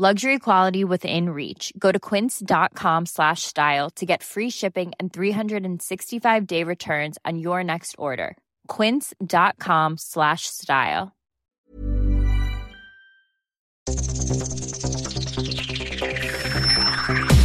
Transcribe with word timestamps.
Luxury 0.00 0.38
quality 0.38 0.82
within 0.82 1.28
reach. 1.28 1.74
Go 1.78 1.92
to 1.92 2.00
quince.com 2.00 3.04
slash 3.04 3.42
style 3.42 3.90
to 3.96 4.06
get 4.06 4.22
free 4.22 4.48
shipping 4.48 4.92
and 4.98 5.12
365-day 5.12 6.64
returns 6.64 7.18
on 7.26 7.38
your 7.38 7.62
next 7.62 7.96
order. 7.98 8.38
quince.com 8.66 9.98
slash 9.98 10.46
style. 10.46 11.12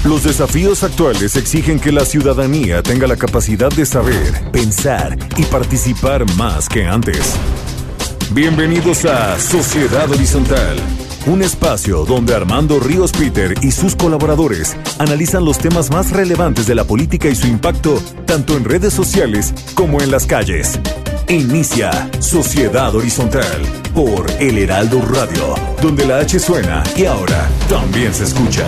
Los 0.06 0.24
desafíos 0.24 0.84
actuales 0.84 1.36
exigen 1.36 1.78
que 1.82 1.92
la 1.92 2.06
ciudadanía 2.06 2.82
tenga 2.82 3.06
la 3.06 3.18
capacidad 3.18 3.70
de 3.70 3.86
saber, 3.86 4.32
pensar 4.54 5.18
y 5.36 5.44
participar 5.44 6.24
más 6.38 6.70
que 6.70 6.86
antes. 6.86 7.38
Bienvenidos 8.32 9.04
a 9.04 9.38
Sociedad 9.40 10.10
Horizontal, 10.10 10.78
un 11.28 11.42
espacio 11.42 12.06
donde 12.06 12.36
Armando 12.36 12.80
Ríos 12.80 13.12
Peter 13.12 13.54
y 13.62 13.72
sus 13.72 13.96
colaboradores 13.96 14.76
analizan 15.00 15.44
los 15.46 15.58
temas 15.58 15.92
más 15.92 16.12
relevantes 16.12 16.68
de 16.68 16.76
la 16.76 16.84
política 16.84 17.28
y 17.28 17.36
su 17.36 17.48
impacto 17.48 18.02
tanto 18.26 18.56
en 18.56 18.64
redes 18.64 18.94
sociales 18.94 19.54
como 19.74 20.02
en 20.02 20.12
las 20.12 20.26
calles. 20.26 20.80
Inicia 21.28 22.10
Sociedad 22.20 22.96
Horizontal 22.96 23.62
por 23.94 24.30
El 24.40 24.58
Heraldo 24.58 25.02
Radio, 25.02 25.56
donde 25.82 26.06
la 26.06 26.20
H 26.20 26.40
suena 26.40 26.84
y 26.96 27.06
ahora 27.06 27.50
también 27.68 28.14
se 28.14 28.26
escucha. 28.26 28.66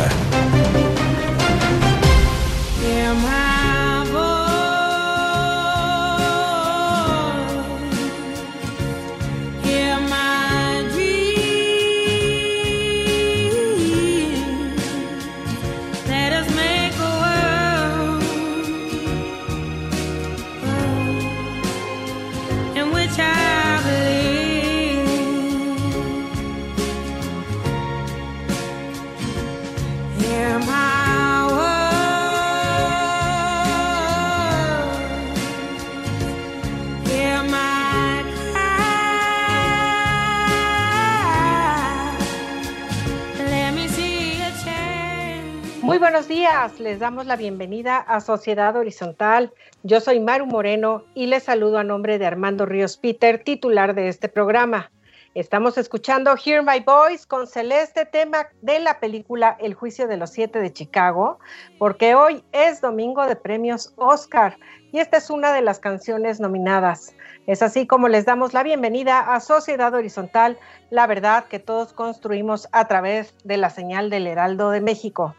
Días, 46.28 46.82
les 46.82 47.00
damos 47.00 47.26
la 47.26 47.38
bienvenida 47.38 47.98
a 48.00 48.20
Sociedad 48.20 48.76
Horizontal. 48.76 49.54
Yo 49.84 50.02
soy 50.02 50.20
Maru 50.20 50.46
Moreno 50.46 51.04
y 51.14 51.28
les 51.28 51.44
saludo 51.44 51.78
a 51.78 51.86
nombre 51.86 52.20
de 52.20 52.26
Armando 52.26 52.66
Ríos 52.66 52.98
Peter, 52.98 53.42
titular 53.42 53.96
de 53.96 54.10
este 54.10 54.28
programa. 54.28 54.92
Estamos 55.36 55.78
escuchando 55.78 56.36
Hear 56.36 56.64
My 56.64 56.82
Voice 56.82 57.26
con 57.26 57.48
Celeste, 57.48 58.06
tema 58.06 58.48
de 58.62 58.80
la 58.80 59.00
película 59.00 59.56
El 59.60 59.74
Juicio 59.74 60.08
de 60.10 60.18
los 60.18 60.32
Siete 60.32 60.60
de 60.60 60.74
Chicago, 60.74 61.40
porque 61.80 62.14
hoy 62.14 62.44
es 62.52 62.82
domingo 62.82 63.26
de 63.26 63.38
premios 63.38 63.94
Oscar 63.96 64.58
y 64.92 65.00
esta 65.00 65.18
es 65.18 65.30
una 65.30 65.54
de 65.54 65.62
las 65.62 65.80
canciones 65.80 66.42
nominadas. 66.42 67.16
Es 67.46 67.62
así 67.62 67.88
como 67.88 68.10
les 68.10 68.26
damos 68.26 68.54
la 68.54 68.64
bienvenida 68.64 69.34
a 69.34 69.40
Sociedad 69.40 69.94
Horizontal, 69.94 70.58
la 70.90 71.08
verdad 71.08 71.46
que 71.46 71.60
todos 71.60 71.94
construimos 71.94 72.68
a 72.74 72.86
través 72.90 73.34
de 73.46 73.56
la 73.56 73.70
señal 73.70 74.10
del 74.10 74.28
Heraldo 74.28 74.72
de 74.72 74.82
México. 74.82 75.34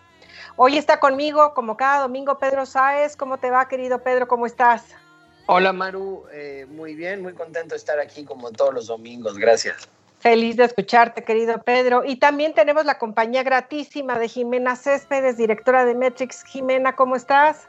Hoy 0.61 0.77
está 0.77 0.99
conmigo, 0.99 1.55
como 1.55 1.77
cada 1.77 2.01
domingo, 2.01 2.37
Pedro 2.41 2.67
Sáez. 2.67 3.15
¿Cómo 3.15 3.39
te 3.39 3.49
va, 3.49 3.69
querido 3.69 4.01
Pedro? 4.01 4.27
¿Cómo 4.27 4.45
estás? 4.45 4.83
Hola, 5.47 5.73
Maru. 5.73 6.25
Eh, 6.33 6.67
muy 6.69 6.97
bien, 6.97 7.23
muy 7.23 7.33
contento 7.33 7.75
de 7.75 7.77
estar 7.77 8.01
aquí 8.01 8.25
como 8.25 8.51
todos 8.51 8.75
los 8.75 8.89
domingos. 8.89 9.39
Gracias. 9.39 9.89
Feliz 10.19 10.57
de 10.57 10.65
escucharte, 10.65 11.23
querido 11.23 11.63
Pedro. 11.63 12.03
Y 12.05 12.17
también 12.17 12.55
tenemos 12.55 12.85
la 12.85 12.99
compañía 12.99 13.45
gratísima 13.45 14.19
de 14.19 14.27
Jimena 14.27 14.75
Céspedes, 14.75 15.37
directora 15.37 15.85
de 15.85 15.95
Metrix. 15.95 16.43
Jimena, 16.43 16.97
¿cómo 16.97 17.15
estás? 17.15 17.69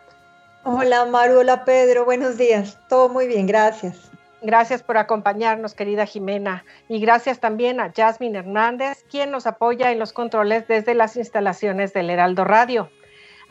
Hola, 0.63 1.05
Maru. 1.05 1.41
Hola, 1.41 1.65
Pedro. 1.65 2.05
Buenos 2.05 2.37
días. 2.39 2.75
Todo 2.89 3.07
muy 3.07 3.27
bien, 3.27 3.45
gracias. 3.45 4.08
Gracias 4.41 4.83
por 4.83 4.97
acompañarnos, 4.97 5.73
querida 5.73 6.05
Jimena. 6.05 6.63
Y 6.87 6.99
gracias 6.99 7.39
también 7.39 7.81
a 7.81 7.91
Jasmine 7.93 8.39
Hernández, 8.39 9.03
quien 9.09 9.31
nos 9.31 9.45
apoya 9.47 9.91
en 9.91 9.99
los 9.99 10.13
controles 10.13 10.67
desde 10.67 10.95
las 10.95 11.17
instalaciones 11.17 11.93
del 11.93 12.09
Heraldo 12.09 12.45
Radio. 12.45 12.89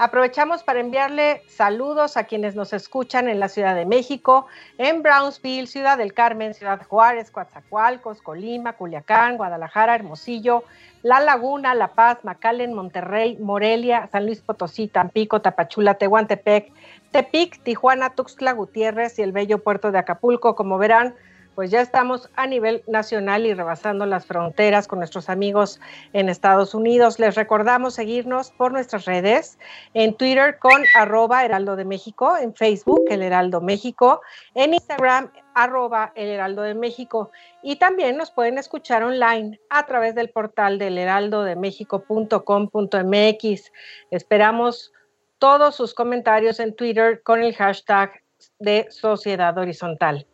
Aprovechamos 0.01 0.63
para 0.63 0.79
enviarle 0.79 1.43
saludos 1.49 2.17
a 2.17 2.23
quienes 2.23 2.55
nos 2.55 2.73
escuchan 2.73 3.29
en 3.29 3.41
la 3.41 3.49
Ciudad 3.49 3.75
de 3.75 3.85
México, 3.85 4.47
en 4.79 5.03
Brownsville, 5.03 5.67
Ciudad 5.67 5.99
del 5.99 6.15
Carmen, 6.15 6.55
Ciudad 6.55 6.81
Juárez, 6.87 7.33
Coatzacoalcos, 7.33 8.23
Colima, 8.23 8.75
Culiacán, 8.75 9.37
Guadalajara, 9.37 9.97
Hermosillo, 9.97 10.63
La 11.03 11.19
Laguna, 11.19 11.75
La 11.75 11.89
Paz, 11.89 12.19
McAllen, 12.23 12.75
Monterrey, 12.75 13.39
Morelia, 13.39 14.09
San 14.13 14.27
Luis 14.27 14.41
Potosí, 14.41 14.87
Tampico, 14.87 15.43
Tapachula, 15.43 15.95
Tehuantepec, 15.95 16.71
Tepic, 17.11 17.61
Tijuana, 17.65 18.11
Tuxtla 18.11 18.53
Gutiérrez 18.53 19.19
y 19.19 19.23
el 19.23 19.33
bello 19.33 19.65
puerto 19.65 19.91
de 19.91 19.99
Acapulco. 19.99 20.55
Como 20.55 20.79
verán, 20.79 21.17
pues 21.59 21.73
ya 21.73 21.81
estamos 21.81 22.31
a 22.37 22.47
nivel 22.47 22.85
nacional 22.87 23.45
y 23.45 23.53
rebasando 23.53 24.07
las 24.07 24.27
fronteras 24.27 24.87
con 24.87 25.01
nuestros 25.01 25.29
amigos 25.29 25.81
en 26.13 26.29
Estados 26.29 26.73
Unidos. 26.73 27.19
Les 27.19 27.35
recordamos 27.35 27.95
seguirnos 27.95 28.53
por 28.53 28.71
nuestras 28.71 29.07
redes, 29.07 29.59
en 29.93 30.15
Twitter 30.15 30.61
con 30.61 30.81
arroba 30.95 31.45
Heraldo 31.45 31.75
de 31.75 31.85
México, 31.85 32.37
en 32.41 32.55
Facebook 32.55 33.03
El 33.09 33.25
Heraldo 33.25 33.61
México, 33.61 34.21
en 34.55 34.75
Instagram 34.75 35.33
arroba 35.53 36.13
El 36.15 36.29
Heraldo 36.29 36.63
de 36.63 36.77
México 36.77 37.33
y 37.61 37.75
también 37.75 38.17
nos 38.17 38.31
pueden 38.31 38.57
escuchar 38.57 39.03
online 39.03 39.59
a 39.69 39.85
través 39.85 40.15
del 40.15 40.31
portal 40.31 40.79
del 40.79 40.97
heraldodemexico.com.mx. 40.97 43.73
Esperamos 44.13 44.93
todos 45.41 45.75
sus 45.75 45.93
comentarios 45.93 46.61
en 46.61 46.77
Twitter 46.77 47.21
con 47.25 47.43
el 47.43 47.53
hashtag 47.57 48.13
de 48.61 48.87
Sociedad 48.91 49.59
Horizontal. 49.59 50.25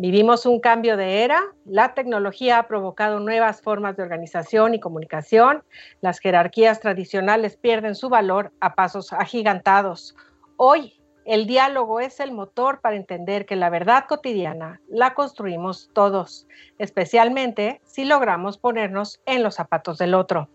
Vivimos 0.00 0.46
un 0.46 0.60
cambio 0.60 0.96
de 0.96 1.24
era, 1.24 1.42
la 1.64 1.92
tecnología 1.92 2.60
ha 2.60 2.68
provocado 2.68 3.18
nuevas 3.18 3.60
formas 3.60 3.96
de 3.96 4.04
organización 4.04 4.72
y 4.74 4.78
comunicación, 4.78 5.64
las 6.02 6.20
jerarquías 6.20 6.78
tradicionales 6.78 7.56
pierden 7.56 7.96
su 7.96 8.08
valor 8.08 8.52
a 8.60 8.76
pasos 8.76 9.12
agigantados. 9.12 10.14
Hoy, 10.56 11.02
el 11.24 11.48
diálogo 11.48 11.98
es 11.98 12.20
el 12.20 12.30
motor 12.30 12.80
para 12.80 12.94
entender 12.94 13.44
que 13.44 13.56
la 13.56 13.70
verdad 13.70 14.04
cotidiana 14.08 14.80
la 14.88 15.14
construimos 15.14 15.90
todos, 15.92 16.46
especialmente 16.78 17.80
si 17.84 18.04
logramos 18.04 18.56
ponernos 18.56 19.20
en 19.26 19.42
los 19.42 19.56
zapatos 19.56 19.98
del 19.98 20.14
otro. 20.14 20.48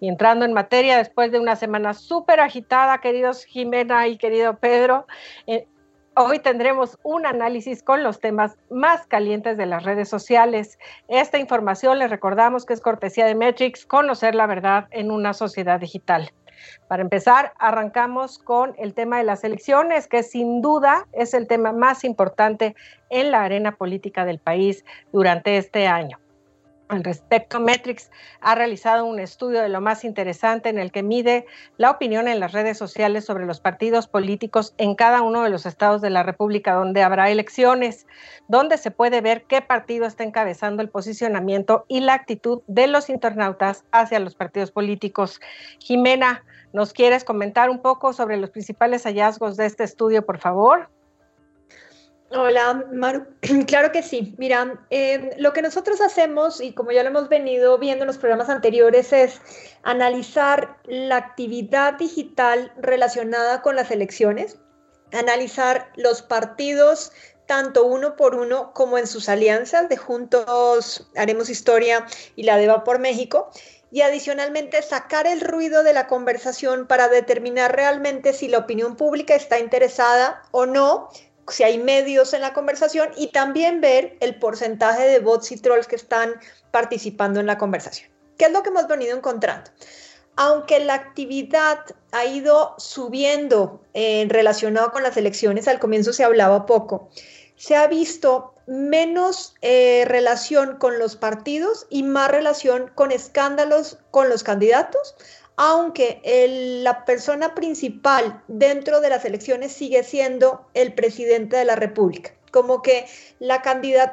Y 0.00 0.08
entrando 0.08 0.46
en 0.46 0.54
materia, 0.54 0.96
después 0.96 1.32
de 1.32 1.38
una 1.38 1.54
semana 1.54 1.92
súper 1.92 2.40
agitada, 2.40 2.96
queridos 3.02 3.44
Jimena 3.44 4.08
y 4.08 4.16
querido 4.16 4.56
Pedro, 4.56 5.06
eh, 5.46 5.66
hoy 6.22 6.38
tendremos 6.38 6.98
un 7.02 7.26
análisis 7.26 7.82
con 7.82 8.02
los 8.02 8.20
temas 8.20 8.56
más 8.70 9.06
calientes 9.06 9.56
de 9.56 9.66
las 9.66 9.84
redes 9.84 10.08
sociales. 10.08 10.78
Esta 11.08 11.38
información 11.38 11.98
les 11.98 12.10
recordamos 12.10 12.66
que 12.66 12.74
es 12.74 12.80
cortesía 12.80 13.26
de 13.26 13.34
Metrix, 13.34 13.86
conocer 13.86 14.34
la 14.34 14.46
verdad 14.46 14.88
en 14.90 15.10
una 15.10 15.32
sociedad 15.32 15.80
digital. 15.80 16.30
Para 16.88 17.02
empezar, 17.02 17.54
arrancamos 17.58 18.38
con 18.38 18.74
el 18.76 18.92
tema 18.92 19.18
de 19.18 19.24
las 19.24 19.44
elecciones, 19.44 20.06
que 20.06 20.22
sin 20.22 20.60
duda 20.60 21.06
es 21.12 21.32
el 21.32 21.46
tema 21.46 21.72
más 21.72 22.04
importante 22.04 22.76
en 23.08 23.30
la 23.30 23.42
arena 23.42 23.76
política 23.76 24.26
del 24.26 24.38
país 24.38 24.84
durante 25.12 25.56
este 25.56 25.86
año. 25.86 26.18
Al 26.90 27.04
respecto, 27.04 27.60
Metrix 27.60 28.10
ha 28.40 28.56
realizado 28.56 29.04
un 29.04 29.20
estudio 29.20 29.62
de 29.62 29.68
lo 29.68 29.80
más 29.80 30.04
interesante 30.04 30.70
en 30.70 30.76
el 30.76 30.90
que 30.90 31.04
mide 31.04 31.46
la 31.76 31.88
opinión 31.88 32.26
en 32.26 32.40
las 32.40 32.50
redes 32.50 32.78
sociales 32.78 33.24
sobre 33.24 33.46
los 33.46 33.60
partidos 33.60 34.08
políticos 34.08 34.74
en 34.76 34.96
cada 34.96 35.22
uno 35.22 35.44
de 35.44 35.50
los 35.50 35.66
estados 35.66 36.00
de 36.00 36.10
la 36.10 36.24
República 36.24 36.74
donde 36.74 37.04
habrá 37.04 37.30
elecciones, 37.30 38.08
donde 38.48 38.76
se 38.76 38.90
puede 38.90 39.20
ver 39.20 39.44
qué 39.44 39.62
partido 39.62 40.04
está 40.04 40.24
encabezando 40.24 40.82
el 40.82 40.88
posicionamiento 40.88 41.84
y 41.86 42.00
la 42.00 42.14
actitud 42.14 42.62
de 42.66 42.88
los 42.88 43.08
internautas 43.08 43.84
hacia 43.92 44.18
los 44.18 44.34
partidos 44.34 44.72
políticos. 44.72 45.40
Jimena, 45.78 46.44
¿nos 46.72 46.92
quieres 46.92 47.22
comentar 47.22 47.70
un 47.70 47.82
poco 47.82 48.12
sobre 48.12 48.36
los 48.36 48.50
principales 48.50 49.04
hallazgos 49.04 49.56
de 49.56 49.66
este 49.66 49.84
estudio, 49.84 50.26
por 50.26 50.38
favor? 50.38 50.90
Hola, 52.32 52.84
Maru. 52.92 53.26
Claro 53.66 53.90
que 53.90 54.02
sí. 54.02 54.34
Mira, 54.38 54.84
eh, 54.90 55.34
lo 55.38 55.52
que 55.52 55.62
nosotros 55.62 56.00
hacemos, 56.00 56.60
y 56.60 56.72
como 56.72 56.92
ya 56.92 57.02
lo 57.02 57.08
hemos 57.08 57.28
venido 57.28 57.76
viendo 57.78 58.04
en 58.04 58.06
los 58.06 58.18
programas 58.18 58.48
anteriores, 58.48 59.12
es 59.12 59.40
analizar 59.82 60.78
la 60.84 61.16
actividad 61.16 61.94
digital 61.94 62.72
relacionada 62.76 63.62
con 63.62 63.74
las 63.74 63.90
elecciones, 63.90 64.58
analizar 65.12 65.90
los 65.96 66.22
partidos 66.22 67.10
tanto 67.46 67.84
uno 67.84 68.14
por 68.14 68.36
uno 68.36 68.72
como 68.74 68.96
en 68.96 69.08
sus 69.08 69.28
alianzas 69.28 69.88
de 69.88 69.96
Juntos 69.96 71.10
Haremos 71.16 71.50
Historia 71.50 72.06
y 72.36 72.44
la 72.44 72.56
de 72.56 72.68
Va 72.68 72.84
por 72.84 73.00
México, 73.00 73.50
y 73.90 74.02
adicionalmente 74.02 74.82
sacar 74.82 75.26
el 75.26 75.40
ruido 75.40 75.82
de 75.82 75.92
la 75.92 76.06
conversación 76.06 76.86
para 76.86 77.08
determinar 77.08 77.74
realmente 77.74 78.32
si 78.32 78.46
la 78.46 78.58
opinión 78.58 78.94
pública 78.94 79.34
está 79.34 79.58
interesada 79.58 80.42
o 80.52 80.64
no 80.64 81.10
si 81.50 81.62
hay 81.62 81.78
medios 81.78 82.32
en 82.32 82.40
la 82.40 82.52
conversación 82.52 83.10
y 83.16 83.28
también 83.28 83.80
ver 83.80 84.16
el 84.20 84.38
porcentaje 84.38 85.02
de 85.04 85.18
bots 85.18 85.52
y 85.52 85.56
trolls 85.56 85.86
que 85.86 85.96
están 85.96 86.34
participando 86.70 87.40
en 87.40 87.46
la 87.46 87.58
conversación. 87.58 88.10
¿Qué 88.38 88.46
es 88.46 88.52
lo 88.52 88.62
que 88.62 88.70
hemos 88.70 88.88
venido 88.88 89.16
encontrando? 89.16 89.70
Aunque 90.36 90.80
la 90.80 90.94
actividad 90.94 91.80
ha 92.12 92.24
ido 92.24 92.74
subiendo 92.78 93.82
en 93.92 94.30
eh, 94.30 94.32
relacionado 94.32 94.92
con 94.92 95.02
las 95.02 95.16
elecciones, 95.16 95.68
al 95.68 95.78
comienzo 95.78 96.12
se 96.12 96.24
hablaba 96.24 96.64
poco, 96.66 97.10
se 97.56 97.76
ha 97.76 97.86
visto 97.88 98.54
menos 98.66 99.54
eh, 99.60 100.04
relación 100.06 100.76
con 100.76 100.98
los 100.98 101.16
partidos 101.16 101.86
y 101.90 102.04
más 102.04 102.30
relación 102.30 102.90
con 102.94 103.10
escándalos 103.10 103.98
con 104.10 104.28
los 104.28 104.44
candidatos, 104.44 105.16
aunque 105.62 106.22
la 106.82 107.04
persona 107.04 107.54
principal 107.54 108.42
dentro 108.48 109.02
de 109.02 109.10
las 109.10 109.26
elecciones 109.26 109.72
sigue 109.72 110.02
siendo 110.02 110.66
el 110.72 110.94
presidente 110.94 111.58
de 111.58 111.66
la 111.66 111.76
República. 111.76 112.32
Como 112.50 112.80
que 112.80 113.04
la 113.40 113.62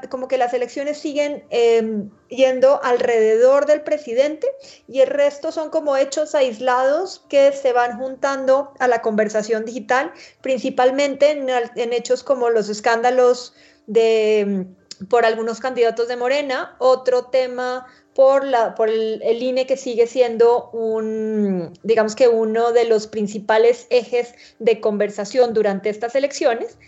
como 0.10 0.28
que 0.28 0.38
las 0.38 0.54
elecciones 0.54 0.98
siguen 0.98 1.46
em, 1.50 2.10
yendo 2.28 2.84
alrededor 2.84 3.66
del 3.66 3.80
presidente 3.82 4.46
y 4.90 5.00
el 5.00 5.08
resto 5.08 5.54
son 5.54 5.70
como 5.70 5.96
hechos 5.96 6.36
aislados 6.36 7.24
que 7.30 7.54
se 7.54 7.72
van 7.72 7.98
juntando 7.98 8.74
a 8.80 8.90
la 8.90 9.02
conversación 9.02 9.64
digital, 9.64 10.12
principalmente 10.42 11.32
en 11.32 11.94
hechos 11.94 12.24
como 12.24 12.50
los 12.50 12.68
escándalos 12.68 13.54
de 13.86 14.68
por 15.10 15.26
algunos 15.26 15.60
candidatos 15.60 16.08
de 16.08 16.18
Morena, 16.18 16.76
otro 16.80 17.26
tema 17.26 17.86
por, 18.18 18.90
el, 18.90 19.44
INE 19.44 19.68
que 19.68 19.78
sigue 19.78 20.08
siendo 20.08 20.72
un, 20.72 21.72
digamos 21.84 22.16
que 22.16 22.28
uno 22.28 22.72
de 22.72 22.86
los 22.86 23.06
principales 23.06 23.86
ejes 23.92 24.34
de 24.58 24.81
conversación 24.81 25.54
durante 25.54 25.92
estas 25.92 26.16
elecciones. 26.16 26.80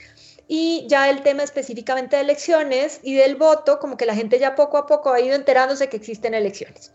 Y 0.47 0.87
ya 0.87 1.07
el 1.11 1.21
tema 1.21 1.43
específicamente 1.43 2.15
de 2.15 2.23
elecciones 2.23 2.99
y 3.03 3.13
del 3.13 3.35
voto, 3.35 3.77
como 3.77 3.95
que 3.95 4.07
la 4.07 4.15
gente 4.15 4.39
ya 4.39 4.55
poco 4.55 4.79
a 4.79 4.87
poco 4.87 5.13
ha 5.13 5.21
ido 5.21 5.35
enterándose 5.35 5.87
que 5.87 5.97
existen 5.97 6.33
elecciones. 6.33 6.93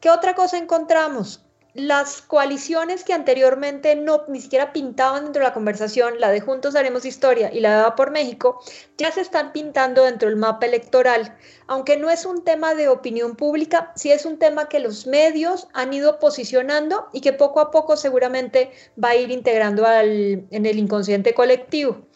¿Qué 0.00 0.10
otra 0.10 0.34
cosa 0.34 0.58
encontramos? 0.58 1.40
Las 1.78 2.22
coaliciones 2.22 3.04
que 3.04 3.12
anteriormente 3.12 3.94
no 3.94 4.24
ni 4.26 4.40
siquiera 4.40 4.72
pintaban 4.72 5.22
dentro 5.22 5.40
de 5.40 5.48
la 5.48 5.54
conversación, 5.54 6.18
la 6.18 6.30
de 6.30 6.40
Juntos 6.40 6.74
Haremos 6.74 7.04
Historia 7.04 7.52
y 7.52 7.60
la 7.60 7.76
de 7.76 7.82
Va 7.82 7.94
por 7.94 8.10
México, 8.10 8.60
ya 8.96 9.12
se 9.12 9.20
están 9.20 9.52
pintando 9.52 10.02
dentro 10.04 10.28
del 10.28 10.36
mapa 10.36 10.66
electoral. 10.66 11.38
Aunque 11.68 11.96
no 11.96 12.10
es 12.10 12.26
un 12.26 12.42
tema 12.42 12.74
de 12.74 12.88
opinión 12.88 13.36
pública, 13.36 13.92
sí 13.94 14.10
es 14.10 14.26
un 14.26 14.40
tema 14.40 14.68
que 14.68 14.80
los 14.80 15.06
medios 15.06 15.68
han 15.72 15.92
ido 15.92 16.18
posicionando 16.18 17.06
y 17.12 17.20
que 17.20 17.32
poco 17.32 17.60
a 17.60 17.70
poco 17.70 17.96
seguramente 17.96 18.72
va 19.02 19.10
a 19.10 19.16
ir 19.16 19.30
integrando 19.30 19.86
en 19.86 20.66
el 20.66 20.78
inconsciente 20.78 21.32
colectivo. 21.32 22.08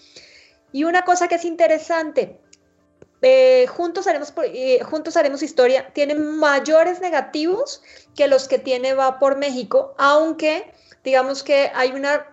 Y 0.73 0.83
una 0.83 1.05
cosa 1.05 1.29
que 1.29 1.37
es 1.37 1.45
interesante, 1.45 2.41
eh, 3.23 3.67
juntos, 3.69 4.07
haremos, 4.09 4.33
eh, 4.45 4.83
juntos 4.83 5.17
haremos 5.17 5.43
historia, 5.43 5.91
tiene 5.93 6.15
mayores 6.17 7.01
negativos 7.01 7.83
que 8.17 8.27
los 8.27 8.49
que 8.49 8.59
tiene 8.59 8.95
Va 8.95 9.19
por 9.19 9.37
México, 9.37 9.95
aunque 9.97 10.73
digamos 11.05 11.43
que 11.43 11.71
hay 11.75 11.93
una 11.93 12.27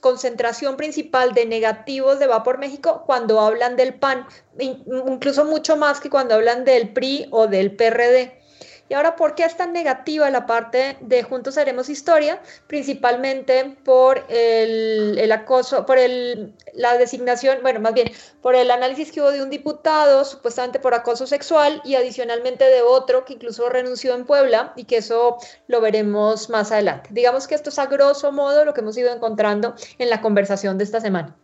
concentración 0.00 0.76
principal 0.76 1.34
de 1.34 1.46
negativos 1.46 2.18
de 2.18 2.26
Va 2.26 2.42
por 2.42 2.58
México 2.58 3.04
cuando 3.06 3.40
hablan 3.40 3.76
del 3.76 3.94
PAN, 3.94 4.26
incluso 4.58 5.44
mucho 5.44 5.76
más 5.76 6.00
que 6.00 6.10
cuando 6.10 6.34
hablan 6.34 6.64
del 6.64 6.92
PRI 6.92 7.28
o 7.30 7.46
del 7.46 7.74
PRD. 7.74 8.43
Y 8.88 8.94
ahora, 8.94 9.16
¿por 9.16 9.34
qué 9.34 9.44
es 9.44 9.56
tan 9.56 9.72
negativa 9.72 10.28
la 10.30 10.44
parte 10.44 10.98
de 11.00 11.22
Juntos 11.22 11.56
Haremos 11.56 11.88
Historia? 11.88 12.42
Principalmente 12.66 13.76
por 13.82 14.24
el, 14.28 15.32
acoso, 15.32 15.86
por 15.86 15.96
el, 15.96 16.52
la 16.74 16.98
designación, 16.98 17.58
bueno, 17.62 17.80
más 17.80 17.94
bien, 17.94 18.10
por 18.42 18.54
el 18.54 18.70
análisis 18.70 19.10
que 19.10 19.22
hubo 19.22 19.30
de 19.30 19.42
un 19.42 19.48
diputado, 19.48 20.24
supuestamente 20.24 20.80
por 20.80 20.92
acoso 20.92 21.26
sexual, 21.26 21.80
y 21.84 21.94
adicionalmente 21.94 22.64
de 22.64 22.82
otro 22.82 23.24
que 23.24 23.32
incluso 23.34 23.70
renunció 23.70 24.14
en 24.14 24.26
Puebla, 24.26 24.74
y 24.76 24.84
que 24.84 24.98
eso 24.98 25.38
lo 25.66 25.80
veremos 25.80 26.50
más 26.50 26.70
adelante. 26.70 27.08
Digamos 27.12 27.46
que 27.46 27.54
esto 27.54 27.70
es 27.70 27.78
a 27.78 27.86
grosso 27.86 28.32
modo 28.32 28.66
lo 28.66 28.74
que 28.74 28.82
hemos 28.82 28.98
ido 28.98 29.14
encontrando 29.14 29.74
en 29.98 30.10
la 30.10 30.20
conversación 30.20 30.76
de 30.76 30.84
esta 30.84 31.00
semana. 31.00 31.34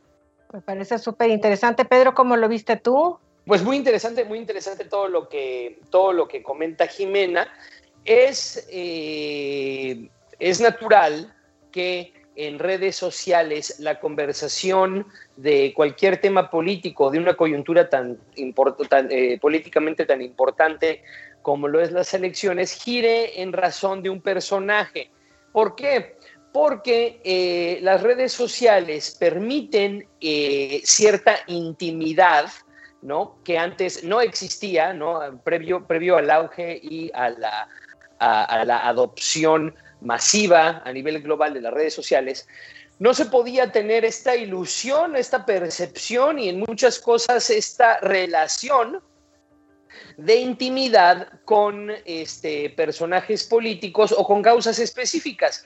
Me 0.53 0.61
parece 0.61 0.99
súper 0.99 1.31
interesante. 1.31 1.85
Pedro, 1.85 2.15
¿cómo 2.15 2.37
lo 2.37 2.49
viste 2.49 2.77
tú? 2.77 3.19
Pues 3.47 3.63
muy 3.63 3.77
interesante, 3.77 4.25
muy 4.25 4.39
interesante 4.39 4.85
todo 4.85 5.09
lo 5.09 5.29
que, 5.29 5.81
todo 5.91 6.13
lo 6.13 6.29
que 6.29 6.43
comenta 6.43 6.87
Jimena. 6.87 7.49
Es, 8.05 8.67
eh, 8.71 10.09
es 10.39 10.61
natural 10.61 11.35
que 11.73 12.13
en 12.37 12.59
redes 12.59 12.97
sociales 12.97 13.81
la 13.81 14.01
conversación 14.01 15.07
de 15.37 15.73
cualquier 15.75 16.21
tema 16.21 16.51
político, 16.51 17.11
de 17.11 17.19
una 17.19 17.35
coyuntura 17.35 17.89
tan, 17.89 18.19
eh, 18.37 19.39
políticamente 19.41 20.07
tan 20.07 20.23
importante 20.23 21.03
como 21.43 21.69
lo 21.69 21.81
es 21.81 21.91
las 21.91 22.13
elecciones, 22.15 22.73
gire 22.73 23.43
en 23.43 23.53
razón 23.53 24.03
de 24.03 24.11
un 24.11 24.21
personaje. 24.21 25.11
¿Por 25.53 25.75
qué? 25.75 26.17
Porque 26.53 27.21
eh, 27.25 27.79
las 27.83 28.03
redes 28.03 28.33
sociales 28.33 29.17
permiten 29.19 30.07
cierta 30.83 31.37
intimidad 31.47 32.47
¿no? 33.03 33.39
que 33.45 33.59
antes 33.59 34.05
no 34.05 34.21
existía, 34.21 34.93
¿no? 34.93 35.41
Previo, 35.43 35.87
previo 35.87 36.17
al 36.17 36.31
auge 36.31 36.79
y 36.83 37.11
a 37.15 37.31
la, 37.31 37.69
a, 38.19 38.65
la 38.65 38.87
adopción 38.87 39.75
masiva 40.01 40.83
a 40.85 40.93
nivel 40.93 41.23
global 41.23 41.55
de 41.55 41.63
las 41.63 41.73
redes 41.73 41.95
sociales, 41.95 42.47
no 42.99 43.15
se 43.15 43.27
podía 43.27 43.73
tener 43.73 44.05
esta 44.05 44.37
ilusión, 44.37 45.17
esta 45.17 45.47
percepción 45.47 46.39
y 46.39 46.51
en 46.51 46.61
muchas 46.61 46.99
cosas 46.99 47.49
esta 47.49 47.99
relación 48.01 49.03
de 50.19 50.37
intimidad 50.37 51.29
con 51.47 51.91
este, 52.05 52.71
personajes 52.71 53.45
políticos 53.45 54.15
o 54.17 54.27
con 54.27 54.43
causas 54.43 54.79
específicas 54.79 55.65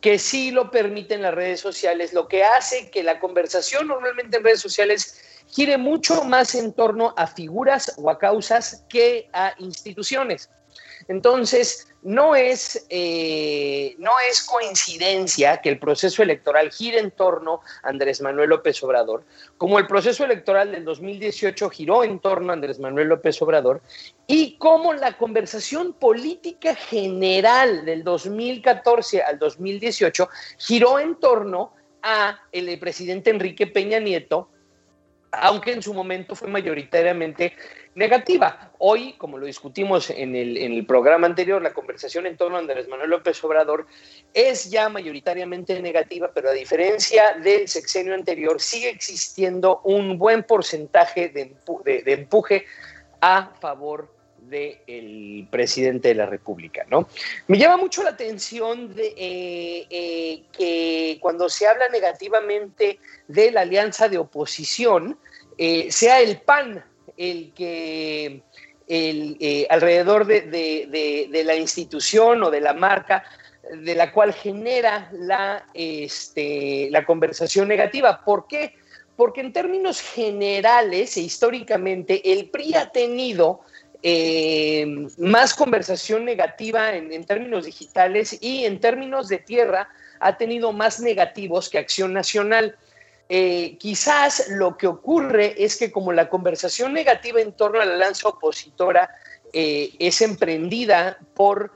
que 0.00 0.18
sí 0.18 0.50
lo 0.50 0.70
permiten 0.70 1.20
las 1.20 1.34
redes 1.34 1.60
sociales, 1.60 2.14
lo 2.14 2.26
que 2.26 2.42
hace 2.42 2.90
que 2.90 3.02
la 3.02 3.20
conversación 3.20 3.86
normalmente 3.86 4.38
en 4.38 4.44
redes 4.44 4.60
sociales 4.60 5.22
gire 5.50 5.78
mucho 5.78 6.24
más 6.24 6.54
en 6.54 6.72
torno 6.72 7.12
a 7.16 7.26
figuras 7.26 7.92
o 7.98 8.10
a 8.10 8.18
causas 8.18 8.84
que 8.88 9.28
a 9.32 9.54
instituciones. 9.58 10.48
Entonces, 11.08 11.88
no 12.02 12.34
es, 12.34 12.86
eh, 12.88 13.94
no 13.98 14.12
es 14.30 14.42
coincidencia 14.42 15.58
que 15.58 15.68
el 15.68 15.78
proceso 15.78 16.22
electoral 16.22 16.70
gire 16.70 16.98
en 16.98 17.10
torno 17.10 17.60
a 17.82 17.88
Andrés 17.88 18.20
Manuel 18.20 18.50
López 18.50 18.82
Obrador, 18.82 19.24
como 19.58 19.78
el 19.78 19.86
proceso 19.86 20.24
electoral 20.24 20.72
del 20.72 20.84
2018 20.84 21.68
giró 21.70 22.04
en 22.04 22.20
torno 22.20 22.50
a 22.50 22.54
Andrés 22.54 22.78
Manuel 22.78 23.08
López 23.08 23.40
Obrador, 23.42 23.82
y 24.26 24.56
como 24.56 24.94
la 24.94 25.18
conversación 25.18 25.92
política 25.94 26.74
general 26.74 27.84
del 27.84 28.04
2014 28.04 29.22
al 29.22 29.38
2018 29.38 30.28
giró 30.58 30.98
en 30.98 31.16
torno 31.16 31.74
a 32.02 32.40
el 32.52 32.78
presidente 32.78 33.30
Enrique 33.30 33.66
Peña 33.66 33.98
Nieto, 33.98 34.48
aunque 35.32 35.72
en 35.72 35.82
su 35.82 35.94
momento 35.94 36.34
fue 36.34 36.48
mayoritariamente 36.48 37.54
negativa. 37.94 38.72
Hoy, 38.78 39.14
como 39.14 39.38
lo 39.38 39.46
discutimos 39.46 40.10
en 40.10 40.34
el, 40.34 40.86
programa 40.86 41.26
anterior, 41.26 41.60
la 41.62 41.72
conversación 41.72 42.26
en 42.26 42.36
torno 42.36 42.56
a 42.56 42.60
Andrés 42.60 42.88
Manuel 42.88 43.10
López 43.10 43.42
Obrador 43.44 43.86
es 44.32 44.70
ya 44.70 44.88
mayoritariamente 44.88 45.80
negativa, 45.80 46.30
pero 46.34 46.50
a 46.50 46.52
diferencia 46.52 47.34
del 47.42 47.68
sexenio 47.68 48.14
anterior, 48.14 48.60
sigue 48.60 48.90
existiendo 48.90 49.80
un 49.84 50.18
buen 50.18 50.42
porcentaje 50.42 51.28
de, 51.28 52.12
empuje 52.12 52.64
a 53.20 53.52
favor 53.60 54.19
del 54.50 55.46
presidente 55.50 56.08
de 56.08 56.14
la 56.16 56.26
República, 56.26 56.84
¿no? 56.90 57.08
Me 57.46 57.56
llama 57.56 57.76
mucho 57.76 58.02
la 58.02 58.10
atención 58.10 58.92
de, 58.94 59.14
eh, 59.16 59.86
eh, 59.88 60.42
que 60.52 61.18
cuando 61.20 61.48
se 61.48 61.66
habla 61.66 61.88
negativamente 61.88 62.98
de 63.28 63.52
la 63.52 63.60
alianza 63.60 64.08
de 64.08 64.18
oposición, 64.18 65.16
eh, 65.56 65.90
sea 65.90 66.20
el 66.20 66.40
PAN 66.40 66.84
el 67.16 67.52
que 67.54 68.42
el, 68.88 69.66
alrededor 69.70 70.26
de, 70.26 71.42
la 71.44 71.54
institución 71.54 72.42
o 72.42 72.50
de 72.50 72.60
la 72.60 72.74
marca 72.74 73.22
de 73.72 73.94
la 73.94 74.12
cual 74.12 74.32
genera 74.32 75.08
la, 75.12 75.64
este, 75.74 76.88
la 76.90 77.04
conversación 77.04 77.68
negativa. 77.68 78.24
¿Por 78.24 78.48
qué? 78.48 78.74
Porque 79.16 79.42
en 79.42 79.52
términos 79.52 80.00
generales 80.00 81.16
e 81.16 81.20
históricamente 81.20 82.32
el 82.32 82.48
PRI 82.48 82.74
ha 82.74 82.90
tenido 82.90 83.60
eh, 84.02 84.86
más 85.18 85.54
conversación 85.54 86.24
negativa 86.24 86.94
en, 86.94 87.24
términos 87.24 87.66
digitales 87.66 88.38
y 88.40 88.64
en 88.64 88.80
términos 88.80 89.28
de 89.28 89.38
tierra 89.38 89.88
ha 90.20 90.36
tenido 90.36 90.72
más 90.72 91.00
negativos 91.00 91.68
que 91.68 91.78
Acción 91.78 92.12
Nacional. 92.12 92.76
Eh, 93.28 93.76
quizás 93.78 94.48
lo 94.48 94.76
que 94.76 94.86
ocurre 94.86 95.62
es 95.62 95.76
que 95.76 95.92
como 95.92 96.12
la 96.12 96.28
conversación 96.28 96.92
negativa 96.92 97.40
en 97.40 97.52
torno 97.52 97.80
a 97.80 97.84
la 97.84 97.96
lanza 97.96 98.28
opositora 98.28 99.10
eh, 99.52 99.90
es 99.98 100.22
emprendida 100.22 101.18
por 101.34 101.72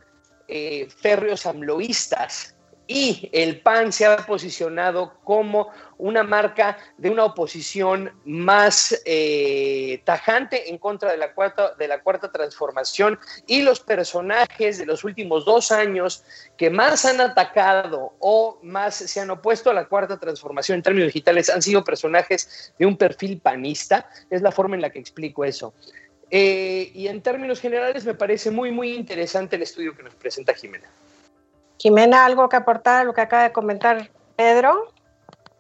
férreos 1.01 1.47
amloístas, 1.47 2.54
y 2.87 3.31
el 3.33 3.61
PAN 3.61 3.93
se 3.93 4.07
ha 4.07 4.17
posicionado 4.19 5.15
como 5.25 5.71
una 5.97 6.23
marca 6.23 6.77
de 6.99 7.09
una 7.09 7.25
oposición 7.25 8.13
más 8.25 9.01
eh, 9.07 10.03
tajante 10.05 10.71
en 10.71 10.79
contra 10.79 11.11
de 11.11 11.17
la, 11.17 11.33
cuarta, 11.33 11.75
de 11.75 11.89
la 11.89 12.03
cuarta 12.03 12.31
transformación 12.31 13.19
y 13.47 13.63
los 13.63 13.81
personajes 13.81 14.79
de 14.79 14.87
los 14.87 15.05
últimos 15.05 15.45
dos 15.45 15.73
años 15.73 16.25
que 16.59 16.69
más 16.69 17.05
han 17.05 17.21
atacado 17.21 18.13
o 18.19 18.59
más 18.63 18.95
se 18.97 19.21
han 19.21 19.31
opuesto 19.31 19.71
a 19.71 19.75
la 19.75 19.87
cuarta 19.87 20.19
transformación 20.19 20.77
en 20.77 20.83
términos 20.83 21.09
digitales 21.09 21.49
han 21.49 21.63
sido 21.63 21.85
personajes 21.85 22.75
de 22.79 22.87
un 22.87 22.97
perfil 22.97 23.41
panista. 23.41 24.09
Es 24.29 24.43
la 24.43 24.53
forma 24.53 24.75
en 24.75 24.83
la 24.83 24.91
que 24.91 24.99
explico 24.99 25.45
eso. 25.45 25.73
Eh, 26.31 26.91
y 26.95 27.07
en 27.07 27.23
términos 27.23 27.61
generales 27.61 28.05
me 28.05 28.15
parece 28.15 28.51
muy, 28.51 28.73
muy 28.73 28.95
interesante 28.95 29.57
el 29.57 29.63
estudio 29.63 29.97
que 29.97 30.03
nos 30.03 30.15
presenta 30.15 30.53
Jimena. 30.55 30.89
Jimena, 31.85 32.25
¿algo 32.25 32.49
que 32.49 32.57
aportar 32.57 33.03
a 33.03 33.05
lo 33.05 33.13
que 33.13 33.21
acaba 33.21 33.43
de 33.43 33.53
comentar 33.53 34.11
Pedro? 34.37 34.91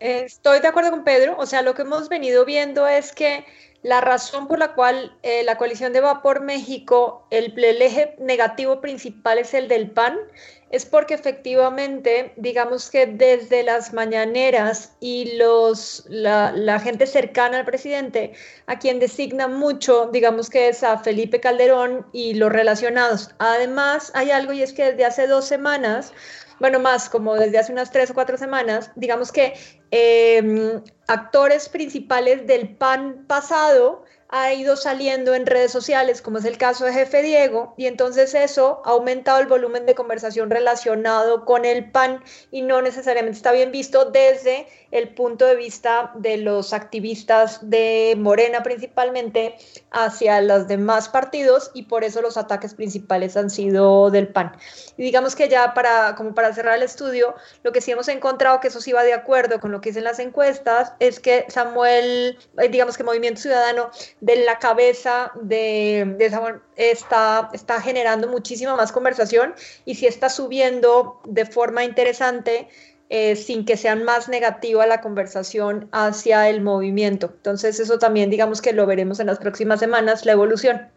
Estoy 0.00 0.60
de 0.60 0.68
acuerdo 0.68 0.90
con 0.90 1.04
Pedro, 1.04 1.36
o 1.36 1.44
sea, 1.44 1.60
lo 1.60 1.74
que 1.74 1.82
hemos 1.82 2.08
venido 2.08 2.46
viendo 2.46 2.88
es 2.88 3.12
que 3.12 3.44
la 3.82 4.00
razón 4.00 4.48
por 4.48 4.58
la 4.58 4.72
cual 4.72 5.14
eh, 5.22 5.42
la 5.44 5.58
coalición 5.58 5.92
de 5.92 6.00
Vapor 6.00 6.40
México, 6.40 7.26
el, 7.28 7.52
el, 7.62 7.82
eje 7.82 8.16
negativo 8.18 8.80
principal 8.80 9.36
es 9.36 9.52
el 9.52 9.68
del 9.68 9.90
PAN, 9.90 10.18
es 10.70 10.84
porque 10.84 11.14
efectivamente, 11.14 12.32
digamos 12.36 12.90
que 12.90 13.06
desde 13.06 13.62
las 13.62 13.92
mañaneras 13.92 14.96
y 15.00 15.36
los, 15.36 16.04
la, 16.08 16.80
gente 16.80 17.06
cercana 17.06 17.58
al 17.58 17.64
presidente, 17.64 18.32
a 18.66 18.78
quien 18.78 18.98
designa 18.98 19.46
mucho, 19.48 20.10
digamos 20.12 20.50
que 20.50 20.68
es 20.68 20.82
a 20.82 20.98
Felipe 20.98 21.40
Calderón 21.40 22.06
y 22.12 22.34
los 22.34 22.52
relacionados. 22.52 23.30
Además, 23.38 24.10
hay 24.14 24.30
algo 24.30 24.52
y 24.52 24.62
es 24.62 24.72
que 24.72 24.90
desde 24.90 25.04
hace 25.04 25.26
dos 25.26 25.46
semanas, 25.46 26.12
bueno, 26.60 26.80
más 26.80 27.08
como 27.08 27.34
desde 27.34 27.58
hace 27.58 27.72
unas 27.72 27.90
tres 27.90 28.10
o 28.10 28.14
cuatro 28.14 28.36
semanas, 28.36 28.90
digamos 28.96 29.32
que 29.32 29.54
eh, 29.90 30.80
actores 31.08 31.68
principales 31.68 32.46
del 32.46 32.76
PAN 32.76 33.24
pasado 33.26 34.03
ha 34.36 34.52
ido 34.52 34.76
saliendo 34.76 35.32
en 35.36 35.46
redes 35.46 35.70
sociales, 35.70 36.20
como 36.20 36.38
es 36.38 36.44
el 36.44 36.58
caso 36.58 36.84
de 36.84 36.92
Jefe 36.92 37.22
Diego, 37.22 37.72
y 37.76 37.86
entonces 37.86 38.34
eso 38.34 38.82
ha 38.84 38.90
aumentado 38.90 39.38
el 39.38 39.46
volumen 39.46 39.86
de 39.86 39.94
conversación 39.94 40.50
relacionado 40.50 41.44
con 41.44 41.64
el 41.64 41.92
PAN 41.92 42.20
y 42.50 42.62
no 42.62 42.82
necesariamente 42.82 43.36
está 43.36 43.52
bien 43.52 43.70
visto 43.70 44.10
desde 44.10 44.66
el 44.94 45.08
punto 45.08 45.44
de 45.44 45.56
vista 45.56 46.12
de 46.14 46.36
los 46.36 46.72
activistas 46.72 47.58
de 47.68 48.14
Morena 48.16 48.62
principalmente 48.62 49.56
hacia 49.90 50.40
los 50.40 50.68
demás 50.68 51.08
partidos 51.08 51.72
y 51.74 51.82
por 51.82 52.04
eso 52.04 52.22
los 52.22 52.36
ataques 52.36 52.74
principales 52.74 53.36
han 53.36 53.50
sido 53.50 54.12
del 54.12 54.28
PAN. 54.28 54.56
Y 54.96 55.02
digamos 55.02 55.34
que 55.34 55.48
ya 55.48 55.74
para, 55.74 56.14
como 56.14 56.32
para 56.32 56.54
cerrar 56.54 56.76
el 56.76 56.84
estudio, 56.84 57.34
lo 57.64 57.72
que 57.72 57.80
sí 57.80 57.90
hemos 57.90 58.06
encontrado 58.06 58.60
que 58.60 58.68
eso 58.68 58.80
sí 58.80 58.92
va 58.92 59.02
de 59.02 59.14
acuerdo 59.14 59.58
con 59.58 59.72
lo 59.72 59.80
que 59.80 59.90
dicen 59.90 60.04
las 60.04 60.20
encuestas 60.20 60.92
es 61.00 61.18
que 61.18 61.44
Samuel, 61.48 62.38
eh, 62.58 62.68
digamos 62.68 62.96
que 62.96 63.02
Movimiento 63.02 63.40
Ciudadano 63.40 63.90
de 64.20 64.44
la 64.44 64.60
cabeza 64.60 65.32
de, 65.34 66.14
de 66.18 66.30
Samuel 66.30 66.60
está, 66.76 67.50
está 67.52 67.80
generando 67.80 68.28
muchísima 68.28 68.76
más 68.76 68.92
conversación 68.92 69.56
y 69.84 69.96
sí 69.96 70.06
está 70.06 70.28
subiendo 70.28 71.20
de 71.24 71.46
forma 71.46 71.82
interesante 71.82 72.68
eh, 73.10 73.36
sin 73.36 73.64
que 73.64 73.76
sea 73.76 73.96
más 73.96 74.28
negativa 74.28 74.86
la 74.86 75.00
conversación 75.00 75.88
hacia 75.92 76.48
el 76.48 76.62
movimiento. 76.62 77.30
Entonces 77.34 77.78
eso 77.78 77.98
también 77.98 78.30
digamos 78.30 78.62
que 78.62 78.72
lo 78.72 78.86
veremos 78.86 79.20
en 79.20 79.26
las 79.26 79.38
próximas 79.38 79.80
semanas, 79.80 80.24
la 80.24 80.32
evolución. 80.32 80.88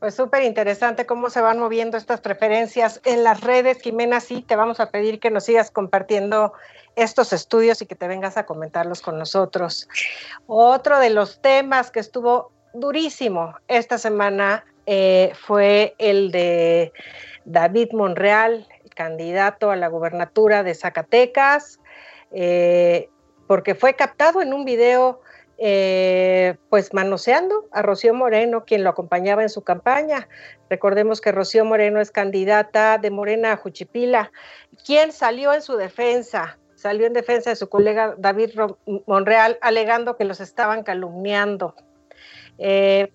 Pues 0.00 0.16
súper 0.16 0.42
interesante 0.42 1.06
cómo 1.06 1.30
se 1.30 1.40
van 1.40 1.58
moviendo 1.58 1.96
estas 1.96 2.20
preferencias 2.20 3.00
en 3.04 3.24
las 3.24 3.40
redes. 3.40 3.80
Jimena, 3.80 4.20
sí, 4.20 4.42
te 4.42 4.56
vamos 4.56 4.80
a 4.80 4.90
pedir 4.90 5.18
que 5.20 5.30
nos 5.30 5.44
sigas 5.44 5.70
compartiendo 5.70 6.52
estos 6.96 7.32
estudios 7.32 7.80
y 7.80 7.86
que 7.86 7.94
te 7.94 8.08
vengas 8.08 8.36
a 8.36 8.44
comentarlos 8.44 9.00
con 9.00 9.18
nosotros. 9.18 9.88
Otro 10.46 10.98
de 10.98 11.10
los 11.10 11.40
temas 11.40 11.90
que 11.90 12.00
estuvo 12.00 12.52
durísimo 12.74 13.54
esta 13.68 13.96
semana 13.96 14.64
eh, 14.86 15.32
fue 15.34 15.94
el 15.98 16.30
de 16.30 16.92
David 17.44 17.92
Monreal, 17.92 18.66
candidato 18.94 19.70
a 19.70 19.76
la 19.76 19.88
gubernatura 19.88 20.62
de 20.62 20.74
Zacatecas, 20.74 21.80
eh, 22.32 23.08
porque 23.46 23.74
fue 23.74 23.94
captado 23.94 24.40
en 24.40 24.54
un 24.54 24.64
video 24.64 25.20
eh, 25.56 26.56
pues 26.68 26.92
manoseando 26.92 27.68
a 27.70 27.82
Rocío 27.82 28.12
Moreno, 28.12 28.64
quien 28.64 28.82
lo 28.82 28.90
acompañaba 28.90 29.42
en 29.42 29.48
su 29.48 29.62
campaña. 29.62 30.28
Recordemos 30.68 31.20
que 31.20 31.30
Rocío 31.30 31.64
Moreno 31.64 32.00
es 32.00 32.10
candidata 32.10 32.98
de 32.98 33.10
Morena 33.10 33.52
a 33.52 33.56
Juchipila. 33.56 34.32
¿Quién 34.84 35.12
salió 35.12 35.52
en 35.52 35.62
su 35.62 35.76
defensa? 35.76 36.58
Salió 36.74 37.06
en 37.06 37.12
defensa 37.12 37.50
de 37.50 37.56
su 37.56 37.68
colega 37.68 38.14
David 38.18 38.50
Monreal, 39.06 39.58
alegando 39.60 40.16
que 40.16 40.24
los 40.24 40.40
estaban 40.40 40.82
calumniando. 40.82 41.76
Eh, 42.58 43.12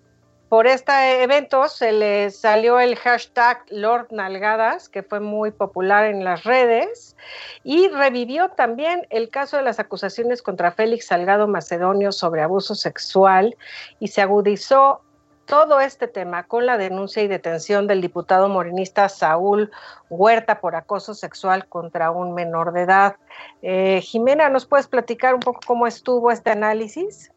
por 0.50 0.66
este 0.66 1.22
evento 1.22 1.68
se 1.68 1.92
le 1.92 2.28
salió 2.30 2.80
el 2.80 2.96
hashtag 2.96 3.64
Lord 3.70 4.08
Nalgadas, 4.10 4.88
que 4.88 5.04
fue 5.04 5.20
muy 5.20 5.52
popular 5.52 6.06
en 6.06 6.24
las 6.24 6.42
redes, 6.42 7.16
y 7.62 7.86
revivió 7.86 8.48
también 8.48 9.06
el 9.10 9.30
caso 9.30 9.58
de 9.58 9.62
las 9.62 9.78
acusaciones 9.78 10.42
contra 10.42 10.72
Félix 10.72 11.06
Salgado 11.06 11.46
Macedonio 11.46 12.10
sobre 12.10 12.42
abuso 12.42 12.74
sexual 12.74 13.56
y 14.00 14.08
se 14.08 14.22
agudizó 14.22 15.02
todo 15.44 15.78
este 15.78 16.08
tema 16.08 16.42
con 16.42 16.66
la 16.66 16.78
denuncia 16.78 17.22
y 17.22 17.28
detención 17.28 17.86
del 17.86 18.00
diputado 18.00 18.48
morenista 18.48 19.08
Saúl 19.08 19.70
Huerta 20.08 20.60
por 20.60 20.74
acoso 20.74 21.14
sexual 21.14 21.68
contra 21.68 22.10
un 22.10 22.34
menor 22.34 22.72
de 22.72 22.82
edad. 22.82 23.16
Eh, 23.62 24.00
Jimena, 24.02 24.48
¿nos 24.48 24.66
puedes 24.66 24.88
platicar 24.88 25.32
un 25.34 25.40
poco 25.40 25.60
cómo 25.64 25.86
estuvo 25.86 26.32
este 26.32 26.50
análisis? 26.50 27.30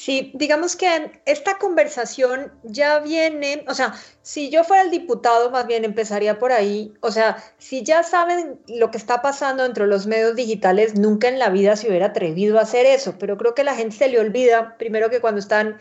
Sí, 0.00 0.30
digamos 0.34 0.76
que 0.76 1.20
esta 1.26 1.58
conversación 1.58 2.52
ya 2.62 3.00
viene, 3.00 3.64
o 3.66 3.74
sea, 3.74 3.94
si 4.22 4.48
yo 4.48 4.62
fuera 4.62 4.84
el 4.84 4.92
diputado, 4.92 5.50
más 5.50 5.66
bien 5.66 5.84
empezaría 5.84 6.38
por 6.38 6.52
ahí, 6.52 6.94
o 7.00 7.10
sea, 7.10 7.42
si 7.58 7.82
ya 7.82 8.04
saben 8.04 8.60
lo 8.68 8.92
que 8.92 8.96
está 8.96 9.22
pasando 9.22 9.64
entre 9.64 9.88
los 9.88 10.06
medios 10.06 10.36
digitales, 10.36 10.94
nunca 10.94 11.26
en 11.26 11.40
la 11.40 11.48
vida 11.48 11.74
se 11.74 11.88
hubiera 11.88 12.06
atrevido 12.06 12.60
a 12.60 12.62
hacer 12.62 12.86
eso, 12.86 13.16
pero 13.18 13.36
creo 13.36 13.56
que 13.56 13.64
la 13.64 13.74
gente 13.74 13.96
se 13.96 14.08
le 14.08 14.20
olvida, 14.20 14.76
primero 14.78 15.10
que 15.10 15.20
cuando 15.20 15.40
están, 15.40 15.78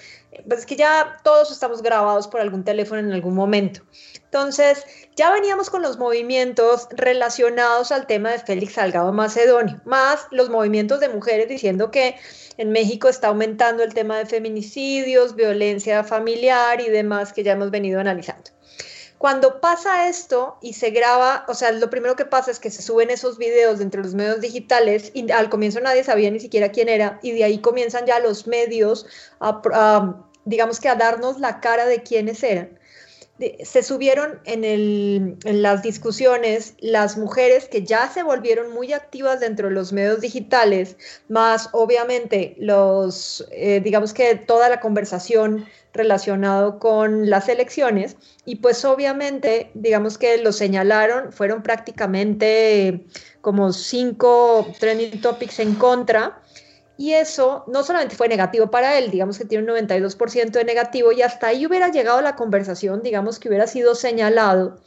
pues 0.48 0.62
es 0.62 0.66
que 0.66 0.78
ya 0.78 1.18
todos 1.24 1.52
estamos 1.52 1.84
grabados 1.84 2.28
por 2.28 2.42
algún 2.42 2.64
teléfono 2.64 3.00
en 3.00 3.12
algún 3.12 3.36
momento. 3.36 3.82
Entonces, 4.24 4.84
ya 5.16 5.32
veníamos 5.32 5.70
con 5.70 5.84
los 5.84 6.00
movimientos 6.00 6.88
relacionados 6.90 7.92
al 7.92 8.08
tema 8.08 8.32
de 8.32 8.40
Félix 8.40 8.74
Salgado 8.74 9.14
Macedonio, 9.14 9.80
más 9.86 10.26
los 10.32 10.50
movimientos 10.50 11.00
de 11.02 11.10
mujeres 11.10 11.48
diciendo 11.48 11.92
que 11.92 12.16
en 12.58 12.72
México 12.72 13.08
está 13.08 13.28
aumentando 13.28 13.84
el 13.84 13.94
tema 13.94 14.18
de 14.18 14.26
feminicidios, 14.26 15.36
violencia 15.36 16.04
familiar 16.04 16.82
y 16.82 16.90
demás 16.90 17.34
que 17.34 17.44
ya 17.44 17.54
hemos 17.54 17.72
venido 17.72 18.00
analizando. 18.00 18.52
Cuando 19.18 19.60
pasa 19.62 20.08
esto 20.08 20.58
y 20.62 20.74
se 20.74 20.92
graba, 20.92 21.44
o 21.48 21.56
sea, 21.56 21.72
lo 21.72 21.90
primero 21.90 22.16
que 22.16 22.26
pasa 22.26 22.52
es 22.52 22.60
que 22.60 22.70
se 22.70 22.84
suben 22.84 23.10
esos 23.10 23.40
videos 23.40 23.82
entre 23.82 24.04
los 24.04 24.14
medios 24.14 24.42
digitales 24.42 25.12
y 25.14 25.32
al 25.32 25.50
comienzo 25.50 25.80
nadie 25.80 26.04
sabía 26.04 26.30
ni 26.30 26.40
siquiera 26.40 26.72
quién 26.72 26.88
era 26.88 27.20
y 27.24 27.32
de 27.32 27.44
ahí 27.44 27.60
comienzan 27.60 28.06
ya 28.06 28.20
los 28.20 28.46
medios 28.46 29.08
a, 29.40 30.24
digamos 30.46 30.80
que 30.80 30.90
a 30.90 30.96
darnos 30.96 31.40
la 31.40 31.60
cara 31.62 31.88
de 31.88 32.04
quiénes 32.04 32.44
eran. 32.44 32.78
Se 33.64 33.84
subieron 33.84 34.40
en, 34.46 35.38
las 35.44 35.84
discusiones 35.84 36.74
las 36.80 37.18
mujeres 37.18 37.68
que 37.68 37.84
ya 37.84 38.10
se 38.10 38.24
volvieron 38.24 38.74
muy 38.74 38.94
activas 38.94 39.40
dentro 39.40 39.68
de 39.68 39.76
los 39.76 39.94
medios 39.94 40.22
digitales, 40.22 40.98
más 41.30 41.70
obviamente 41.74 42.56
los, 42.58 43.48
eh, 43.52 43.80
digamos 43.84 44.14
que 44.14 44.36
toda 44.36 44.70
la 44.70 44.80
conversación 44.80 45.66
relacionado 45.94 46.80
con 46.80 47.30
las 47.30 47.50
elecciones 47.50 48.18
y 48.46 48.58
pues 48.58 48.84
obviamente 48.86 49.72
digamos 49.74 50.18
que 50.18 50.38
lo 50.38 50.52
señalaron, 50.52 51.32
fueron 51.32 51.64
prácticamente 51.64 53.06
como 53.42 53.72
cinco 53.72 54.68
trending 54.80 55.22
topics 55.22 55.60
en 55.60 55.76
contra 55.76 56.42
y 56.98 57.14
eso 57.14 57.64
no 57.68 57.84
solamente 57.84 58.16
fue 58.16 58.28
negativo 58.28 58.72
para 58.72 58.98
él, 58.98 59.12
digamos 59.12 59.38
que 59.38 59.46
tiene 59.46 59.72
un 59.72 59.78
92% 59.78 60.52
de 60.52 60.64
negativo 60.66 61.12
y 61.12 61.22
hasta 61.22 61.48
ahí 61.48 61.66
hubiera 61.66 61.90
llegado 61.90 62.22
la 62.22 62.36
conversación, 62.36 63.02
digamos 63.02 63.40
que 63.40 63.50
hubiera 63.50 63.68
sido 63.68 63.96
señalado, 63.96 64.80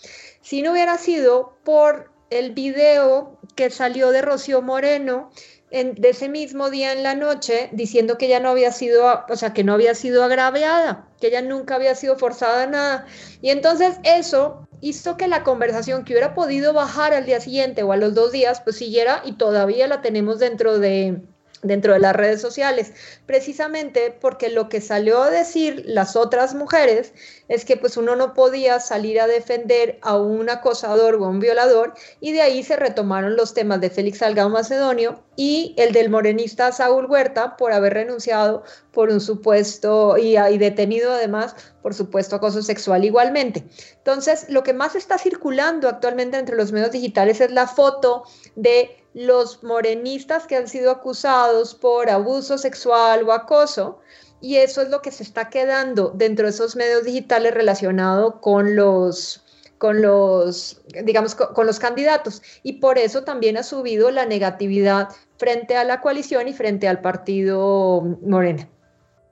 si 0.42 0.62
no 0.62 0.72
hubiera 0.72 0.98
sido 0.98 1.56
por 1.64 2.10
el 2.30 2.52
video 2.52 3.38
que 3.56 3.70
salió 3.70 4.10
de 4.10 4.22
Rocío 4.22 4.62
Moreno 4.62 5.30
en, 5.70 5.94
de 5.94 6.10
ese 6.10 6.28
mismo 6.28 6.70
día 6.70 6.92
en 6.92 7.02
la 7.02 7.14
noche 7.14 7.68
diciendo 7.72 8.18
que 8.18 8.26
ella 8.26 8.40
no 8.40 8.48
había 8.48 8.72
sido, 8.72 9.24
o 9.28 9.36
sea, 9.36 9.52
que 9.52 9.64
no 9.64 9.74
había 9.74 9.94
sido 9.94 10.24
agraviada, 10.24 11.08
que 11.20 11.28
ella 11.28 11.42
nunca 11.42 11.76
había 11.76 11.94
sido 11.94 12.16
forzada 12.16 12.64
a 12.64 12.66
nada. 12.66 13.06
Y 13.40 13.50
entonces 13.50 13.98
eso 14.02 14.66
hizo 14.80 15.16
que 15.16 15.28
la 15.28 15.42
conversación 15.42 16.04
que 16.04 16.14
hubiera 16.14 16.34
podido 16.34 16.72
bajar 16.72 17.12
al 17.12 17.26
día 17.26 17.40
siguiente 17.40 17.82
o 17.82 17.92
a 17.92 17.96
los 17.96 18.14
dos 18.14 18.32
días, 18.32 18.60
pues 18.62 18.76
siguiera 18.76 19.22
y 19.24 19.32
todavía 19.32 19.86
la 19.86 20.00
tenemos 20.00 20.38
dentro 20.38 20.78
de, 20.78 21.20
dentro 21.62 21.92
de 21.92 22.00
las 22.00 22.16
redes 22.16 22.40
sociales, 22.40 22.92
precisamente 23.26 24.16
porque 24.18 24.48
lo 24.48 24.68
que 24.68 24.80
salió 24.80 25.22
a 25.22 25.30
decir 25.30 25.82
las 25.86 26.16
otras 26.16 26.54
mujeres 26.54 27.12
es 27.48 27.64
que 27.64 27.76
pues 27.76 27.96
uno 27.96 28.16
no 28.16 28.32
podía 28.32 28.80
salir 28.80 29.20
a 29.20 29.26
defender 29.26 29.98
a 30.02 30.16
un 30.16 30.48
acosador 30.48 31.16
o 31.16 31.24
a 31.24 31.28
un 31.28 31.40
violador 31.40 31.94
y 32.20 32.32
de 32.32 32.42
ahí 32.42 32.62
se 32.62 32.76
retomaron 32.76 33.36
los 33.36 33.54
temas 33.54 33.80
de 33.80 33.90
Félix 33.90 34.18
Salgado 34.18 34.48
Macedonio 34.48 35.22
y 35.36 35.74
el 35.76 35.92
del 35.92 36.10
morenista 36.10 36.72
Saúl 36.72 37.06
Huerta 37.06 37.56
por 37.56 37.72
haber 37.72 37.94
renunciado 37.94 38.62
por 38.92 39.10
un 39.10 39.20
supuesto 39.20 40.16
y, 40.18 40.38
y 40.38 40.58
detenido 40.58 41.12
además 41.12 41.54
por 41.82 41.94
supuesto 41.94 42.36
acoso 42.36 42.62
sexual 42.62 43.04
igualmente. 43.04 43.64
Entonces, 43.96 44.46
lo 44.48 44.62
que 44.62 44.72
más 44.72 44.94
está 44.96 45.18
circulando 45.18 45.88
actualmente 45.88 46.38
entre 46.38 46.56
los 46.56 46.72
medios 46.72 46.92
digitales 46.92 47.40
es 47.40 47.50
la 47.50 47.66
foto 47.66 48.24
de 48.54 48.99
los 49.14 49.62
morenistas 49.62 50.46
que 50.46 50.56
han 50.56 50.68
sido 50.68 50.90
acusados 50.90 51.74
por 51.74 52.10
abuso 52.10 52.58
sexual 52.58 53.28
o 53.28 53.32
acoso, 53.32 54.00
y 54.40 54.56
eso 54.56 54.82
es 54.82 54.88
lo 54.88 55.02
que 55.02 55.10
se 55.10 55.22
está 55.22 55.50
quedando 55.50 56.12
dentro 56.14 56.46
de 56.46 56.50
esos 56.50 56.76
medios 56.76 57.04
digitales 57.04 57.54
relacionado 57.54 58.40
con 58.40 58.76
los 58.76 59.44
con 59.78 60.02
los 60.02 60.82
digamos 61.04 61.34
con, 61.34 61.66
los 61.66 61.78
candidatos 61.78 62.42
y 62.62 62.74
por 62.74 62.98
eso 62.98 63.24
también 63.24 63.56
ha 63.56 63.62
subido 63.62 64.10
la 64.10 64.26
negatividad 64.26 65.08
frente 65.38 65.76
a 65.76 65.84
la 65.84 66.02
coalición 66.02 66.48
y 66.48 66.52
frente 66.52 66.86
al 66.86 67.00
partido 67.00 68.02
Morena. 68.22 68.68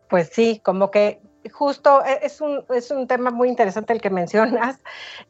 Pues 0.08 0.30
sí, 0.32 0.60
como 0.64 0.90
que 0.90 1.20
justo 1.52 2.02
e, 2.04 2.20
es 2.22 2.40
un, 2.40 2.64
es 2.70 2.90
un 2.90 3.06
tema 3.06 3.30
muy 3.30 3.48
interesante 3.48 3.92
el 3.92 4.00
que 4.00 4.10
mencionas, 4.10 4.78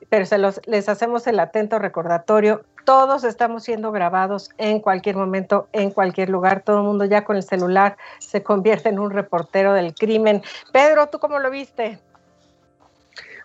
pero 0.09 0.25
se 0.25 0.39
los, 0.39 0.61
les 0.67 0.89
hacemos 0.89 1.27
el 1.27 1.41
atento 1.41 1.79
recordatorio. 1.79 2.65
Todos 2.89 3.23
estamos 3.25 3.65
siendo 3.65 3.93
grabados 3.93 4.49
en 4.57 4.81
cualquier 4.81 5.15
momento, 5.15 5.69
en 5.75 5.91
cualquier 5.91 6.31
lugar. 6.31 6.63
Todo 6.63 6.79
el 6.79 6.85
mundo 6.85 7.05
ya 7.05 7.23
con 7.23 7.37
el 7.37 7.43
celular 7.43 7.99
se 8.19 8.43
convierte 8.43 8.89
en 8.89 8.99
un 8.99 9.11
reportero 9.11 9.75
del 9.75 9.93
crimen. 9.93 10.43
Pedro, 10.73 11.07
¿tú 11.09 11.19
cómo 11.19 11.39
lo 11.39 11.51
viste? 11.51 11.99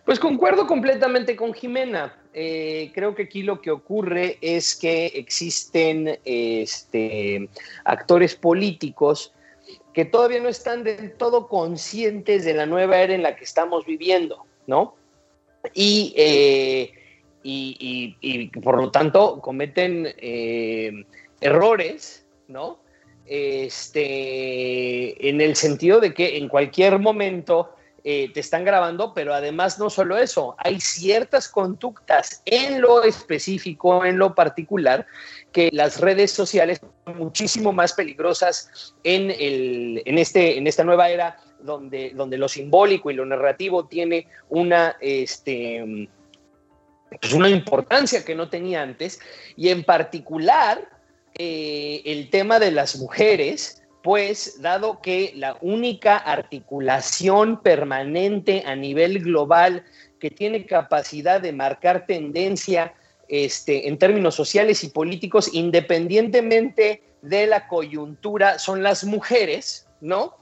Pues 0.06 0.18
concuerdo 0.18 0.66
completamente 0.66 1.36
con 1.36 1.54
Jimena. 1.54 2.16
Eh, 2.34 2.90
creo 2.96 3.16
que 3.16 3.24
aquí 3.24 3.44
lo 3.44 3.60
que 3.60 3.72
ocurre 3.72 4.38
es 4.40 4.78
que 4.78 5.08
existen 5.08 6.18
este, 6.24 7.50
actores 7.84 8.38
políticos 8.38 9.34
que 9.94 10.06
todavía 10.06 10.40
no 10.40 10.48
están 10.48 10.86
del 10.86 11.12
todo 11.18 11.50
conscientes 11.50 12.46
de 12.46 12.54
la 12.54 12.66
nueva 12.66 12.98
era 13.00 13.14
en 13.14 13.24
la 13.24 13.36
que 13.36 13.44
estamos 13.44 13.86
viviendo, 13.86 14.46
¿no? 14.68 14.96
Y, 15.74 16.14
eh, 16.16 16.94
y, 17.44 18.48
por 18.62 18.82
lo 18.82 18.92
tanto 18.92 19.40
cometen 19.42 20.14
eh, 20.18 21.06
errores, 21.42 22.26
¿no? 22.48 22.80
Este, 23.26 25.30
en 25.30 25.42
el 25.42 25.56
sentido 25.56 26.00
de 26.00 26.14
que 26.14 26.38
en 26.38 26.50
cualquier 26.50 27.00
momento 27.00 27.74
eh, 28.06 28.32
te 28.34 28.42
están 28.42 28.66
grabando, 28.66 29.14
pero 29.14 29.34
además 29.34 29.80
no 29.80 29.90
solo 29.90 30.18
eso, 30.18 30.56
hay 30.58 30.82
ciertas 30.82 31.48
conductas 31.48 32.42
en 32.46 32.82
lo 32.82 33.02
específico, 33.04 34.04
en 34.04 34.18
lo 34.18 34.36
particular, 34.36 35.08
que 35.54 35.70
las 35.72 36.02
redes 36.02 36.32
sociales 36.32 36.82
son 37.06 37.18
muchísimo 37.18 37.72
más 37.72 37.94
peligrosas 37.94 38.94
en, 39.06 39.32
el, 39.32 40.02
en, 40.04 40.18
este, 40.18 40.58
en 40.58 40.68
esta 40.68 40.84
nueva 40.84 41.10
era 41.10 41.38
donde, 41.62 42.12
donde 42.14 42.38
lo 42.38 42.50
simbólico 42.50 43.10
y 43.10 43.14
lo 43.14 43.26
narrativo 43.26 43.86
tiene 43.86 44.28
una, 44.50 44.98
este, 45.00 46.10
pues 47.22 47.34
una 47.34 47.50
importancia 47.50 48.24
que 48.24 48.36
no 48.36 48.50
tenía 48.50 48.82
antes, 48.82 49.20
y 49.56 49.70
en 49.70 49.84
particular 49.84 50.88
eh, 51.36 52.02
el 52.06 52.30
tema 52.30 52.60
de 52.60 52.72
las 52.72 52.98
mujeres 52.98 53.84
pues 54.04 54.62
dado 54.62 55.02
que 55.02 55.32
la 55.36 55.58
única 55.62 56.18
articulación 56.18 57.62
permanente 57.62 58.64
a 58.66 58.76
nivel 58.76 59.20
global 59.20 59.86
que 60.20 60.30
tiene 60.30 60.66
capacidad 60.66 61.42
de 61.42 61.54
marcar 61.54 62.06
tendencia 62.06 62.94
este, 63.30 63.88
en 63.88 63.98
términos 63.98 64.36
sociales 64.36 64.84
y 64.84 64.90
políticos, 64.90 65.50
independientemente 65.54 67.02
de 67.22 67.48
la 67.48 67.68
coyuntura, 67.68 68.60
son 68.60 68.84
las 68.84 69.06
mujeres, 69.06 69.88
¿no? 70.02 70.36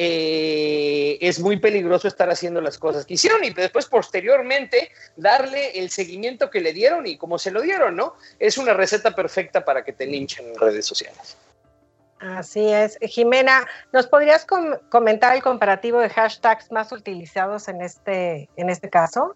Eh, 0.00 1.18
es 1.20 1.40
muy 1.40 1.56
peligroso 1.58 2.06
estar 2.06 2.30
haciendo 2.30 2.60
las 2.60 2.78
cosas 2.78 3.04
que 3.04 3.14
hicieron 3.14 3.42
y 3.42 3.50
después 3.50 3.86
posteriormente 3.86 4.92
darle 5.16 5.76
el 5.76 5.90
seguimiento 5.90 6.50
que 6.50 6.60
le 6.60 6.72
dieron 6.72 7.04
y 7.08 7.16
como 7.16 7.36
se 7.36 7.50
lo 7.50 7.60
dieron, 7.60 7.96
¿no? 7.96 8.14
Es 8.38 8.58
una 8.58 8.74
receta 8.74 9.16
perfecta 9.16 9.64
para 9.64 9.82
que 9.82 9.92
te 9.92 10.06
linchen 10.06 10.46
en 10.50 10.54
redes 10.54 10.86
sociales. 10.86 11.36
Así 12.20 12.72
es. 12.72 12.96
Jimena, 13.02 13.66
¿nos 13.92 14.06
podrías 14.06 14.46
comentar 14.88 15.34
el 15.34 15.42
comparativo 15.42 15.98
de 15.98 16.10
hashtags 16.10 16.70
más 16.70 16.92
utilizados 16.92 17.66
en 17.66 17.82
este, 17.82 18.48
en 18.54 18.70
este 18.70 18.88
caso? 18.88 19.34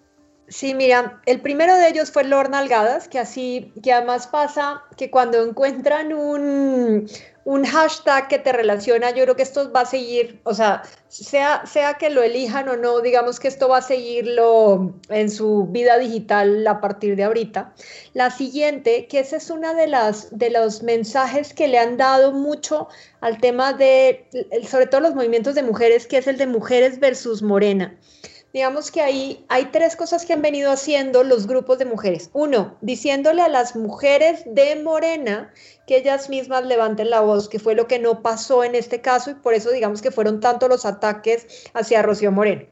Sí, 0.49 0.75
mira, 0.75 1.21
el 1.25 1.41
primero 1.41 1.75
de 1.77 1.89
ellos 1.89 2.11
fue 2.11 2.25
Lord 2.25 2.51
Nalgadas, 2.51 3.09
que 3.09 3.19
así, 3.19 3.73
que 3.83 3.93
además 3.93 4.27
pasa 4.27 4.83
que 4.97 5.11
cuando 5.11 5.43
encuentran 5.43 6.13
un, 6.13 7.09
un 7.45 7.65
hashtag 7.65 8.29
que 8.29 8.39
te 8.39 8.53
relaciona, 8.53 9.11
yo 9.11 9.23
creo 9.23 9.37
que 9.37 9.45
esto 9.45 9.73
va 9.73 9.83
a 9.83 9.87
seguir, 9.87 10.41
o 10.45 10.53
sea, 10.53 10.83
sea, 11.09 11.65
sea 11.65 11.95
que 11.95 12.11
lo 12.11 12.23
elijan 12.23 12.69
o 12.69 12.77
no, 12.77 13.01
digamos 13.01 13.41
que 13.41 13.49
esto 13.49 13.69
va 13.69 13.79
a 13.79 13.83
seguirlo 13.83 14.95
en 15.09 15.31
su 15.31 15.69
vida 15.69 15.97
digital 15.99 16.67
a 16.67 16.81
partir 16.81 17.17
de 17.17 17.25
ahorita. 17.25 17.73
La 18.13 18.31
siguiente, 18.31 19.07
que 19.07 19.21
esa 19.21 19.37
es 19.37 19.49
una 19.49 19.75
de 19.75 19.87
las 19.87 20.37
de 20.37 20.51
los 20.51 20.83
mensajes 20.83 21.55
que 21.55 21.69
le 21.69 21.79
han 21.79 21.97
dado 21.97 22.33
mucho 22.33 22.89
al 23.21 23.39
tema 23.39 23.73
de, 23.73 24.29
sobre 24.69 24.87
todo 24.87 25.01
los 25.01 25.15
movimientos 25.15 25.55
de 25.55 25.63
mujeres, 25.63 26.07
que 26.07 26.19
es 26.19 26.27
el 26.27 26.37
de 26.37 26.47
mujeres 26.47 27.01
versus 27.01 27.43
morena 27.43 27.97
digamos 28.53 28.91
que 28.91 29.01
ahí 29.01 29.45
hay 29.49 29.67
tres 29.67 29.97
cosas 29.97 30.27
que 30.27 30.33
han 30.33 30.43
venido 30.43 30.71
haciendo 30.71 31.25
los 31.25 31.47
grupos 31.47 31.79
de 31.79 31.85
mujeres. 31.85 32.31
Uno, 32.33 32.77
diciéndole 32.81 33.43
a 33.43 33.49
las 33.49 33.77
mujeres 33.77 34.43
de 34.47 34.77
Morena 34.77 35.53
que 35.87 35.97
ellas 35.97 36.29
mismas 36.29 36.65
levanten 36.67 37.11
la 37.11 37.21
voz, 37.21 37.49
que 37.49 37.59
fue 37.59 37.75
lo 37.75 37.87
que 37.87 37.99
no 37.99 38.23
pasó 38.23 38.65
en 38.65 38.75
este 38.75 39.01
caso 39.01 39.31
y 39.31 39.35
por 39.35 39.55
eso 39.55 39.71
digamos 39.71 40.03
que 40.03 40.11
fueron 40.11 40.41
tanto 40.41 40.69
los 40.69 40.85
ataques 40.85 41.71
hacia 41.75 42.03
Rocío 42.03 42.33
Moreno. 42.33 42.67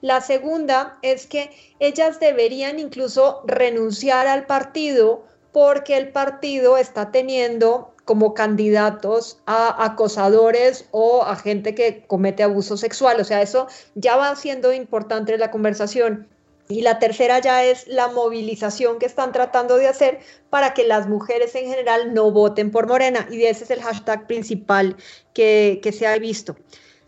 La 0.00 0.20
segunda 0.20 0.98
es 1.02 1.26
que 1.26 1.50
ellas 1.80 2.20
deberían 2.20 2.78
incluso 2.78 3.42
renunciar 3.46 4.26
al 4.26 4.46
partido 4.46 5.24
porque 5.52 5.96
el 5.96 6.10
partido 6.10 6.76
está 6.76 7.10
teniendo 7.10 7.95
como 8.06 8.34
candidatos 8.34 9.40
a 9.46 9.84
acosadores 9.84 10.86
o 10.92 11.24
a 11.24 11.34
gente 11.34 11.74
que 11.74 12.06
comete 12.06 12.44
abuso 12.44 12.76
sexual. 12.76 13.20
O 13.20 13.24
sea, 13.24 13.42
eso 13.42 13.66
ya 13.96 14.16
va 14.16 14.34
siendo 14.36 14.72
importante 14.72 15.34
en 15.34 15.40
la 15.40 15.50
conversación. 15.50 16.28
Y 16.68 16.82
la 16.82 17.00
tercera 17.00 17.40
ya 17.40 17.64
es 17.64 17.86
la 17.88 18.08
movilización 18.08 19.00
que 19.00 19.06
están 19.06 19.32
tratando 19.32 19.76
de 19.76 19.88
hacer 19.88 20.20
para 20.50 20.72
que 20.72 20.84
las 20.84 21.08
mujeres 21.08 21.54
en 21.56 21.68
general 21.68 22.14
no 22.14 22.30
voten 22.30 22.70
por 22.70 22.86
Morena. 22.86 23.26
Y 23.28 23.42
ese 23.44 23.64
es 23.64 23.70
el 23.70 23.82
hashtag 23.82 24.26
principal 24.28 24.96
que, 25.34 25.80
se 25.92 26.06
ha 26.06 26.16
visto. 26.18 26.56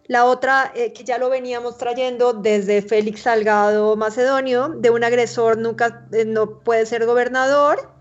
La 0.08 0.24
otra, 0.24 0.72
eh, 0.74 0.92
que 0.92 1.04
ya 1.04 1.18
lo 1.18 1.30
veníamos 1.30 1.78
trayendo 1.78 2.32
desde 2.32 2.82
Félix 2.82 3.22
Salgado 3.22 3.94
Macedonio, 3.94 4.70
de 4.70 4.90
un 4.90 5.04
agresor 5.04 5.58
nunca 5.58 6.08
eh, 6.12 6.24
no 6.24 6.58
puede 6.60 6.86
ser 6.86 7.06
gobernador. 7.06 7.97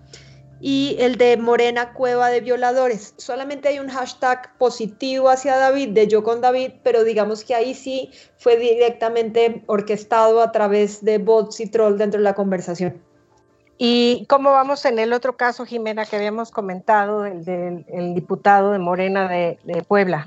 Y 0.60 0.98
el 1.00 1.18
de 1.18 1.38
Morena 1.38 1.94
Cueva 1.94 2.30
de 2.30 2.42
Violadores. 2.42 3.14
Solamente 3.18 3.68
hay 3.68 3.80
un 3.80 3.90
hashtag 3.90 4.58
positivo 4.58 5.30
hacia 5.30 5.58
David, 5.58 5.90
de 5.90 6.08
yo 6.08 6.24
con 6.24 6.42
David, 6.42 6.72
pero 6.84 7.04
digamos 7.04 7.44
que 7.44 7.56
ahí 7.56 7.74
sí 7.74 8.12
fue 8.38 8.58
directamente 8.58 9.64
orquestado 9.68 10.42
a 10.42 10.52
través 10.52 11.04
de 11.04 11.18
bots 11.18 11.60
y 11.60 11.68
troll 11.68 11.98
dentro 11.98 12.20
de 12.20 12.24
la 12.24 12.34
conversación. 12.34 13.02
¿Y 13.78 14.26
cómo 14.28 14.52
vamos 14.52 14.86
en 14.86 14.98
el 14.98 15.14
otro 15.14 15.38
caso, 15.38 15.64
Jimena, 15.64 16.06
que 16.06 16.16
habíamos 16.16 16.50
comentado, 16.50 17.26
el 17.26 17.46
del 17.46 18.16
diputado 18.16 18.72
de 18.72 18.80
Morena 18.80 19.28
de, 19.28 19.60
de 19.64 19.84
Puebla? 19.84 20.26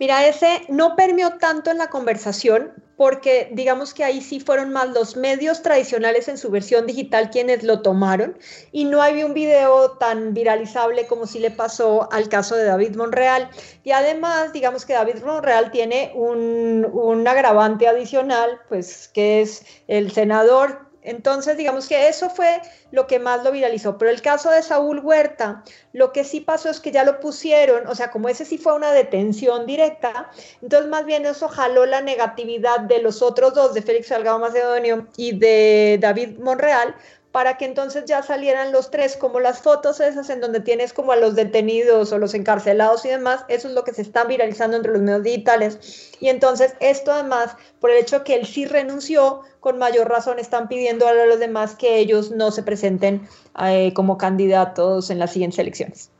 Mira, 0.00 0.26
ese 0.26 0.62
no 0.68 0.96
permeó 0.96 1.34
tanto 1.36 1.70
en 1.70 1.76
la 1.76 1.90
conversación 1.90 2.72
porque 2.96 3.50
digamos 3.52 3.92
que 3.92 4.02
ahí 4.02 4.22
sí 4.22 4.40
fueron 4.40 4.72
más 4.72 4.88
los 4.88 5.14
medios 5.14 5.60
tradicionales 5.60 6.26
en 6.28 6.38
su 6.38 6.50
versión 6.50 6.86
digital 6.86 7.28
quienes 7.28 7.62
lo 7.62 7.82
tomaron 7.82 8.38
y 8.72 8.84
no 8.84 9.02
había 9.02 9.26
un 9.26 9.34
video 9.34 9.92
tan 9.98 10.32
viralizable 10.32 11.06
como 11.06 11.26
sí 11.26 11.38
le 11.38 11.50
pasó 11.50 12.10
al 12.12 12.30
caso 12.30 12.56
de 12.56 12.64
David 12.64 12.96
Monreal. 12.96 13.50
Y 13.84 13.90
además, 13.90 14.54
digamos 14.54 14.86
que 14.86 14.94
David 14.94 15.22
Monreal 15.22 15.70
tiene 15.70 16.12
un, 16.14 16.88
un 16.90 17.28
agravante 17.28 17.86
adicional, 17.86 18.58
pues 18.70 19.08
que 19.12 19.42
es 19.42 19.66
el 19.86 20.12
senador 20.12 20.89
entonces, 21.02 21.56
digamos 21.56 21.88
que 21.88 22.08
eso 22.08 22.28
fue 22.30 22.60
lo 22.90 23.06
que 23.06 23.18
más 23.18 23.42
lo 23.42 23.52
viralizó. 23.52 23.96
Pero 23.96 24.10
el 24.10 24.20
caso 24.20 24.50
de 24.50 24.62
Saúl 24.62 25.00
Huerta, 25.00 25.64
lo 25.92 26.12
que 26.12 26.24
sí 26.24 26.40
pasó 26.40 26.68
es 26.68 26.80
que 26.80 26.92
ya 26.92 27.04
lo 27.04 27.20
pusieron, 27.20 27.86
o 27.86 27.94
sea, 27.94 28.10
como 28.10 28.28
ese 28.28 28.44
sí 28.44 28.58
fue 28.58 28.74
una 28.74 28.92
detención 28.92 29.66
directa, 29.66 30.30
entonces 30.60 30.88
más 30.88 31.06
bien 31.06 31.24
eso 31.26 31.48
jaló 31.48 31.86
la 31.86 32.00
negatividad 32.00 32.80
de 32.80 33.00
los 33.00 33.22
otros 33.22 33.54
dos, 33.54 33.74
de 33.74 33.82
Félix 33.82 34.08
Salgado 34.08 34.38
Macedonio 34.38 35.06
y 35.16 35.38
de 35.38 35.98
David 36.00 36.38
Monreal, 36.38 36.94
para 37.32 37.56
que 37.56 37.64
entonces 37.64 38.04
ya 38.06 38.22
salieran 38.22 38.72
los 38.72 38.90
tres, 38.90 39.16
como 39.16 39.38
las 39.38 39.60
fotos 39.60 40.00
esas 40.00 40.30
en 40.30 40.40
donde 40.40 40.60
tienes 40.60 40.92
como 40.92 41.12
a 41.12 41.16
los 41.16 41.36
detenidos 41.36 42.12
o 42.12 42.18
los 42.18 42.34
encarcelados 42.34 43.04
y 43.04 43.08
demás, 43.08 43.44
eso 43.48 43.68
es 43.68 43.74
lo 43.74 43.84
que 43.84 43.94
se 43.94 44.02
está 44.02 44.24
viralizando 44.24 44.76
entre 44.76 44.92
los 44.92 45.00
medios 45.00 45.22
digitales. 45.22 46.10
Y 46.20 46.28
entonces 46.28 46.74
esto 46.80 47.12
además, 47.12 47.56
por 47.80 47.90
el 47.90 47.98
hecho 47.98 48.24
que 48.24 48.34
él 48.34 48.46
sí 48.46 48.64
renunció, 48.64 49.42
con 49.60 49.78
mayor 49.78 50.08
razón 50.08 50.38
están 50.38 50.68
pidiendo 50.68 51.06
a 51.06 51.12
los 51.12 51.38
demás 51.38 51.76
que 51.76 51.98
ellos 51.98 52.32
no 52.32 52.50
se 52.50 52.62
presenten 52.62 53.28
eh, 53.62 53.92
como 53.94 54.18
candidatos 54.18 55.10
en 55.10 55.18
las 55.18 55.32
siguientes 55.32 55.58
elecciones. 55.58 56.10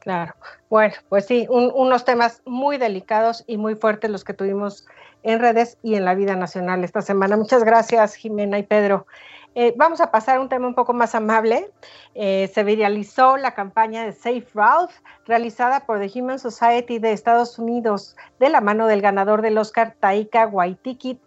Claro, 0.00 0.34
bueno, 0.70 0.94
pues 1.10 1.26
sí, 1.26 1.46
unos 1.50 2.04
temas 2.06 2.40
muy 2.46 2.78
delicados 2.78 3.44
y 3.46 3.58
muy 3.58 3.74
fuertes 3.74 4.10
los 4.10 4.24
que 4.24 4.32
tuvimos 4.32 4.86
en 5.22 5.40
redes 5.40 5.76
y 5.82 5.94
en 5.94 6.06
la 6.06 6.14
vida 6.14 6.36
nacional 6.36 6.84
esta 6.84 7.02
semana. 7.02 7.36
Muchas 7.36 7.64
gracias, 7.64 8.14
Jimena 8.14 8.58
y 8.58 8.62
Pedro. 8.62 9.06
Eh, 9.54 9.74
vamos 9.76 10.00
a 10.00 10.10
pasar 10.12 10.36
a 10.36 10.40
un 10.40 10.48
tema 10.48 10.68
un 10.68 10.74
poco 10.74 10.92
más 10.92 11.14
amable. 11.14 11.70
Eh, 12.14 12.50
se 12.54 12.62
viralizó 12.62 13.36
la 13.36 13.54
campaña 13.54 14.04
de 14.04 14.12
Safe 14.12 14.46
Ralph 14.54 14.92
realizada 15.26 15.86
por 15.86 15.98
The 15.98 16.20
Human 16.20 16.38
Society 16.38 16.98
de 16.98 17.12
Estados 17.12 17.58
Unidos 17.58 18.16
de 18.38 18.48
la 18.48 18.60
mano 18.60 18.86
del 18.86 19.02
ganador 19.02 19.42
del 19.42 19.58
Oscar 19.58 19.96
Taika 19.98 20.46
Waititi 20.46 21.18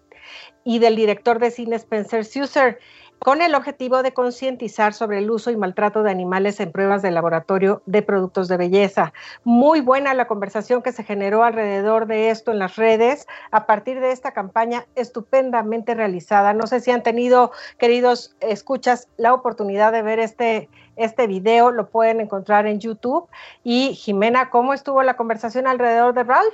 y 0.63 0.79
del 0.79 0.95
director 0.95 1.39
de 1.39 1.51
cine 1.51 1.75
Spencer 1.75 2.25
Suser 2.25 2.79
con 3.23 3.41
el 3.41 3.55
objetivo 3.55 4.03
de 4.03 4.13
concientizar 4.13 4.93
sobre 4.93 5.19
el 5.19 5.31
uso 5.31 5.49
y 5.49 5.55
maltrato 5.55 6.03
de 6.03 6.11
animales 6.11 6.59
en 6.59 6.73
pruebas 6.73 7.01
de 7.01 7.09
laboratorio 7.09 7.81
de 7.85 8.01
productos 8.01 8.49
de 8.49 8.57
belleza. 8.57 9.13
Muy 9.45 9.79
buena 9.79 10.13
la 10.13 10.27
conversación 10.27 10.81
que 10.81 10.91
se 10.91 11.05
generó 11.05 11.43
alrededor 11.43 12.05
de 12.05 12.31
esto 12.31 12.51
en 12.51 12.59
las 12.59 12.75
redes 12.75 13.25
a 13.51 13.65
partir 13.65 14.01
de 14.01 14.11
esta 14.11 14.31
campaña 14.31 14.85
estupendamente 14.95 15.95
realizada. 15.95 16.53
No 16.53 16.67
sé 16.67 16.81
si 16.81 16.91
han 16.91 17.01
tenido, 17.01 17.53
queridos 17.77 18.35
escuchas, 18.41 19.07
la 19.15 19.33
oportunidad 19.33 19.93
de 19.93 20.01
ver 20.01 20.19
este, 20.19 20.67
este 20.97 21.25
video, 21.25 21.71
lo 21.71 21.87
pueden 21.87 22.19
encontrar 22.19 22.67
en 22.67 22.81
YouTube. 22.81 23.29
Y 23.63 23.93
Jimena, 23.93 24.49
¿cómo 24.49 24.73
estuvo 24.73 25.01
la 25.01 25.15
conversación 25.15 25.65
alrededor 25.65 26.13
de 26.13 26.23
Ralph? 26.23 26.53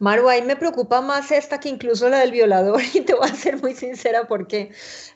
Maru, 0.00 0.28
ahí 0.28 0.42
me 0.42 0.56
preocupa 0.56 1.00
más 1.00 1.32
esta 1.32 1.58
que 1.58 1.68
incluso 1.68 2.08
la 2.08 2.20
del 2.20 2.30
violador 2.30 2.80
y 2.94 3.00
te 3.00 3.14
voy 3.14 3.28
a 3.28 3.34
ser 3.34 3.60
muy 3.60 3.74
sincera 3.74 4.28
porque 4.28 4.70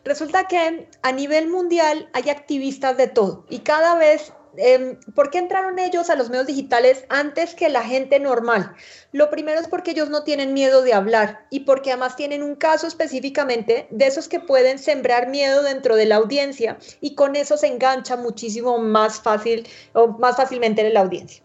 resulta 0.04 0.48
que 0.48 0.88
a 1.02 1.12
nivel 1.12 1.48
mundial 1.48 2.08
hay 2.12 2.30
activistas 2.30 2.96
de 2.96 3.06
todo 3.08 3.46
y 3.48 3.60
cada 3.60 3.94
vez 3.94 4.32
eh, 4.58 4.98
¿por 5.14 5.30
qué 5.30 5.38
entraron 5.38 5.78
ellos 5.78 6.10
a 6.10 6.16
los 6.16 6.28
medios 6.28 6.46
digitales 6.46 7.04
antes 7.08 7.54
que 7.54 7.70
la 7.70 7.82
gente 7.82 8.20
normal? 8.20 8.74
Lo 9.12 9.30
primero 9.30 9.60
es 9.60 9.68
porque 9.68 9.92
ellos 9.92 10.10
no 10.10 10.24
tienen 10.24 10.52
miedo 10.52 10.82
de 10.82 10.92
hablar 10.92 11.46
y 11.48 11.60
porque 11.60 11.90
además 11.90 12.16
tienen 12.16 12.42
un 12.42 12.56
caso 12.56 12.86
específicamente 12.86 13.86
de 13.90 14.06
esos 14.06 14.28
que 14.28 14.40
pueden 14.40 14.78
sembrar 14.78 15.28
miedo 15.28 15.62
dentro 15.62 15.96
de 15.96 16.06
la 16.06 16.16
audiencia 16.16 16.76
y 17.00 17.14
con 17.14 17.34
eso 17.36 17.56
se 17.56 17.68
engancha 17.68 18.16
muchísimo 18.16 18.78
más 18.78 19.20
fácil 19.20 19.66
o 19.94 20.08
más 20.08 20.36
fácilmente 20.36 20.86
en 20.86 20.92
la 20.92 21.00
audiencia. 21.00 21.42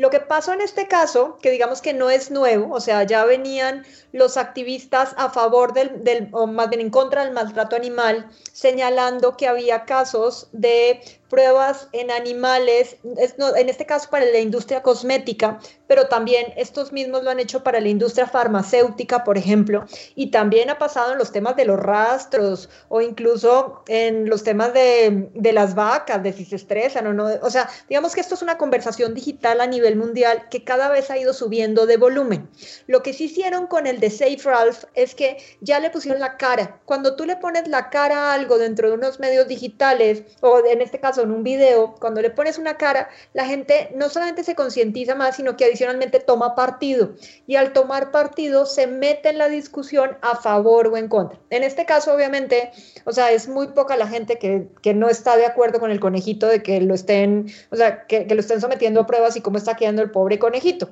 Lo 0.00 0.08
que 0.08 0.18
pasó 0.18 0.54
en 0.54 0.62
este 0.62 0.88
caso, 0.88 1.36
que 1.42 1.50
digamos 1.50 1.82
que 1.82 1.92
no 1.92 2.08
es 2.08 2.30
nuevo, 2.30 2.74
o 2.74 2.80
sea, 2.80 3.02
ya 3.02 3.22
venían 3.26 3.84
los 4.12 4.38
activistas 4.38 5.14
a 5.18 5.28
favor 5.28 5.74
del, 5.74 6.02
del, 6.02 6.30
o 6.32 6.46
más 6.46 6.70
bien 6.70 6.80
en 6.80 6.88
contra 6.88 7.22
del 7.22 7.34
maltrato 7.34 7.76
animal, 7.76 8.26
señalando 8.50 9.36
que 9.36 9.46
había 9.46 9.84
casos 9.84 10.48
de 10.52 11.02
pruebas 11.30 11.88
en 11.92 12.10
animales, 12.10 12.96
en 13.02 13.68
este 13.68 13.86
caso 13.86 14.10
para 14.10 14.26
la 14.26 14.38
industria 14.38 14.82
cosmética, 14.82 15.58
pero 15.86 16.08
también 16.08 16.52
estos 16.56 16.92
mismos 16.92 17.24
lo 17.24 17.30
han 17.30 17.40
hecho 17.40 17.62
para 17.62 17.80
la 17.80 17.88
industria 17.88 18.26
farmacéutica, 18.26 19.24
por 19.24 19.38
ejemplo, 19.38 19.86
y 20.14 20.30
también 20.30 20.68
ha 20.68 20.78
pasado 20.78 21.12
en 21.12 21.18
los 21.18 21.32
temas 21.32 21.56
de 21.56 21.64
los 21.64 21.80
rastros 21.80 22.68
o 22.88 23.00
incluso 23.00 23.82
en 23.88 24.28
los 24.28 24.42
temas 24.42 24.74
de, 24.74 25.30
de 25.34 25.52
las 25.52 25.74
vacas, 25.74 26.22
de 26.22 26.32
si 26.32 26.44
se 26.44 26.56
estresan 26.56 27.06
o 27.06 27.12
no. 27.12 27.28
O 27.42 27.50
sea, 27.50 27.70
digamos 27.88 28.14
que 28.14 28.20
esto 28.20 28.34
es 28.34 28.42
una 28.42 28.58
conversación 28.58 29.14
digital 29.14 29.60
a 29.60 29.66
nivel 29.66 29.96
mundial 29.96 30.48
que 30.50 30.64
cada 30.64 30.88
vez 30.88 31.10
ha 31.10 31.18
ido 31.18 31.32
subiendo 31.32 31.86
de 31.86 31.96
volumen. 31.96 32.50
Lo 32.86 33.02
que 33.02 33.12
sí 33.12 33.24
hicieron 33.24 33.66
con 33.68 33.86
el 33.86 34.00
de 34.00 34.10
Safe 34.10 34.40
Ralph 34.42 34.84
es 34.94 35.14
que 35.14 35.38
ya 35.60 35.78
le 35.78 35.90
pusieron 35.90 36.20
la 36.20 36.36
cara. 36.36 36.80
Cuando 36.84 37.14
tú 37.16 37.24
le 37.24 37.36
pones 37.36 37.68
la 37.68 37.90
cara 37.90 38.30
a 38.30 38.34
algo 38.34 38.58
dentro 38.58 38.88
de 38.88 38.94
unos 38.94 39.20
medios 39.20 39.46
digitales, 39.46 40.24
o 40.40 40.64
en 40.66 40.80
este 40.82 40.98
caso 40.98 41.19
en 41.22 41.30
un 41.30 41.42
video, 41.42 41.94
cuando 42.00 42.20
le 42.22 42.30
pones 42.30 42.58
una 42.58 42.76
cara, 42.76 43.08
la 43.32 43.44
gente 43.44 43.90
no 43.94 44.08
solamente 44.08 44.44
se 44.44 44.54
concientiza 44.54 45.14
más, 45.14 45.36
sino 45.36 45.56
que 45.56 45.64
adicionalmente 45.64 46.20
toma 46.20 46.54
partido. 46.54 47.12
Y 47.46 47.56
al 47.56 47.72
tomar 47.72 48.10
partido 48.10 48.66
se 48.66 48.86
mete 48.86 49.30
en 49.30 49.38
la 49.38 49.48
discusión 49.48 50.16
a 50.22 50.36
favor 50.36 50.88
o 50.88 50.96
en 50.96 51.08
contra. 51.08 51.38
En 51.50 51.62
este 51.62 51.86
caso, 51.86 52.14
obviamente, 52.14 52.70
o 53.04 53.12
sea, 53.12 53.30
es 53.32 53.48
muy 53.48 53.68
poca 53.68 53.96
la 53.96 54.06
gente 54.06 54.38
que, 54.38 54.68
que 54.82 54.94
no 54.94 55.08
está 55.08 55.36
de 55.36 55.46
acuerdo 55.46 55.80
con 55.80 55.90
el 55.90 56.00
conejito 56.00 56.46
de 56.46 56.62
que 56.62 56.80
lo 56.80 56.94
estén, 56.94 57.46
o 57.70 57.76
sea, 57.76 58.06
que, 58.06 58.26
que 58.26 58.34
lo 58.34 58.40
estén 58.40 58.60
sometiendo 58.60 59.00
a 59.00 59.06
pruebas 59.06 59.36
y 59.36 59.40
cómo 59.40 59.58
está 59.58 59.76
quedando 59.76 60.02
el 60.02 60.10
pobre 60.10 60.38
conejito. 60.38 60.90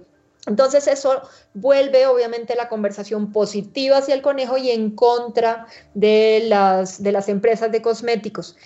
Entonces 0.48 0.86
eso 0.86 1.22
vuelve 1.52 2.06
obviamente 2.06 2.54
la 2.56 2.68
conversación 2.68 3.32
positiva 3.32 3.98
hacia 3.98 4.14
el 4.14 4.22
conejo 4.22 4.56
y 4.56 4.70
en 4.70 4.92
contra 4.92 5.66
de 5.94 6.42
las, 6.46 7.02
de 7.02 7.12
las 7.12 7.28
empresas 7.28 7.70
de 7.70 7.82
cosméticos. 7.82 8.56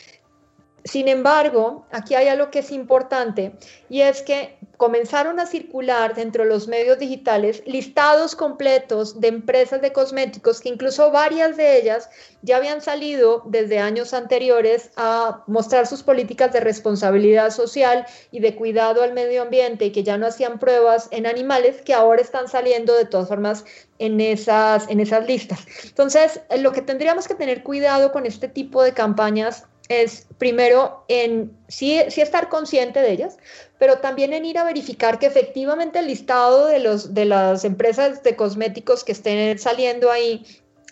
Sin 0.85 1.09
embargo, 1.09 1.87
aquí 1.93 2.15
hay 2.15 2.29
algo 2.29 2.51
que 2.51 2.59
es 2.59 2.73
importante 2.73 3.53
y 3.89 4.01
es 4.01 4.23
que 4.23 4.59
comenzaron 4.77 5.39
a 5.39 5.47
circular 5.47 6.17
dentro 6.17 6.43
de 6.43 6.51
los 6.51 6.67
medios 6.67 6.99
digitales 6.99 7.63
listados 7.67 8.35
completos 8.35 9.21
de 9.21 9.29
empresas 9.29 9.81
de 9.81 9.93
cosméticos 9.93 10.61
que 10.61 10.71
incluso 10.71 11.13
varias 11.13 11.57
de 11.57 11.79
ellas 11.79 12.11
ya 12.43 12.57
habían 12.57 12.83
salido 12.83 13.45
desde 13.47 13.79
años 13.79 14.13
anteriores 14.13 14.91
a 14.97 15.45
mostrar 15.47 15.87
sus 15.87 16.03
políticas 16.03 16.53
de 16.53 16.59
responsabilidad 16.59 17.51
social 17.51 18.07
y 18.33 18.41
de 18.41 18.57
cuidado 18.57 19.05
al 19.05 19.13
medio 19.13 19.43
ambiente 19.43 19.85
y 19.85 19.93
que 19.93 20.03
ya 20.03 20.19
no 20.19 20.27
hacían 20.27 20.59
pruebas 20.59 21.07
en 21.13 21.27
animales 21.27 21.81
que 21.83 21.95
ahora 21.95 22.21
están 22.21 22.49
saliendo 22.49 22.97
de 22.97 23.05
todas 23.05 23.29
formas 23.29 23.65
en 24.01 24.21
esas, 24.21 24.89
en 24.89 24.99
esas 24.99 25.25
listas. 25.29 25.61
Entonces, 25.85 26.41
lo 26.59 26.73
que 26.73 26.83
tendríamos 26.83 27.29
que 27.29 27.37
tener 27.37 27.63
cuidado 27.63 28.11
con 28.11 28.27
este 28.27 28.49
tipo 28.49 28.83
de 28.83 28.93
campañas 28.93 29.69
es 29.93 30.27
primero 30.39 31.05
en 31.09 31.57
sí, 31.69 32.01
sí, 32.09 32.21
estar 32.21 32.49
consciente 32.49 33.01
de 33.01 33.13
ellas, 33.13 33.37
pero 33.79 33.99
también 33.99 34.33
en 34.33 34.45
ir 34.45 34.59
a 34.59 34.65
verificar 34.65 35.19
que 35.19 35.27
efectivamente 35.27 35.99
el 35.99 36.07
listado 36.07 36.67
de, 36.67 36.79
los, 36.79 37.15
de 37.15 37.27
las 37.27 37.65
empresas 37.65 38.23
de 38.23 38.35
cosméticos 38.35 39.05
que 39.05 39.13
estén 39.13 39.59
saliendo 39.59 40.11
ahí 40.11 40.45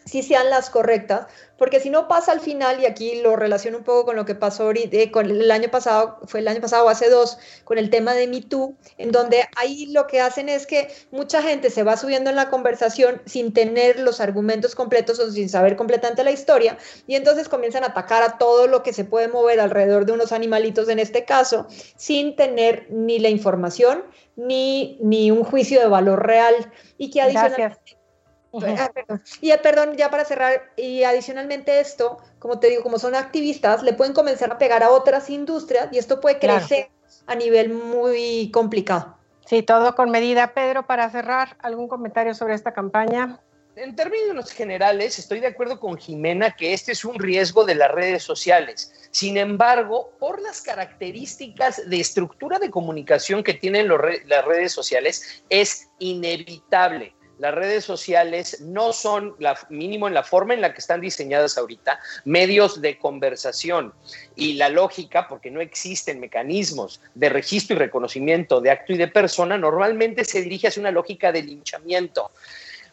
sí 0.05 0.23
sean 0.23 0.51
las 0.51 0.71
correctas, 0.71 1.27
porque 1.61 1.79
si 1.79 1.91
no 1.91 2.09
pasa 2.09 2.33
al 2.33 2.41
final, 2.41 2.81
y 2.81 2.87
aquí 2.87 3.21
lo 3.21 3.37
relaciono 3.37 3.77
un 3.77 3.85
poco 3.85 4.07
con 4.07 4.17
lo 4.17 4.25
que 4.25 4.35
pasó 4.35 4.63
ahorita, 4.63 4.97
eh, 4.97 5.11
con 5.11 5.27
el 5.27 5.51
año 5.51 5.71
pasado, 5.71 6.19
fue 6.25 6.41
el 6.41 6.49
año 6.49 6.63
pasado 6.63 6.87
o 6.87 6.89
hace 6.89 7.11
dos, 7.11 7.37
con 7.65 7.77
el 7.77 7.91
tema 7.91 8.15
de 8.15 8.27
Me 8.27 8.41
Too, 8.41 8.75
en 8.97 9.13
donde 9.13 9.47
ahí 9.57 9.85
lo 9.93 10.07
que 10.07 10.23
hacen 10.23 10.49
es 10.49 10.67
que 10.67 10.89
mucha 11.11 11.43
gente 11.43 11.69
se 11.69 11.83
va 11.83 11.99
subiendo 11.99 12.31
en 12.31 12.37
la 12.37 12.49
conversación 12.49 13.21
sin 13.27 13.53
tener 13.53 14.01
los 14.01 14.23
argumentos 14.23 14.75
completos 14.75 15.19
o 15.19 15.31
sin 15.31 15.51
saber 15.51 15.77
completamente 15.77 16.25
la 16.25 16.31
historia, 16.31 16.79
y 17.07 17.15
entonces 17.15 17.51
comienzan 17.51 17.85
a 17.85 17.89
atacar 17.89 18.23
a 18.23 18.39
todo 18.39 18.67
lo 18.67 18.83
que 18.83 18.95
se 18.95 19.05
puede 19.05 19.29
mover 19.29 19.61
alrededor 19.61 20.07
de 20.07 20.13
unos 20.13 20.33
animalitos 20.33 20.89
en 20.89 20.99
este 20.99 21.27
caso, 21.27 21.67
sin 21.95 22.37
tener 22.37 22.87
ni 22.89 23.19
la 23.19 23.29
información 23.29 24.05
ni, 24.35 24.97
ni 25.03 25.31
un 25.31 25.45
juicio 25.45 25.79
de 25.79 25.89
valor 25.89 26.27
real, 26.27 26.55
y 26.97 27.11
que 27.11 27.21
adicionalmente 27.21 28.00
Ah, 28.53 28.91
y 29.41 29.53
perdón, 29.59 29.97
ya 29.97 30.11
para 30.11 30.25
cerrar, 30.25 30.73
y 30.77 31.05
adicionalmente 31.05 31.79
esto, 31.79 32.19
como 32.39 32.59
te 32.59 32.69
digo, 32.69 32.83
como 32.83 32.99
son 32.99 33.15
activistas, 33.15 33.83
le 33.83 33.93
pueden 33.93 34.13
comenzar 34.13 34.51
a 34.51 34.59
pegar 34.59 34.83
a 34.83 34.91
otras 34.91 35.31
industrias 35.31 35.89
y 35.93 35.99
esto 35.99 36.21
puede 36.21 36.39
crecer 36.39 36.91
a 37.27 37.35
nivel 37.37 37.73
muy 37.73 38.51
complicado. 38.53 39.17
Sí, 39.47 39.63
todo 39.63 39.95
con 39.95 40.11
medida. 40.11 40.53
Pedro, 40.53 40.87
para 40.87 41.11
cerrar, 41.11 41.57
¿algún 41.61 41.89
comentario 41.89 42.35
sobre 42.35 42.55
esta 42.55 42.73
campaña? 42.73 43.41
En 43.77 43.95
términos 43.95 44.51
generales, 44.51 45.19
estoy 45.19 45.41
de 45.41 45.47
acuerdo 45.47 45.79
con 45.79 45.97
Jimena 45.97 46.51
que 46.51 46.73
este 46.73 46.93
es 46.93 47.05
un 47.05 47.19
riesgo 47.19 47.65
de 47.65 47.77
las 47.77 47.91
redes 47.91 48.23
sociales. 48.23 48.93
Sin 49.13 49.37
embargo, 49.37 50.13
por 50.19 50.41
las 50.43 50.61
características 50.61 51.89
de 51.89 52.01
estructura 52.01 52.59
de 52.59 52.71
comunicación 52.71 53.43
que 53.45 53.55
tienen 53.55 53.89
las 53.89 54.45
redes 54.45 54.73
sociales, 54.73 55.43
es 55.49 55.89
inevitable 55.99 57.15
las 57.41 57.55
redes 57.55 57.85
sociales 57.85 58.61
no 58.61 58.93
son, 58.93 59.35
mínimo 59.71 60.07
en 60.07 60.13
la 60.13 60.23
forma 60.23 60.53
en 60.53 60.61
la 60.61 60.75
que 60.75 60.81
están 60.81 61.01
diseñadas 61.01 61.57
ahorita, 61.57 61.99
medios 62.27 62.83
de 62.83 62.99
conversación. 62.99 63.95
Y 64.37 64.55
la 64.55 64.69
lógica, 64.69 65.27
porque 65.27 65.51
no 65.51 65.63
existen 65.63 66.21
mecanismos 66.21 67.01
de 67.15 67.31
registro 67.31 67.77
y 67.77 67.79
reconocimiento 67.79 68.61
de 68.61 68.71
acto 68.71 68.93
y 68.93 68.99
de 68.99 69.09
persona, 69.09 69.57
normalmente 69.57 70.25
se 70.27 70.43
dirige 70.43 70.69
hacia 70.69 70.81
una 70.81 70.91
lógica 70.91 71.33
de 71.33 71.43
linchamiento. 71.43 72.31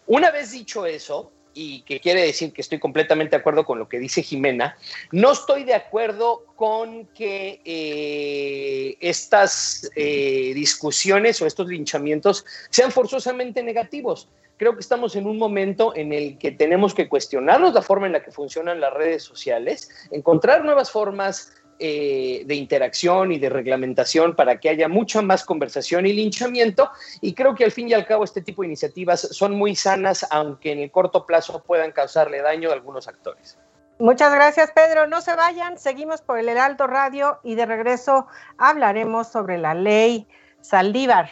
Una 0.05 0.31
vez 0.31 0.51
dicho 0.51 0.85
eso, 0.85 1.33
y 1.57 1.81
que 1.81 1.99
quiere 1.99 2.21
decir 2.21 2.53
que 2.53 2.61
estoy 2.61 2.77
completamente 2.77 3.31
de 3.31 3.39
acuerdo 3.39 3.65
con 3.65 3.79
lo 3.79 3.89
que 3.89 3.97
dice 3.97 4.21
Jimena, 4.21 4.77
no 5.11 5.31
estoy 5.31 5.63
de 5.63 5.73
acuerdo 5.73 6.45
con 6.55 7.07
que 7.07 7.61
eh, 7.65 8.95
estas 9.01 9.89
eh, 9.95 10.51
discusiones 10.53 11.41
o 11.41 11.47
estos 11.47 11.67
linchamientos 11.67 12.45
sean 12.69 12.91
forzosamente 12.91 13.63
negativos. 13.63 14.29
Creo 14.57 14.75
que 14.75 14.81
estamos 14.81 15.15
en 15.15 15.25
un 15.25 15.39
momento 15.39 15.95
en 15.95 16.13
el 16.13 16.37
que 16.37 16.51
tenemos 16.51 16.93
que 16.93 17.09
cuestionarnos 17.09 17.73
la 17.73 17.81
forma 17.81 18.05
en 18.05 18.13
la 18.13 18.23
que 18.23 18.31
funcionan 18.31 18.79
las 18.79 18.93
redes 18.93 19.23
sociales, 19.23 19.89
encontrar 20.11 20.63
nuevas 20.63 20.91
formas 20.91 21.53
eh, 21.79 22.43
de 22.45 22.55
interacción 22.55 23.31
y 23.31 23.39
de 23.39 23.49
reglamentación 23.49 24.35
para 24.35 24.59
que 24.59 24.69
haya 24.69 24.87
mucha 24.87 25.21
más 25.21 25.43
conversación 25.43 26.05
y 26.05 26.13
linchamiento. 26.13 26.89
Y 27.21 27.33
creo 27.33 27.55
que 27.55 27.63
al 27.63 27.71
fin 27.71 27.89
y 27.89 27.93
al 27.93 28.05
cabo 28.05 28.23
este 28.23 28.41
tipo 28.41 28.61
de 28.61 28.67
iniciativas 28.67 29.21
son 29.21 29.55
muy 29.55 29.75
sanas, 29.75 30.25
aunque 30.31 30.71
en 30.71 30.79
el 30.79 30.91
corto 30.91 31.25
plazo 31.25 31.63
puedan 31.63 31.91
causarle 31.91 32.41
daño 32.41 32.71
a 32.71 32.73
algunos 32.73 33.07
actores. 33.07 33.57
Muchas 33.99 34.33
gracias, 34.33 34.71
Pedro. 34.71 35.07
No 35.07 35.21
se 35.21 35.35
vayan, 35.35 35.77
seguimos 35.77 36.21
por 36.21 36.39
el 36.39 36.49
Heraldo 36.49 36.87
Radio 36.87 37.39
y 37.43 37.55
de 37.55 37.65
regreso 37.65 38.27
hablaremos 38.57 39.27
sobre 39.27 39.57
la 39.57 39.73
ley 39.73 40.27
Saldívar. 40.61 41.29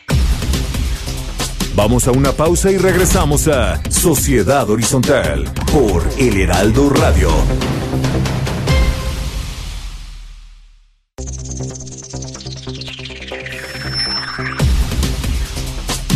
Vamos 1.76 2.08
a 2.08 2.12
una 2.12 2.32
pausa 2.32 2.72
y 2.72 2.78
regresamos 2.78 3.48
a 3.48 3.84
Sociedad 3.92 4.70
Horizontal 4.70 5.44
por 5.74 6.04
el 6.18 6.42
Heraldo 6.42 6.90
Radio. 6.90 7.30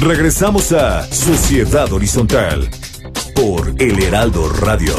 Regresamos 0.01 0.71
a 0.71 1.03
Sociedad 1.11 1.91
Horizontal 1.91 2.69
por 3.35 3.75
El 3.79 4.01
Heraldo 4.01 4.47
Radio. 4.47 4.93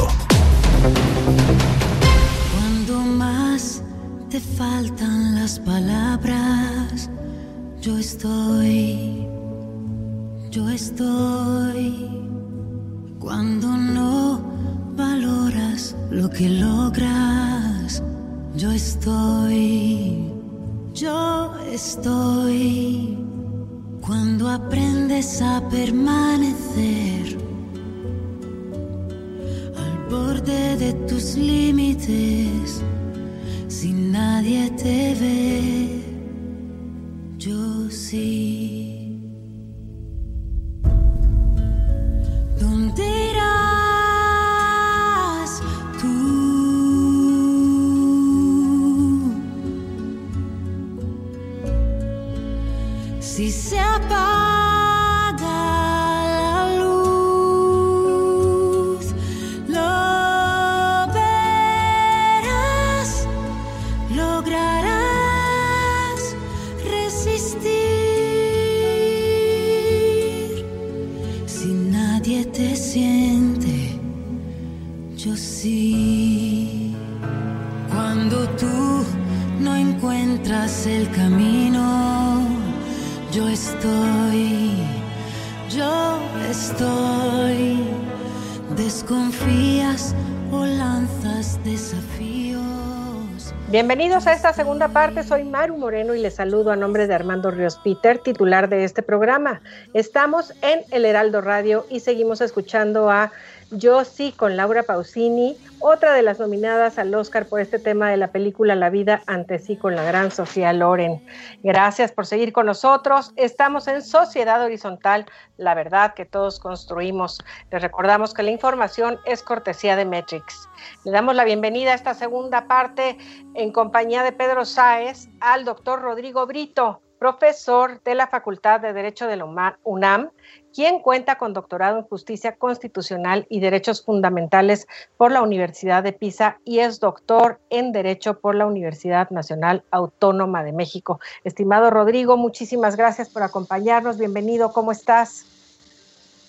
Bienvenidos 93.71 94.27
a 94.27 94.33
esta 94.33 94.53
segunda 94.53 94.89
parte. 94.89 95.23
Soy 95.23 95.45
Maru 95.45 95.79
Moreno 95.79 96.13
y 96.13 96.19
les 96.19 96.35
saludo 96.35 96.73
a 96.73 96.77
nombre 96.77 97.07
de 97.07 97.15
Armando 97.15 97.53
Ríos 97.53 97.79
Peter, 97.85 98.19
titular 98.19 98.69
de 98.69 98.83
este 98.83 99.01
programa. 99.01 99.61
Estamos 99.95 100.53
en 100.63 100.81
El 100.91 101.05
Heraldo 101.05 101.41
Radio 101.41 101.87
y 101.89 102.01
seguimos 102.01 102.41
escuchando 102.41 103.09
a 103.11 103.31
Yo 103.73 104.05
sí 104.05 104.33
con 104.37 104.57
Laura 104.57 104.83
Pausini, 104.83 105.57
otra 105.79 106.13
de 106.13 106.23
las 106.23 106.41
nominadas 106.41 106.99
al 106.99 107.15
Oscar 107.15 107.47
por 107.47 107.61
este 107.61 107.79
tema 107.79 108.11
de 108.11 108.17
la 108.17 108.33
película 108.33 108.75
La 108.75 108.91
vida 108.91 109.23
ante 109.29 109.61
sí 109.61 109.77
con 109.77 109.95
la 109.95 110.03
gran 110.03 110.33
Sofía 110.33 110.73
Loren. 110.73 111.25
Gracias 111.63 112.11
por 112.11 112.27
seguir 112.27 112.53
con 112.53 112.67
nosotros. 112.67 113.33
Estamos 113.37 113.87
en 113.87 114.03
Sociedad 114.03 114.61
Horizontal, 114.61 115.27
la 115.57 115.77
verdad 115.77 116.15
que 116.15 116.25
todos 116.25 116.59
construimos. 116.59 117.39
Les 117.71 117.81
recordamos 117.81 118.35
que 118.35 118.43
la 118.43 118.51
información 118.51 119.19
es 119.25 119.41
cortesía 119.41 119.95
de 119.95 120.05
Metrix. 120.05 120.69
Le 121.05 121.13
damos 121.13 121.37
la 121.37 121.45
bienvenida 121.45 121.93
a 121.93 121.95
esta 121.95 122.15
segunda 122.15 122.67
parte 122.67 123.19
en 123.55 123.71
compañía 123.71 124.25
de 124.25 124.33
Pedro 124.33 124.65
Sáez 124.65 125.29
al 125.39 125.65
doctor 125.65 126.03
Rodrigo 126.03 126.45
Brito, 126.45 127.03
profesor 127.21 128.03
de 128.03 128.15
la 128.15 128.27
Facultad 128.27 128.81
de 128.81 128.95
Derecho 128.95 129.27
de 129.27 129.37
la 129.37 129.77
UNAM 129.85 130.31
quien 130.75 131.01
cuenta 131.01 131.37
con 131.37 131.53
doctorado 131.53 131.99
en 131.99 132.05
Justicia 132.05 132.57
Constitucional 132.57 133.47
y 133.51 133.61
Derechos 133.61 134.05
Fundamentales 134.05 134.87
por 135.19 135.31
la 135.31 135.43
Universidad 135.43 136.03
de 136.03 136.13
Pisa 136.13 136.59
y 136.65 136.79
es 136.79 136.99
doctor 136.99 137.61
en 137.69 137.93
Derecho 137.93 138.41
por 138.41 138.55
la 138.55 138.67
Universidad 138.67 139.29
Nacional 139.31 139.85
Autónoma 139.91 140.65
de 140.65 140.73
México. 140.73 141.21
Estimado 141.45 141.91
Rodrigo, 141.91 142.39
muchísimas 142.39 142.97
gracias 142.97 143.29
por 143.29 143.43
acompañarnos. 143.43 144.17
Bienvenido, 144.17 144.73
¿cómo 144.73 144.91
estás? 144.91 145.45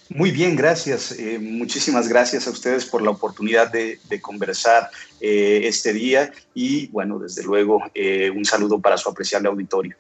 Muy 0.08 0.32
bien, 0.32 0.56
gracias. 0.56 1.18
Eh, 1.20 1.38
muchísimas 1.40 2.08
gracias 2.08 2.48
a 2.48 2.52
ustedes 2.52 2.86
por 2.86 3.02
la 3.02 3.10
oportunidad 3.12 3.72
de, 3.72 4.00
conversar 4.22 4.90
eh, 5.20 5.62
este 5.64 5.94
día 5.94 6.32
y, 6.54 6.88
bueno, 6.88 7.18
desde 7.20 7.44
luego, 7.44 7.82
eh, 7.94 8.30
un 8.30 8.46
saludo 8.46 8.80
para 8.80 8.98
su 8.98 9.10
apreciable 9.10 9.50
auditorio. 9.50 9.96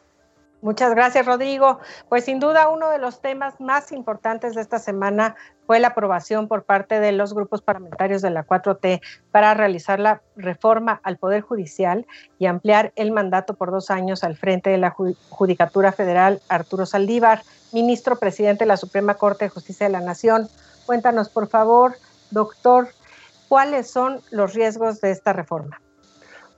Muchas 0.61 0.93
gracias, 0.93 1.25
Rodrigo. 1.25 1.79
Pues 2.07 2.25
sin 2.25 2.39
duda 2.39 2.69
uno 2.69 2.91
de 2.91 2.99
los 2.99 3.19
temas 3.19 3.59
más 3.59 3.91
importantes 3.91 4.53
de 4.53 4.61
esta 4.61 4.77
semana 4.77 5.35
fue 5.65 5.79
la 5.79 5.89
aprobación 5.89 6.47
por 6.47 6.63
parte 6.63 6.99
de 6.99 7.11
los 7.11 7.33
grupos 7.33 7.63
parlamentarios 7.63 8.21
de 8.21 8.29
la 8.29 8.45
4T 8.45 9.01
para 9.31 9.55
realizar 9.55 9.99
la 9.99 10.21
reforma 10.35 11.01
al 11.03 11.17
Poder 11.17 11.41
Judicial 11.41 12.05
y 12.37 12.45
ampliar 12.45 12.93
el 12.95 13.11
mandato 13.11 13.55
por 13.55 13.71
dos 13.71 13.89
años 13.89 14.23
al 14.23 14.37
frente 14.37 14.69
de 14.69 14.77
la 14.77 14.91
Judicatura 14.91 15.91
Federal 15.93 16.41
Arturo 16.47 16.85
Saldívar, 16.85 17.41
ministro 17.71 18.17
presidente 18.17 18.65
de 18.65 18.67
la 18.67 18.77
Suprema 18.77 19.15
Corte 19.15 19.45
de 19.45 19.49
Justicia 19.49 19.87
de 19.87 19.93
la 19.93 20.01
Nación. 20.01 20.47
Cuéntanos, 20.85 21.29
por 21.29 21.47
favor, 21.47 21.95
doctor, 22.29 22.89
cuáles 23.49 23.89
son 23.89 24.21
los 24.29 24.53
riesgos 24.53 25.01
de 25.01 25.09
esta 25.09 25.33
reforma. 25.33 25.81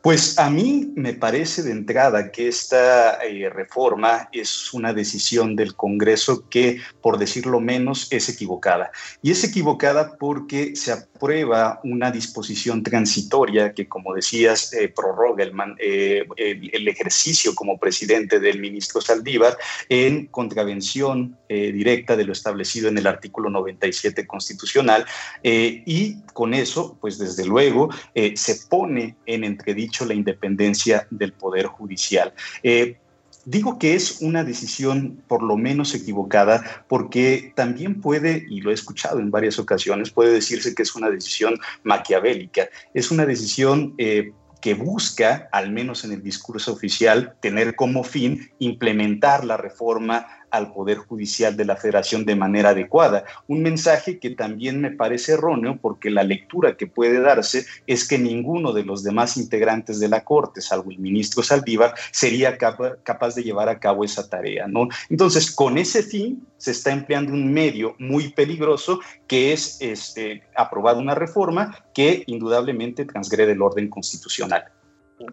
Pues 0.03 0.37
a 0.37 0.49
mí 0.49 0.91
me 0.97 1.13
parece 1.13 1.63
de 1.63 1.71
entrada 1.71 2.29
que 2.29 2.49
esta 2.49 3.23
eh, 3.23 3.49
reforma 3.49 4.27
es 4.33 4.73
una 4.73 4.91
decisión 4.91 5.55
del 5.55 5.77
Congreso 5.77 6.49
que, 6.49 6.81
por 7.01 7.17
decirlo 7.17 7.61
menos, 7.61 8.11
es 8.11 8.27
equivocada. 8.27 8.91
Y 9.21 9.31
es 9.31 9.45
equivocada 9.45 10.17
porque 10.17 10.75
se 10.75 10.91
aprueba 10.91 11.79
una 11.85 12.11
disposición 12.11 12.83
transitoria 12.83 13.73
que, 13.73 13.87
como 13.87 14.13
decías, 14.13 14.73
eh, 14.73 14.89
prorroga 14.89 15.45
eh, 15.79 16.25
el, 16.35 16.69
el, 16.73 16.87
ejercicio 16.89 17.55
como 17.55 17.79
presidente 17.79 18.41
del 18.41 18.59
ministro 18.59 18.99
Saldívar 18.99 19.57
en 19.87 20.25
contravención 20.25 21.37
directa 21.47 22.15
de 22.15 22.25
lo 22.25 22.33
establecido 22.33 22.89
en 22.89 22.97
el 22.97 23.05
artículo 23.05 23.47
97 23.47 24.25
constitucional. 24.25 25.05
y 25.43 26.19
con 26.33 26.55
eso, 26.55 26.97
pues 26.99 27.19
desde 27.19 27.45
luego, 27.45 27.89
se 28.33 28.55
pone 28.67 29.15
en 29.27 29.43
entredicho 29.43 29.92
la 30.01 30.13
independencia 30.13 31.07
del 31.09 31.33
Poder 31.33 31.67
Judicial. 31.67 32.33
Eh, 32.63 32.97
digo 33.45 33.77
que 33.77 33.95
es 33.95 34.21
una 34.21 34.43
decisión 34.43 35.21
por 35.27 35.43
lo 35.43 35.57
menos 35.57 35.93
equivocada 35.93 36.85
porque 36.87 37.53
también 37.55 38.01
puede, 38.01 38.45
y 38.49 38.61
lo 38.61 38.71
he 38.71 38.73
escuchado 38.73 39.19
en 39.19 39.31
varias 39.31 39.59
ocasiones, 39.59 40.11
puede 40.11 40.33
decirse 40.33 40.73
que 40.73 40.83
es 40.83 40.95
una 40.95 41.09
decisión 41.09 41.59
maquiavélica, 41.83 42.69
es 42.93 43.11
una 43.11 43.25
decisión... 43.25 43.93
Eh, 43.97 44.31
que 44.63 44.75
busca, 44.75 45.49
al 45.51 45.73
menos 45.73 46.05
en 46.05 46.13
el 46.13 46.23
discurso 46.23 46.71
oficial, 46.71 47.35
tener 47.41 47.75
como 47.75 48.05
fin 48.05 48.49
implementar 48.59 49.43
la 49.43 49.57
reforma 49.57 50.25
al 50.53 50.71
Poder 50.71 50.99
Judicial 50.99 51.57
de 51.57 51.65
la 51.65 51.75
Federación 51.75 52.25
de 52.25 52.35
manera 52.35 52.69
adecuada. 52.69 53.25
Un 53.47 53.63
mensaje 53.63 54.19
que 54.19 54.29
también 54.29 54.79
me 54.79 54.91
parece 54.91 55.33
erróneo 55.33 55.79
porque 55.81 56.11
la 56.11 56.23
lectura 56.23 56.77
que 56.77 56.85
puede 56.85 57.19
darse 57.19 57.65
es 57.87 58.07
que 58.07 58.19
ninguno 58.19 58.71
de 58.71 58.83
los 58.83 59.03
demás 59.03 59.35
integrantes 59.35 59.99
de 59.99 60.09
la 60.09 60.23
Corte, 60.23 60.61
salvo 60.61 60.91
el 60.91 60.99
ministro 60.99 61.41
Saldívar, 61.41 61.95
sería 62.11 62.59
capaz 62.59 63.33
de 63.33 63.43
llevar 63.43 63.67
a 63.67 63.79
cabo 63.79 64.05
esa 64.05 64.29
tarea. 64.29 64.67
¿no? 64.67 64.89
Entonces, 65.09 65.49
con 65.49 65.79
ese 65.79 66.03
fin 66.03 66.45
se 66.57 66.69
está 66.69 66.91
empleando 66.91 67.33
un 67.33 67.51
medio 67.51 67.95
muy 67.97 68.31
peligroso 68.31 68.99
que 69.25 69.53
es 69.53 69.77
este, 69.81 70.43
aprobar 70.55 70.97
una 70.97 71.15
reforma 71.15 71.83
que 71.95 72.23
indudablemente 72.27 73.05
transgrede 73.05 73.53
el 73.53 73.61
orden 73.63 73.89
constitucional. 73.89 74.65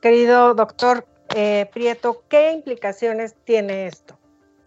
Querido 0.00 0.54
doctor 0.54 1.06
eh, 1.35 1.68
Prieto, 1.72 2.24
¿qué 2.30 2.52
implicaciones 2.52 3.35
tiene 3.44 3.87
esto? 3.87 4.19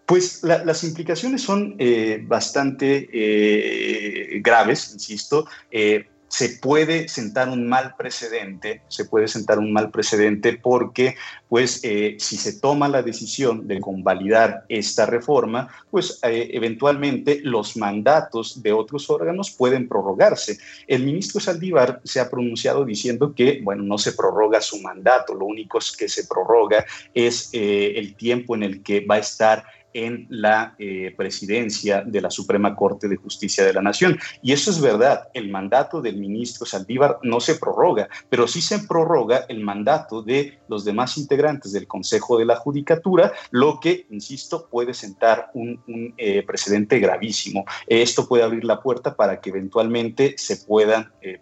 Pues 0.06 0.44
las 0.44 0.84
implicaciones 0.84 1.44
son 1.44 1.76
eh, 1.80 2.22
bastante 2.28 3.10
eh, 3.14 4.42
graves, 4.42 4.92
insisto. 4.94 5.48
Eh, 5.72 6.08
se 6.28 6.50
puede 6.50 7.08
sentar 7.08 7.48
un 7.48 7.70
mal 7.70 7.96
precedente, 7.96 8.82
se 8.90 9.06
puede 9.06 9.28
sentar 9.28 9.60
un 9.60 9.72
mal 9.72 9.92
precedente 9.92 10.54
porque, 10.54 11.16
pues, 11.48 11.80
si 11.82 12.18
se 12.18 12.60
toma 12.60 12.88
la 12.88 13.04
decisión 13.04 13.68
de 13.68 13.80
convalidar 13.80 14.66
esta 14.68 15.06
reforma, 15.06 15.68
pues, 15.92 16.20
eventualmente 16.24 17.40
los 17.44 17.78
mandatos 17.78 18.64
de 18.64 18.74
otros 18.74 19.12
órganos 19.12 19.52
pueden 19.52 19.88
prorrogarse. 19.88 20.58
El 20.88 21.04
ministro 21.04 21.40
Saldívar 21.40 22.02
se 22.04 22.20
ha 22.20 22.32
pronunciado 22.32 22.84
diciendo 22.84 23.36
que, 23.36 23.62
bueno, 23.62 23.84
no 23.84 24.00
se 24.00 24.14
prorroga 24.14 24.60
su 24.60 24.82
mandato, 24.82 25.36
lo 25.36 25.46
único 25.46 25.78
que 25.96 26.10
se 26.10 26.26
prorroga 26.26 26.84
es 27.14 27.52
el 27.54 28.16
tiempo 28.16 28.56
en 28.56 28.64
el 28.64 28.82
que 28.82 29.02
va 29.02 29.16
a 29.16 29.20
estar 29.20 29.66
en 29.94 30.26
la 30.30 30.76
eh, 30.80 31.14
presidencia 31.16 32.02
de 32.02 32.22
la 32.22 32.32
Suprema 32.32 32.76
Corte 32.76 33.08
de 33.08 33.16
Justicia 33.16 33.64
de 33.64 33.74
la 33.74 33.82
Nación. 33.82 34.18
Y 34.42 34.52
eso 34.52 34.72
es 34.72 34.82
verdad, 34.82 35.30
el 35.34 35.50
mandato 35.50 36.02
del 36.02 36.18
ministro 36.18 36.66
Saldívar 36.66 37.20
no 37.24 37.40
se 37.40 37.56
prorroga, 37.56 38.10
pero 38.30 38.48
sí 38.48 38.62
se 38.62 38.80
prorroga 38.80 39.46
el 39.50 39.62
mandato 39.62 40.22
de 40.22 40.60
los 40.68 40.86
demás 40.86 41.18
integrantes 41.18 41.72
del 41.72 41.88
Consejo 41.88 42.38
de 42.38 42.46
la 42.46 42.56
Judicatura, 42.56 43.34
lo 43.52 43.80
que, 43.80 44.08
insisto, 44.10 44.68
puede 44.70 44.94
sentar 44.94 45.52
un, 45.54 45.82
eh, 46.18 46.44
precedente 46.44 47.00
gravísimo. 47.00 47.66
Esto 47.88 48.28
puede 48.28 48.44
abrir 48.44 48.64
la 48.64 48.82
puerta 48.82 49.16
para 49.16 49.40
que 49.40 49.50
eventualmente 49.50 50.36
se 50.38 50.58
puedan 50.58 51.12
eh, 51.22 51.40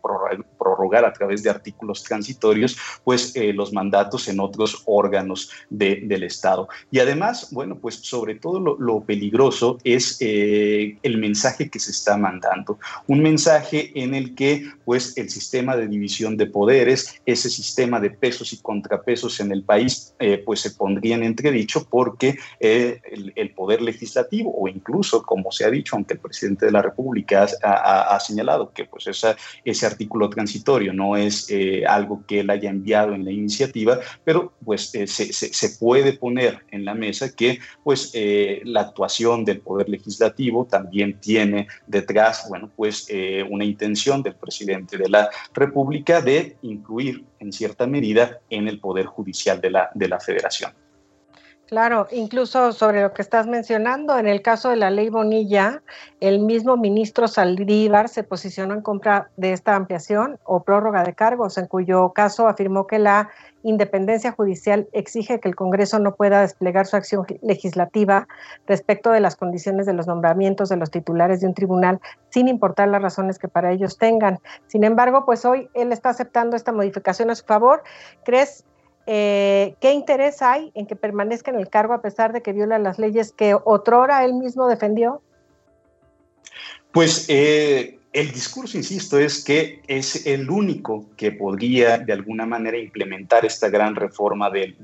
prorrogar 0.58 1.06
a 1.06 1.14
través 1.14 1.44
de 1.44 1.50
artículos 1.50 2.04
transitorios, 2.04 2.78
pues 3.04 3.34
los 3.54 3.74
mandatos 3.74 4.28
en 4.28 4.40
otros 4.40 4.84
órganos 4.86 5.52
del 5.70 6.24
Estado. 6.24 6.68
Y 6.92 7.00
además, 7.00 7.50
bueno, 7.52 7.78
pues 7.78 7.96
sobre 7.96 8.36
todo 8.42 8.60
lo, 8.60 9.02
peligroso 9.02 9.78
es 9.84 10.18
eh, 10.20 10.98
el 11.04 11.18
mensaje 11.18 11.70
que 11.70 11.80
se 11.80 11.92
está 11.92 12.18
mandando. 12.18 12.78
Un 13.08 13.22
mensaje 13.22 13.92
en 13.96 14.14
el 14.14 14.36
que 14.36 14.66
pues 14.86 15.18
el 15.18 15.30
sistema 15.30 15.76
de 15.76 15.88
división 15.88 16.38
de 16.38 16.48
poderes, 16.48 17.22
ese 17.26 17.50
sistema 17.50 18.00
de 18.00 18.10
pesos 18.10 18.54
y 18.54 18.62
contrapesos 18.62 19.40
en 19.40 19.52
el 19.52 19.64
país 19.64 20.14
eh, 20.20 20.42
pues 20.46 20.60
se 20.60 20.72
pondría 20.72 21.16
en 21.16 21.24
entredicho 21.24 21.88
porque 21.90 22.38
eh, 22.60 23.00
el, 23.36 23.52
poder 23.52 23.82
legislativo 23.82 24.54
o 24.58 24.68
incluso 24.68 25.24
como 25.24 25.52
se 25.52 25.66
ha 25.66 25.70
dicho, 25.70 25.96
aunque 25.96 26.14
el 26.14 26.20
presidente 26.20 26.66
de 26.66 26.72
la 26.72 26.82
República 26.82 27.48
ha, 27.64 28.20
señalado 28.20 28.72
que 28.74 28.86
pues 28.86 29.08
esa, 29.08 29.36
ese 29.66 29.86
artículo 29.86 30.30
transitorio 30.30 30.94
no 30.94 31.18
es 31.18 31.52
algo 31.88 32.24
que 32.28 32.40
él 32.40 32.50
haya 32.50 32.70
enviado 32.70 33.14
en 33.14 33.26
la 33.26 33.32
iniciativa, 33.32 34.00
pero 34.24 34.54
pues 34.64 34.92
se, 34.92 35.08
se, 35.08 35.70
puede 35.80 36.14
poner 36.14 36.60
en 36.72 36.86
la 36.86 36.94
mesa 36.94 37.32
que 37.36 37.60
pues 37.84 38.12
eh, 38.14 38.31
la 38.66 38.82
actuación 38.82 39.46
del 39.46 39.60
Poder 39.60 39.90
Legislativo 39.90 40.66
también 40.66 41.20
tiene 41.20 41.68
detrás, 41.88 42.48
bueno, 42.50 42.70
pues 42.76 43.08
eh, 43.10 43.46
una 43.50 43.66
intención 43.66 44.22
del 44.24 44.36
presidente 44.36 44.98
de 44.98 45.10
la 45.10 45.30
República 45.54 46.22
de 46.22 46.58
incluir 46.62 47.24
en 47.40 47.52
cierta 47.52 47.88
medida 47.88 48.40
en 48.50 48.68
el 48.68 48.80
Poder 48.80 49.06
Judicial 49.06 49.60
de 49.62 49.72
la, 49.72 49.90
de 49.94 50.08
la 50.08 50.20
Federación. 50.20 50.72
Claro, 51.72 52.08
incluso 52.12 52.74
sobre 52.74 53.02
lo 53.02 53.14
que 53.14 53.22
estás 53.22 53.48
mencionando, 53.48 54.18
en 54.18 54.28
el 54.28 54.42
caso 54.42 54.68
de 54.68 54.76
la 54.76 54.90
ley 54.90 55.08
Bonilla, 55.08 55.82
el 56.20 56.40
mismo 56.40 56.76
ministro 56.76 57.30
Saldívar 57.30 58.10
se 58.10 58.26
posicionó 58.26 58.74
en 58.74 58.82
contra 58.82 59.30
de 59.38 59.54
esta 59.54 59.78
ampliación 59.78 60.38
o 60.44 60.64
prórroga 60.64 61.04
de 61.06 61.16
cargos, 61.16 61.58
en 61.58 61.68
cuyo 61.68 62.10
caso 62.10 62.50
afirmó 62.50 62.88
que 62.88 63.00
la 63.00 63.30
independencia 63.64 64.34
judicial 64.34 64.90
exige 64.92 65.40
que 65.40 65.48
el 65.48 65.56
Congreso 65.56 65.98
no 66.00 66.16
pueda 66.16 66.42
desplegar 66.42 66.88
su 66.88 66.98
acción 66.98 67.26
legislativa 67.42 68.28
respecto 68.68 69.12
de 69.12 69.22
las 69.22 69.38
condiciones 69.38 69.86
de 69.86 69.94
los 69.94 70.08
nombramientos 70.08 70.68
de 70.68 70.76
los 70.76 70.92
titulares 70.92 71.40
de 71.40 71.48
un 71.48 71.54
tribunal, 71.54 72.02
sin 72.32 72.50
importar 72.50 72.90
las 72.90 73.02
razones 73.02 73.40
que 73.40 73.48
para 73.48 73.72
ellos 73.72 73.98
tengan. 73.98 74.40
Sin 74.68 74.84
embargo, 74.84 75.24
pues 75.26 75.46
hoy 75.46 75.70
él 75.74 75.94
está 75.94 76.10
aceptando 76.10 76.58
esta 76.58 76.74
modificación 76.74 77.30
a 77.30 77.36
su 77.36 77.46
favor. 77.46 77.82
¿Crees 78.26 78.66
eh, 79.08 79.76
qué 79.80 79.94
interés 79.94 80.42
hay 80.42 80.72
en 80.76 80.86
que 80.86 80.96
permanezca 80.96 81.52
en 81.52 81.58
el 81.58 81.70
cargo 81.70 81.94
a 81.94 82.02
pesar 82.02 82.34
de 82.34 82.42
que 82.42 82.54
viola 82.54 82.80
las 82.80 83.00
leyes 83.00 83.32
que 83.32 83.56
otrora 83.56 84.24
él 84.24 84.34
mismo 84.34 84.68
defendió? 84.68 85.22
Pues 86.92 87.26
eh, 87.30 88.00
el 88.14 88.32
discurso, 88.34 88.78
insisto, 88.78 89.18
es 89.18 89.42
que 89.42 89.82
es 89.88 90.26
el 90.26 90.50
único 90.50 91.10
que 91.16 91.32
podría 91.32 91.98
de 91.98 92.12
alguna 92.12 92.46
manera 92.46 92.78
implementar 92.78 93.46
esta 93.46 93.70
gran 93.70 93.96
reforma 93.96 94.50
del, 94.50 94.76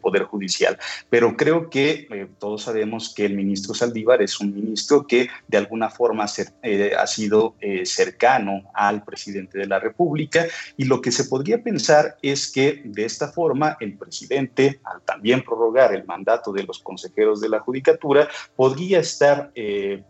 Poder 0.00 0.24
Judicial. 0.24 0.78
Pero 1.08 1.36
creo 1.36 1.70
que 1.70 2.06
eh, 2.10 2.28
todos 2.38 2.64
sabemos 2.64 3.14
que 3.14 3.24
el 3.24 3.34
ministro 3.34 3.72
Saldívar 3.72 4.20
es 4.20 4.38
un 4.40 4.54
ministro 4.54 5.06
que 5.06 5.28
de 5.48 5.56
alguna 5.56 5.88
forma 5.88 6.26
eh, 6.62 6.92
ha 6.96 7.06
sido 7.06 7.54
eh, 7.60 7.86
cercano 7.86 8.70
al 8.74 9.02
presidente 9.04 9.58
de 9.58 9.66
la 9.66 9.78
República 9.78 10.46
y 10.76 10.84
lo 10.84 11.00
que 11.00 11.12
se 11.12 11.24
podría 11.24 11.62
pensar 11.62 12.18
es 12.20 12.52
que 12.52 12.82
de 12.84 13.06
esta 13.06 13.28
forma 13.28 13.78
el 13.80 13.96
presidente, 13.96 14.80
al 14.84 15.00
también 15.02 15.42
prorrogar 15.42 15.94
el 15.94 16.04
mandato 16.04 16.52
de 16.52 16.64
los 16.64 16.80
consejeros 16.80 17.40
de 17.40 17.48
la 17.48 17.60
Judicatura, 17.60 18.28
podría 18.54 19.00
estar 19.00 19.50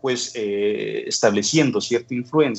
pues 0.01 0.33
estableciendo 0.35 1.79
cierta 1.79 2.13
influencia 2.13 2.56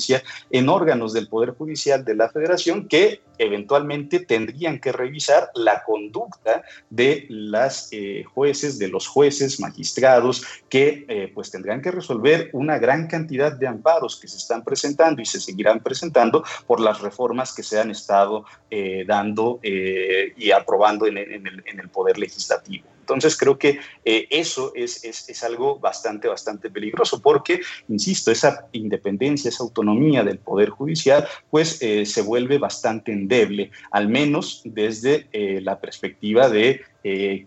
en 0.49 0.69
órganos 0.69 1.13
del 1.13 1.27
Poder 1.27 1.51
Judicial 1.51 2.03
de 2.05 2.15
la 2.15 2.29
Federación 2.29 2.87
que 2.87 3.21
eventualmente 3.37 4.19
tendrían 4.19 4.79
que 4.79 4.91
revisar 4.91 5.49
la 5.55 5.83
conducta 5.83 6.63
de 6.89 7.25
las 7.29 7.89
eh, 7.91 8.23
jueces, 8.23 8.77
de 8.77 8.89
los 8.89 9.07
jueces, 9.07 9.59
magistrados, 9.59 10.45
que 10.67 11.05
eh, 11.07 11.31
pues 11.33 11.49
tendrán 11.49 11.81
que 11.81 11.91
resolver 11.91 12.49
una 12.53 12.77
gran 12.77 13.07
cantidad 13.07 13.51
de 13.51 13.67
amparos 13.67 14.19
que 14.19 14.27
se 14.27 14.37
están 14.37 14.63
presentando 14.63 15.21
y 15.21 15.25
se 15.25 15.39
seguirán 15.39 15.79
presentando 15.79 16.43
por 16.67 16.79
las 16.79 17.01
reformas 17.01 17.53
que 17.53 17.63
se 17.63 17.79
han 17.79 17.91
estado 17.91 18.45
eh, 18.69 19.05
dando 19.07 19.59
y 19.63 20.51
aprobando 20.51 21.07
en 21.07 21.17
el 21.17 21.89
Poder 21.89 22.17
Legislativo. 22.17 22.85
Entonces 23.09 23.35
creo 23.35 23.57
que 23.57 23.79
eh, 24.05 24.27
eso 24.29 24.71
es, 24.75 25.03
es, 25.03 25.43
algo 25.43 25.79
bastante, 25.79 26.27
bastante 26.27 26.69
peligroso 26.69 27.19
porque, 27.19 27.59
insisto, 27.87 28.29
esa 28.29 28.67
independencia, 28.71 29.49
esa 29.49 29.63
autonomía 29.63 30.23
del 30.23 30.37
Poder 30.37 30.69
Judicial, 30.69 31.27
pues 31.49 31.81
eh, 31.81 32.05
se 32.05 32.21
vuelve 32.21 32.59
bastante 32.59 33.11
endeble, 33.11 33.71
al 33.89 34.09
menos 34.09 34.61
desde 34.63 35.27
eh, 35.31 35.59
la 35.61 35.79
perspectiva 35.79 36.49
de 36.49 36.81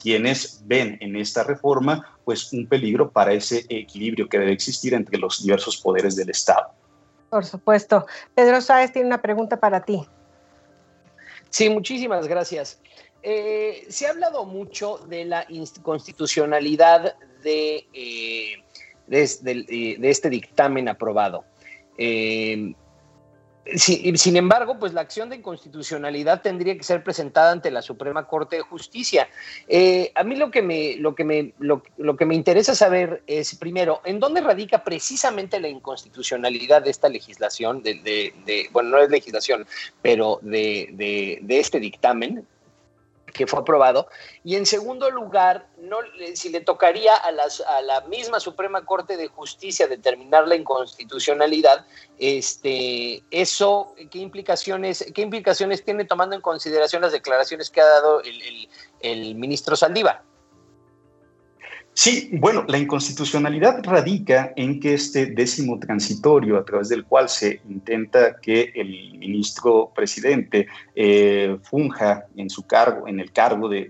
quienes 0.01 0.63
ven 0.65 0.97
en 1.03 1.15
esta 1.15 1.45
reforma 1.45 2.19
pues 2.25 2.55
un 2.55 2.67
peligro 2.67 3.11
para 3.11 3.35
ese 3.35 3.67
equilibrio 3.69 4.27
que 4.27 4.39
debe 4.39 4.53
existir 4.53 4.95
entre 4.95 5.19
los 5.19 5.43
diversos 5.43 5.77
poderes 5.77 6.17
del 6.17 6.31
Estado. 6.31 6.69
Por 7.29 7.45
supuesto. 7.45 8.07
Pedro 8.35 8.63
Sáez 8.63 8.93
tiene 8.93 9.09
una 9.09 9.21
pregunta 9.21 9.61
para 9.61 9.85
ti. 9.85 10.09
Sí, 11.51 11.69
muchísimas 11.69 12.27
gracias. 12.27 12.81
Eh, 13.23 13.87
se 13.89 14.07
ha 14.07 14.11
hablado 14.11 14.45
mucho 14.45 14.99
de 15.09 15.25
la 15.25 15.47
constitucionalidad 15.83 17.15
de, 17.43 17.87
eh, 17.93 18.57
de, 19.07 19.99
este 20.11 20.29
dictamen 20.29 20.89
aprobado. 20.89 21.45
Sin, 23.77 24.37
embargo, 24.37 24.77
pues 24.81 24.93
la 24.93 25.03
acción 25.03 25.31
de 25.31 25.37
inconstitucionalidad 25.37 26.43
tendría 26.43 26.77
que 26.77 26.83
ser 26.83 27.05
presentada 27.05 27.53
ante 27.53 27.71
la 27.71 27.81
Suprema 27.81 28.27
Corte 28.27 28.57
de 28.57 28.63
Justicia. 28.63 29.29
Eh, 29.69 30.11
a 30.17 30.25
mí 30.25 30.35
lo 30.35 30.51
que, 30.51 30.63
me, 30.63 30.97
lo, 30.97 31.15
que 31.15 31.23
me, 31.23 31.55
lo, 31.61 32.17
que 32.17 32.27
me 32.27 32.35
interesa 32.35 32.75
saber 32.75 33.23
es, 33.29 33.55
primero, 33.55 34.01
¿en 34.05 34.19
dónde 34.19 34.41
radica 34.41 34.83
precisamente 34.83 35.61
la 35.61 35.69
inconstitucionalidad 35.69 36.83
de 36.83 36.91
esta 36.91 37.09
legislación, 37.09 37.85
bueno, 38.73 38.91
no 38.91 38.99
es 38.99 39.11
legislación, 39.11 39.65
pero 40.03 40.41
de 40.43 41.41
este 41.49 41.79
dictamen? 41.79 42.45
Que 43.33 43.47
fue 43.47 43.61
aprobado. 43.61 44.09
Y 44.45 44.57
en 44.57 44.67
segundo 44.67 45.11
lugar, 45.11 45.67
no, 45.79 45.99
si 46.35 46.51
le 46.51 46.61
tocaría 46.61 47.15
a, 47.15 47.33
las, 47.33 47.61
a 47.61 47.83
la 47.83 48.03
misma 48.03 48.41
Suprema 48.41 48.85
Corte 48.85 49.17
de 49.17 49.29
Justicia 49.29 49.87
determinar 49.87 50.47
la 50.47 50.57
inconstitucionalidad, 50.57 51.87
este, 52.19 53.23
eso, 53.31 53.95
¿qué 54.11 54.19
implicaciones, 54.19 55.05
qué 55.15 55.23
implicaciones 55.23 55.85
tiene 55.85 56.05
tomando 56.05 56.37
en 56.37 56.43
consideración 56.43 57.03
las 57.03 57.13
declaraciones 57.13 57.71
que 57.71 57.81
ha 57.81 57.87
dado 57.87 58.21
el, 58.23 58.69
el 59.01 59.35
ministro 59.35 59.77
Saldívar? 59.77 60.23
Sí, 61.95 62.31
bueno, 62.33 62.65
la 62.69 62.79
inconstitucionalidad 62.79 63.83
radica 63.85 64.55
en 64.57 64.81
que 64.81 64.95
este 64.95 65.27
décimo 65.27 65.79
transitorio 65.79 66.57
a 66.57 66.65
través 66.65 66.89
del 66.89 67.05
cual 67.05 67.29
se 67.29 67.61
intenta 67.69 68.37
que 68.41 68.73
el 68.75 69.19
ministro 69.19 69.93
presidente 69.95 70.69
eh, 70.97 71.59
funja 71.63 72.25
en 72.35 72.49
su 72.49 72.67
cargo, 72.67 73.07
en 73.09 73.21
el 73.21 73.31
cargo 73.31 73.69
de, 73.69 73.85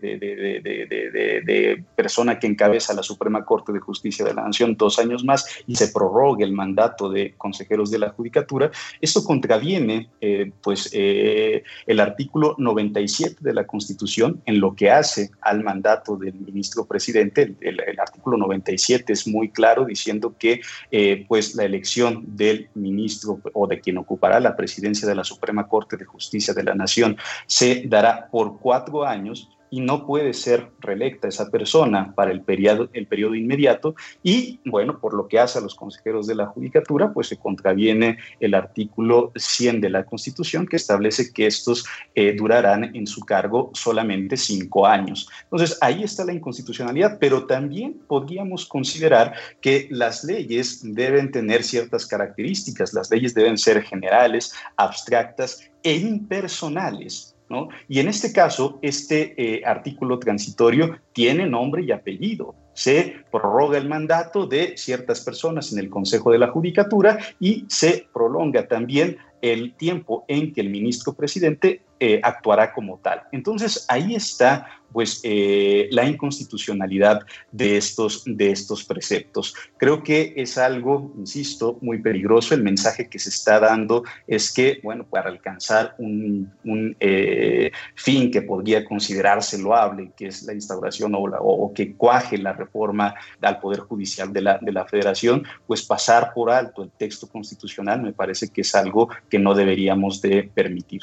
persona 1.95 2.41
que 2.41 2.49
encabeza 2.49 2.93
la 2.93 3.05
Suprema 3.05 3.45
Corte 3.45 3.73
de 3.73 3.79
Justicia 3.79 4.25
de 4.25 4.35
la 4.35 4.43
Nación 4.43 4.75
dos 4.77 4.99
años 4.99 5.25
más 5.25 5.47
y 5.69 5.77
se 5.77 5.89
prorrogue 5.89 6.43
el 6.45 6.53
mandato 6.53 7.09
de 7.09 7.35
consejeros 7.39 7.93
de 7.93 8.01
la 8.01 8.11
Judicatura, 8.11 8.73
esto 9.01 9.23
contraviene 9.23 10.11
eh, 10.21 10.51
pues, 10.61 10.91
eh, 10.93 11.63
el 11.87 12.01
artículo 12.01 12.57
97 12.59 13.37
de 13.41 13.55
la 13.55 13.65
Constitución 13.65 14.43
en 14.45 14.59
lo 14.59 14.75
que 14.75 14.91
hace 14.91 15.31
al 15.41 15.63
mandato 15.63 16.17
del 16.17 16.35
ministro 16.35 16.85
presidente, 16.85 17.55
el 17.61 17.81
el 17.92 17.92
artículo 18.01 18.37
97 18.37 19.13
es 19.13 19.27
muy 19.27 19.51
claro 19.51 19.85
diciendo 19.85 20.35
que 20.39 20.61
eh, 20.91 21.25
pues 21.29 21.55
la 21.55 21.65
elección 21.65 22.25
del 22.37 22.69
ministro 22.75 23.41
o 23.53 23.67
de 23.67 23.81
quien 23.81 23.99
ocupará 23.99 24.41
la 24.41 24.57
presidencia 24.57 25.09
de 25.09 25.15
la 25.15 25.25
Suprema 25.25 25.69
Corte 25.69 25.97
de 25.97 26.05
Justicia 26.05 26.55
de 26.55 26.65
la 26.65 26.75
Nación 26.75 27.17
se 27.47 27.85
dará 27.87 28.29
por 28.31 28.59
cuatro 28.59 29.05
años 29.05 29.51
y 29.73 29.81
no 29.81 30.07
puede 30.07 30.35
ser 30.35 30.71
reelecta 30.81 31.29
esa 31.29 31.51
persona 31.51 32.15
para 32.15 32.31
el 32.31 32.43
periodo, 32.43 32.91
el 32.93 33.07
periodo 33.07 33.35
inmediato. 33.35 33.95
Y, 34.23 34.61
bueno, 34.67 35.01
por 35.01 35.15
lo 35.15 35.27
que 35.29 35.41
hace 35.41 35.59
a 35.59 35.63
los 35.63 35.75
consejeros 35.75 36.27
de 36.27 36.35
la 36.35 36.45
Judicatura, 36.45 37.15
pues 37.15 37.29
se 37.29 37.39
contraviene 37.39 38.19
el 38.39 38.53
artículo 38.53 39.33
100 39.35 39.81
de 39.81 39.89
la 39.89 40.05
Constitución 40.05 40.67
que 40.67 40.77
establece 40.77 41.33
que 41.33 41.47
estos 41.47 41.87
eh, 42.15 42.37
durarán 42.37 42.95
en 42.95 43.07
su 43.07 43.23
cargo 43.23 43.71
solamente 43.73 44.37
cinco 44.37 44.87
años. 44.87 45.27
Entonces, 45.45 45.79
ahí 45.81 46.03
está 46.03 46.27
la 46.27 46.35
inconstitucionalidad, 46.35 47.17
pero 47.19 47.47
también 47.47 47.99
podríamos 48.07 48.67
considerar 48.67 49.33
que 49.63 49.89
las 49.91 50.23
leyes 50.23 50.81
deben 50.83 51.31
tener 51.31 51.63
ciertas 51.63 52.05
características, 52.05 52.93
las 52.93 53.11
leyes 53.11 53.33
deben 53.33 53.57
ser 53.57 53.83
generales, 53.83 54.53
abstractas 54.77 55.67
e 55.83 55.97
impersonales 55.97 57.32
y 57.89 58.01
en 58.01 58.09
este 58.09 58.33
caso, 58.33 58.79
este 58.83 59.35
eh, 59.37 59.63
artículo 59.65 60.19
transitorio 60.19 60.99
tiene 61.13 61.47
nombre 61.47 61.83
y 61.83 61.93
apellido. 61.93 62.55
Se 62.75 63.17
prorroga 63.31 63.79
el 63.79 63.89
mandato 63.89 64.47
de 64.47 64.77
ciertas 64.77 65.21
personas 65.21 65.73
en 65.73 65.79
el 65.79 65.91
Consejo 65.91 66.33
de 66.33 66.39
la 66.39 66.49
Judicatura 66.49 67.19
y 67.39 67.65
se 67.69 68.07
prolonga 68.13 68.67
también 68.67 69.19
el 69.43 69.75
tiempo 69.75 70.25
en 70.29 70.53
que 70.53 70.61
el 70.61 70.71
ministro 70.71 71.13
presidente 71.15 71.83
eh, 72.05 72.21
actuará 72.21 72.73
como 72.73 72.99
tal. 72.99 73.23
Entonces, 73.31 73.85
ahí 73.89 74.17
está 74.17 74.67
pues 74.93 75.21
eh, 75.23 75.87
la 75.93 76.05
inconstitucionalidad 76.05 77.21
de 77.53 77.77
estos, 77.77 78.25
de 78.27 78.51
estos 78.51 78.83
preceptos. 78.83 79.55
Creo 79.77 80.03
que 80.03 80.35
es 80.37 80.59
algo, 80.59 81.13
insisto, 81.17 81.79
muy 81.81 82.03
peligroso. 82.03 82.55
El 82.55 82.65
mensaje 82.65 83.09
que 83.09 83.21
se 83.21 83.29
está 83.29 83.61
dando 83.61 84.03
es 84.27 84.53
que, 84.53 84.81
bueno, 84.83 85.05
para 85.05 85.31
alcanzar 85.31 85.95
un, 85.99 86.51
eh, 86.99 87.71
fin 87.95 88.33
que 88.33 88.43
podría 88.43 88.85
considerarse 88.85 89.59
loable, 89.59 90.11
que 90.17 90.27
es 90.27 90.43
la 90.43 90.55
instauración 90.55 91.13
o, 91.15 91.73
que 91.73 91.95
cuaje 91.95 92.37
la 92.37 92.53
reforma 92.53 93.15
al 93.41 93.61
Poder 93.61 93.79
Judicial 93.79 94.33
de 94.33 94.41
la, 94.41 94.59
de 94.61 94.73
la 94.73 94.87
Federación, 94.87 95.45
pues 95.69 95.85
pasar 95.85 96.33
por 96.35 96.51
alto 96.51 96.83
el 96.83 96.91
texto 96.91 97.29
constitucional 97.29 98.03
me 98.03 98.13
parece 98.13 98.49
que 98.49 98.63
es 98.63 98.75
algo 98.75 99.09
que 99.31 99.39
no 99.39 99.55
deberíamos 99.55 100.21
de 100.21 100.51
permitir. 100.53 101.03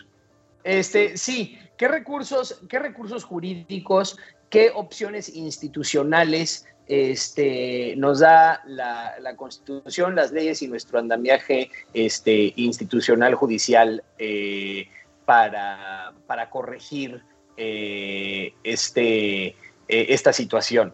Este, 0.64 1.18
sí, 1.18 1.58
¿qué 1.78 1.88
recursos, 1.88 2.62
qué 2.70 2.80
recursos 2.80 3.24
jurídicos, 3.24 4.18
qué 4.50 4.72
opciones 4.74 5.30
institucionales 5.30 6.68
este, 6.88 7.94
nos 7.98 8.20
da 8.20 8.62
la, 8.66 9.36
Constitución, 9.38 10.16
las 10.16 10.32
leyes 10.32 10.62
y 10.64 10.68
nuestro 10.68 11.00
andamiaje 11.00 11.70
este, 11.94 12.52
institucional 12.56 13.36
judicial 13.36 14.04
eh, 14.18 14.88
para, 15.26 16.14
corregir 16.50 17.22
eh, 17.58 18.54
este, 18.64 19.46
eh, 19.46 19.56
esta 19.88 20.34
situación? 20.34 20.94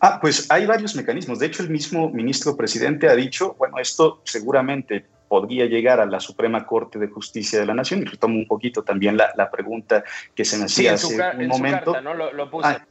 Ah, 0.00 0.18
pues 0.20 0.50
hay 0.50 0.64
varios 0.64 0.96
mecanismos. 0.96 1.38
De 1.38 1.46
hecho, 1.46 1.62
el 1.62 1.68
mismo 1.68 2.08
ministro 2.08 2.56
presidente 2.56 3.08
ha 3.08 3.14
dicho, 3.14 3.54
bueno, 3.58 3.78
esto 3.78 4.22
seguramente 4.24 5.04
podría 5.28 5.66
llegar 5.66 6.00
a 6.00 6.06
la 6.06 6.20
Suprema 6.20 6.66
Corte 6.66 6.98
de 6.98 7.08
Justicia 7.08 7.60
de 7.60 7.66
la 7.66 7.74
Nación. 7.74 8.02
Y 8.02 8.04
retomo 8.04 8.36
un 8.36 8.46
poquito 8.46 8.82
también 8.82 9.16
la, 9.16 9.50
pregunta 9.50 10.04
que 10.34 10.44
se 10.44 10.58
me 10.58 10.64
hacía 10.64 10.94
hace 10.94 11.16
un 11.38 11.46
momento. 11.46 12.00
¿no? 12.00 12.14
Lo, 12.14 12.50
puse. 12.50 12.68
Ah, 12.68 12.86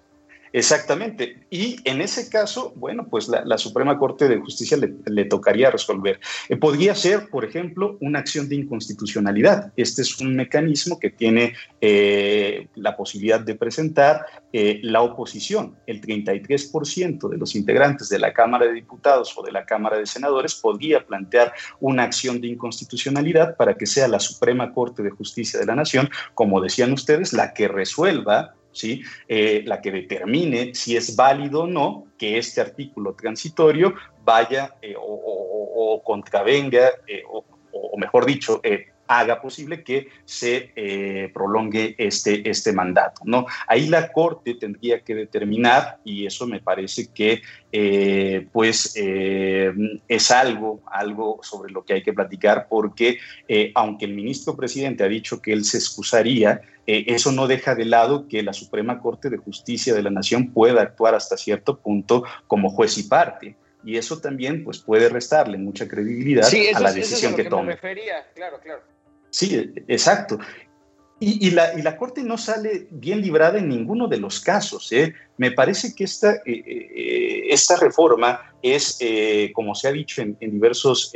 Exactamente. 0.53 1.45
Y 1.49 1.77
en 1.83 2.01
ese 2.01 2.29
caso, 2.29 2.73
bueno, 2.75 3.07
pues 3.09 3.27
la, 3.27 3.57
Suprema 3.57 3.97
Corte 3.97 4.27
de 4.27 4.37
Justicia 4.37 4.77
le, 4.77 5.25
tocaría 5.25 5.71
resolver. 5.71 6.19
Eh, 6.47 6.57
podría 6.57 6.93
ser, 6.95 7.29
por 7.29 7.43
ejemplo, 7.43 7.97
una 8.01 8.19
acción 8.19 8.47
de 8.47 8.55
inconstitucionalidad. 8.55 9.73
Este 9.75 10.03
es 10.03 10.19
un 10.19 10.35
mecanismo 10.35 10.99
que 10.99 11.09
tiene 11.09 11.53
eh, 11.81 12.67
la 12.75 12.95
posibilidad 12.95 13.39
de 13.39 13.55
presentar 13.55 14.25
eh, 14.53 14.79
la 14.83 15.01
oposición. 15.01 15.75
El 15.87 16.01
33% 16.01 17.29
de 17.29 17.37
los 17.37 17.55
integrantes 17.55 18.09
de 18.09 18.19
la 18.19 18.33
Cámara 18.33 18.65
de 18.65 18.73
Diputados 18.73 19.33
o 19.37 19.43
de 19.43 19.51
la 19.51 19.65
Cámara 19.65 19.97
de 19.97 20.05
Senadores 20.05 20.55
podría 20.55 21.05
plantear 21.05 21.53
una 21.79 22.03
acción 22.03 22.39
de 22.41 22.47
inconstitucionalidad 22.47 23.57
para 23.57 23.75
que 23.75 23.85
sea 23.85 24.07
la 24.07 24.19
Suprema 24.19 24.73
Corte 24.73 25.03
de 25.03 25.09
Justicia 25.09 25.59
de 25.59 25.65
la 25.65 25.75
Nación, 25.75 26.09
como 26.33 26.61
decían 26.61 26.93
ustedes, 26.93 27.33
la 27.33 27.53
que 27.53 27.67
resuelva 27.67 28.56
¿sí? 28.77 29.01
Eh, 29.27 29.63
la 29.65 29.81
que 29.81 29.91
determine 29.91 30.73
si 30.73 30.95
es 30.95 31.15
válido 31.15 31.63
o 31.63 31.67
no 31.67 32.07
que 32.17 32.37
este 32.37 32.61
artículo 32.61 33.13
transitorio 33.15 33.95
vaya 34.23 34.75
eh, 34.81 34.95
o, 34.97 36.01
contravenga, 36.03 36.91
eh, 37.07 37.23
o, 37.29 37.43
mejor 37.97 38.25
dicho, 38.25 38.61
haga 39.07 39.41
posible 39.41 39.83
que 39.83 40.09
se 40.25 41.31
prolongue 41.33 41.95
este, 41.97 42.49
este 42.49 42.73
mandato. 42.73 43.21
¿no? 43.25 43.45
Ahí 43.67 43.87
la 43.87 44.11
Corte 44.11 44.55
tendría 44.55 45.01
que 45.01 45.15
determinar, 45.15 45.99
y 46.03 46.25
eso 46.25 46.47
me 46.47 46.59
parece 46.59 47.07
que 47.13 47.41
pues 48.51 48.93
es 48.95 50.31
algo, 50.31 50.81
algo 50.91 51.39
sobre 51.43 51.71
lo 51.71 51.83
que 51.83 51.93
hay 51.93 52.03
que 52.03 52.13
platicar, 52.13 52.67
porque 52.69 53.19
aunque 53.75 54.05
el 54.05 54.13
ministro 54.13 54.55
presidente 54.55 55.03
ha 55.03 55.07
dicho 55.07 55.41
que 55.41 55.53
él 55.53 55.63
se 55.63 55.77
excusaría, 55.77 56.61
eh, 56.87 57.03
eso 57.07 57.33
no 57.33 57.47
deja 57.47 57.75
de 57.75 57.83
lado 57.83 58.27
que 58.29 58.41
la 58.41 58.53
Suprema 58.53 59.01
Corte 59.01 59.29
de 59.29 59.37
Justicia 59.37 59.93
de 59.93 60.01
la 60.01 60.09
Nación 60.09 60.53
pueda 60.53 60.81
actuar 60.81 61.15
hasta 61.15 61.35
cierto 61.35 61.77
punto 61.79 62.23
como 62.47 62.69
juez 62.69 62.97
y 62.97 63.03
parte. 63.03 63.57
Y 63.83 63.97
eso 63.97 64.19
también 64.19 64.63
pues, 64.63 64.79
puede 64.79 65.09
restarle 65.09 65.57
mucha 65.57 65.87
credibilidad 65.87 66.49
a 66.73 66.79
la 66.79 66.93
decisión 66.93 67.35
que, 67.35 67.43
tome. 67.43 67.73
refería, 67.73 68.25
claro, 68.33 68.59
claro. 68.61 68.81
Sí, 69.37 69.71
exacto. 69.87 70.39
Y, 71.19 71.51
la, 71.51 71.95
Corte 71.95 72.23
no 72.23 72.39
sale 72.39 72.87
bien 72.89 73.21
librada 73.21 73.59
en 73.59 73.69
ninguno 73.69 74.07
de 74.07 74.17
los 74.17 74.39
casos. 74.39 74.91
¿eh? 74.91 75.13
Me 75.37 75.51
parece 75.51 75.93
que 75.93 76.05
esta, 76.05 76.41
eh, 76.43 77.45
esta 77.47 77.75
reforma 77.75 78.39
es, 78.63 78.97
como 79.53 79.75
se 79.75 79.89
ha 79.89 79.91
dicho 79.91 80.23
en 80.23 80.37
diversos 80.39 81.11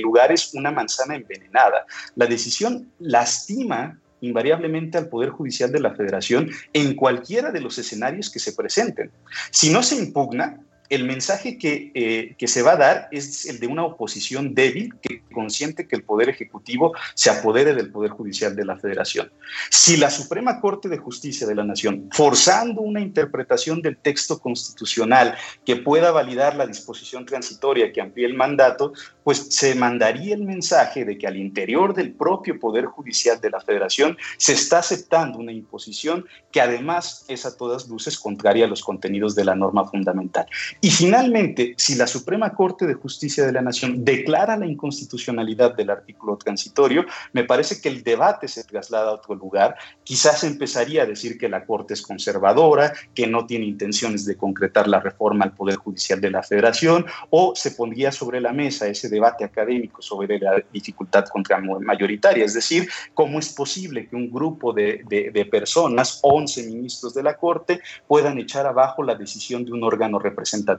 lugares, 0.00 0.54
una 0.54 0.70
manzana 0.70 1.14
envenenada. 1.14 1.84
La 2.16 2.24
decisión 2.24 2.90
lastima 2.98 4.00
invariablemente 4.22 4.96
al 4.96 5.10
Poder 5.10 5.28
Judicial 5.28 5.70
de 5.70 5.80
la 5.80 5.94
Federación 5.94 6.48
en 6.72 6.94
cualquiera 6.94 7.50
de 7.50 7.60
los 7.60 7.76
escenarios 7.76 8.30
que 8.30 8.38
se 8.38 8.54
presenten. 8.54 9.10
Si 9.50 9.68
no 9.68 9.82
se 9.82 9.96
impugna, 9.96 10.58
el 10.92 11.04
mensaje 11.04 11.56
que, 11.56 11.90
eh, 11.94 12.34
que, 12.36 12.46
se 12.46 12.60
va 12.60 12.72
a 12.72 12.76
dar 12.76 13.08
es 13.12 13.46
el 13.46 13.60
de 13.60 13.66
una 13.66 13.82
oposición 13.82 14.54
débil 14.54 14.92
que 15.00 15.22
consiente 15.32 15.88
que 15.88 15.96
el 15.96 16.02
Poder 16.02 16.28
Ejecutivo 16.28 16.92
se 17.14 17.30
apodere 17.30 17.74
del 17.74 17.90
Poder 17.90 18.10
Judicial 18.10 18.54
de 18.54 18.66
la 18.66 18.76
Federación. 18.76 19.32
Si 19.70 19.96
la 19.96 20.10
Suprema 20.10 20.60
Corte 20.60 20.90
de 20.90 20.98
Justicia 20.98 21.46
de 21.46 21.54
la 21.54 21.64
Nación, 21.64 22.10
forzando 22.12 22.82
una 22.82 23.00
interpretación 23.00 23.80
del 23.80 23.96
texto 23.96 24.38
constitucional 24.38 25.34
que 25.64 25.76
pueda 25.76 26.10
validar 26.10 26.56
la 26.56 26.66
disposición 26.66 27.24
transitoria 27.24 27.90
que 27.90 28.02
amplíe 28.02 28.26
el 28.26 28.34
mandato, 28.34 28.92
pues 29.24 29.46
se 29.48 29.74
mandaría 29.74 30.34
el 30.34 30.42
mensaje 30.42 31.06
de 31.06 31.16
que 31.16 31.26
al 31.26 31.38
interior 31.38 31.94
del 31.94 32.12
propio 32.12 32.60
Poder 32.60 32.84
Judicial 32.84 33.40
de 33.40 33.48
la 33.48 33.60
Federación 33.62 34.18
se 34.36 34.52
está 34.52 34.80
aceptando 34.80 35.38
una 35.38 35.52
imposición 35.52 36.26
que 36.50 36.60
además 36.60 37.24
es 37.28 37.46
a 37.46 37.56
todas 37.56 37.88
luces 37.88 38.18
contraria 38.18 38.66
a 38.66 38.68
los 38.68 38.82
contenidos 38.82 39.34
de 39.34 39.46
la 39.46 39.54
norma 39.54 39.88
fundamental. 39.88 40.44
Y 40.84 40.90
finalmente, 40.90 41.74
si 41.76 41.94
la 41.94 42.08
Suprema 42.08 42.52
Corte 42.54 42.88
de 42.88 42.94
Justicia 42.94 43.46
de 43.46 43.52
la 43.52 43.62
Nación 43.62 44.04
declara 44.04 44.56
la 44.56 44.66
inconstitucionalidad 44.66 45.76
del 45.76 45.90
artículo 45.90 46.36
transitorio, 46.36 47.06
me 47.32 47.44
parece 47.44 47.80
que 47.80 47.88
el 47.88 48.02
debate 48.02 48.48
se 48.48 48.64
traslada 48.64 49.10
a 49.10 49.14
otro 49.14 49.36
lugar. 49.36 49.76
Quizás 50.02 50.42
empezaría 50.42 51.04
a 51.04 51.06
decir 51.06 51.38
que 51.38 51.48
la 51.48 51.66
Corte 51.66 51.94
es 51.94 52.02
conservadora, 52.02 52.94
que 53.14 53.28
no 53.28 53.46
tiene 53.46 53.66
intenciones 53.66 54.26
de 54.26 54.36
concretar 54.36 54.88
la 54.88 54.98
reforma 54.98 55.44
al 55.44 55.52
Poder 55.52 55.76
Judicial 55.76 56.20
de 56.20 56.32
la 56.32 56.42
Federación, 56.42 57.06
o 57.30 57.52
se 57.54 57.70
pondría 57.70 58.10
sobre 58.10 58.40
la 58.40 58.52
mesa 58.52 58.88
ese 58.88 59.08
debate 59.08 59.44
académico 59.44 60.02
sobre 60.02 60.40
la 60.40 60.60
dificultad 60.72 61.26
contra 61.26 61.60
mayoritaria, 61.60 62.44
es 62.44 62.54
decir, 62.54 62.88
cómo 63.14 63.38
es 63.38 63.50
posible 63.50 64.08
que 64.08 64.16
un 64.16 64.32
grupo 64.32 64.72
de, 64.72 65.04
de 65.08 65.44
personas, 65.44 66.18
11 66.22 66.64
ministros 66.64 67.14
de 67.14 67.22
la 67.22 67.36
Corte, 67.36 67.80
puedan 68.08 68.36
echar 68.38 68.66
abajo 68.66 69.04
la 69.04 69.14
decisión 69.14 69.64
de 69.64 69.70
un 69.70 69.84
órgano 69.84 70.18
representativo. 70.18 70.71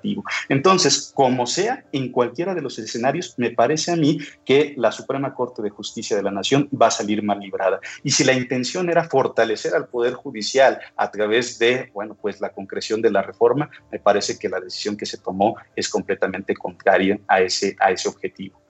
Entonces, 0.50 1.12
como 1.14 1.46
sea, 1.46 1.86
en 1.92 2.12
cualquiera 2.12 2.56
de 2.56 2.62
los 2.62 2.80
escenarios, 2.80 3.36
me 3.38 3.52
parece 3.52 3.92
a 3.92 3.96
mí 3.96 4.20
que 4.46 4.74
la 4.78 4.92
Suprema 4.92 5.34
Corte 5.34 5.62
de 5.62 5.70
Justicia 5.70 6.16
de 6.16 6.24
la 6.24 6.32
Nación 6.32 6.70
va 6.70 6.88
a 6.88 6.92
salir 6.92 7.24
mal 7.24 7.40
librada. 7.40 7.80
Y 8.04 8.12
si 8.12 8.24
la 8.24 8.34
intención 8.34 8.90
era 8.90 9.04
fortalecer 9.04 9.74
al 9.76 9.88
Poder 9.88 10.14
Judicial 10.14 10.80
a 10.96 11.12
través 11.12 11.60
de, 11.60 11.90
bueno, 11.94 12.16
pues 12.20 12.42
la 12.42 12.50
concreción 12.50 13.02
de 13.02 13.12
la 13.12 13.22
reforma, 13.22 13.70
me 13.92 14.00
parece 14.00 14.38
que 14.38 14.50
la 14.50 14.60
decisión 14.60 14.98
que 14.98 15.06
se 15.06 15.18
tomó 15.18 15.56
es 15.76 15.90
completamente 15.90 16.56
contraria 16.56 17.20
a 17.28 17.42
ese, 17.42 17.76
a 17.80 17.92
ese 17.92 18.10
objetivo. 18.10 18.63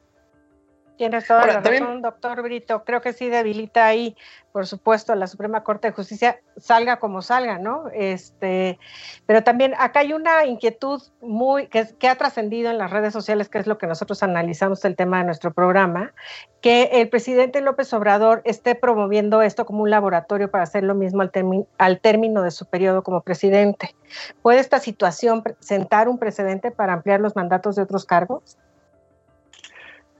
Tienes 1.04 1.28
toda 1.28 1.45
la 1.45 1.60
razón, 1.60 2.01
doctor 2.01 2.41
Brito. 2.43 2.86
Creo 2.86 3.01
que 3.01 3.12
sí 3.12 3.28
debilita 3.28 3.86
ahí, 3.86 4.16
por 4.54 4.66
supuesto, 4.66 5.14
la 5.16 5.28
Suprema 5.28 5.62
Corte 5.62 5.89
de 5.89 5.93
Justicia, 5.93 6.39
salga 6.56 6.95
como 6.95 7.22
salga, 7.22 7.60
¿no? 7.60 7.89
Este, 7.93 8.80
pero 9.26 9.43
también 9.43 9.74
acá 9.78 9.99
hay 9.99 10.14
una 10.14 10.45
inquietud 10.45 11.01
muy 11.20 11.68
que, 11.68 11.89
que 11.99 12.08
ha 12.08 12.16
trascendido 12.16 12.72
en 12.72 12.78
las 12.78 12.89
redes 12.89 13.12
sociales, 13.12 13.49
que 13.49 13.58
es 13.58 13.68
lo 13.68 13.78
que 13.78 13.86
nosotros 13.86 14.24
analizamos 14.24 14.86
el 14.86 14.95
tema 14.95 15.18
de 15.18 15.26
nuestro 15.26 15.51
programa, 15.51 16.14
que 16.62 16.84
el 16.93 17.10
presidente 17.10 17.60
López 17.60 17.91
Obrador 17.91 18.41
esté 18.45 18.74
promoviendo 18.74 19.41
esto 19.41 19.66
como 19.66 19.84
un 19.84 19.89
laboratorio 19.89 20.49
para 20.49 20.64
hacer 20.64 20.86
lo 20.86 20.95
mismo 20.95 21.22
al, 21.22 21.32
al 21.78 21.99
término 21.99 22.43
de 22.43 22.51
su 22.51 22.66
periodo 22.66 23.04
como 23.04 23.20
presidente. 23.20 23.93
¿Puede 24.41 24.62
esta 24.62 24.80
situación 24.80 25.43
sentar 25.60 26.08
un 26.08 26.18
precedente 26.18 26.72
para 26.72 26.93
ampliar 26.93 27.20
los 27.20 27.36
mandatos 27.36 27.76
de 27.76 27.82
otros 27.82 28.06
cargos? 28.06 28.58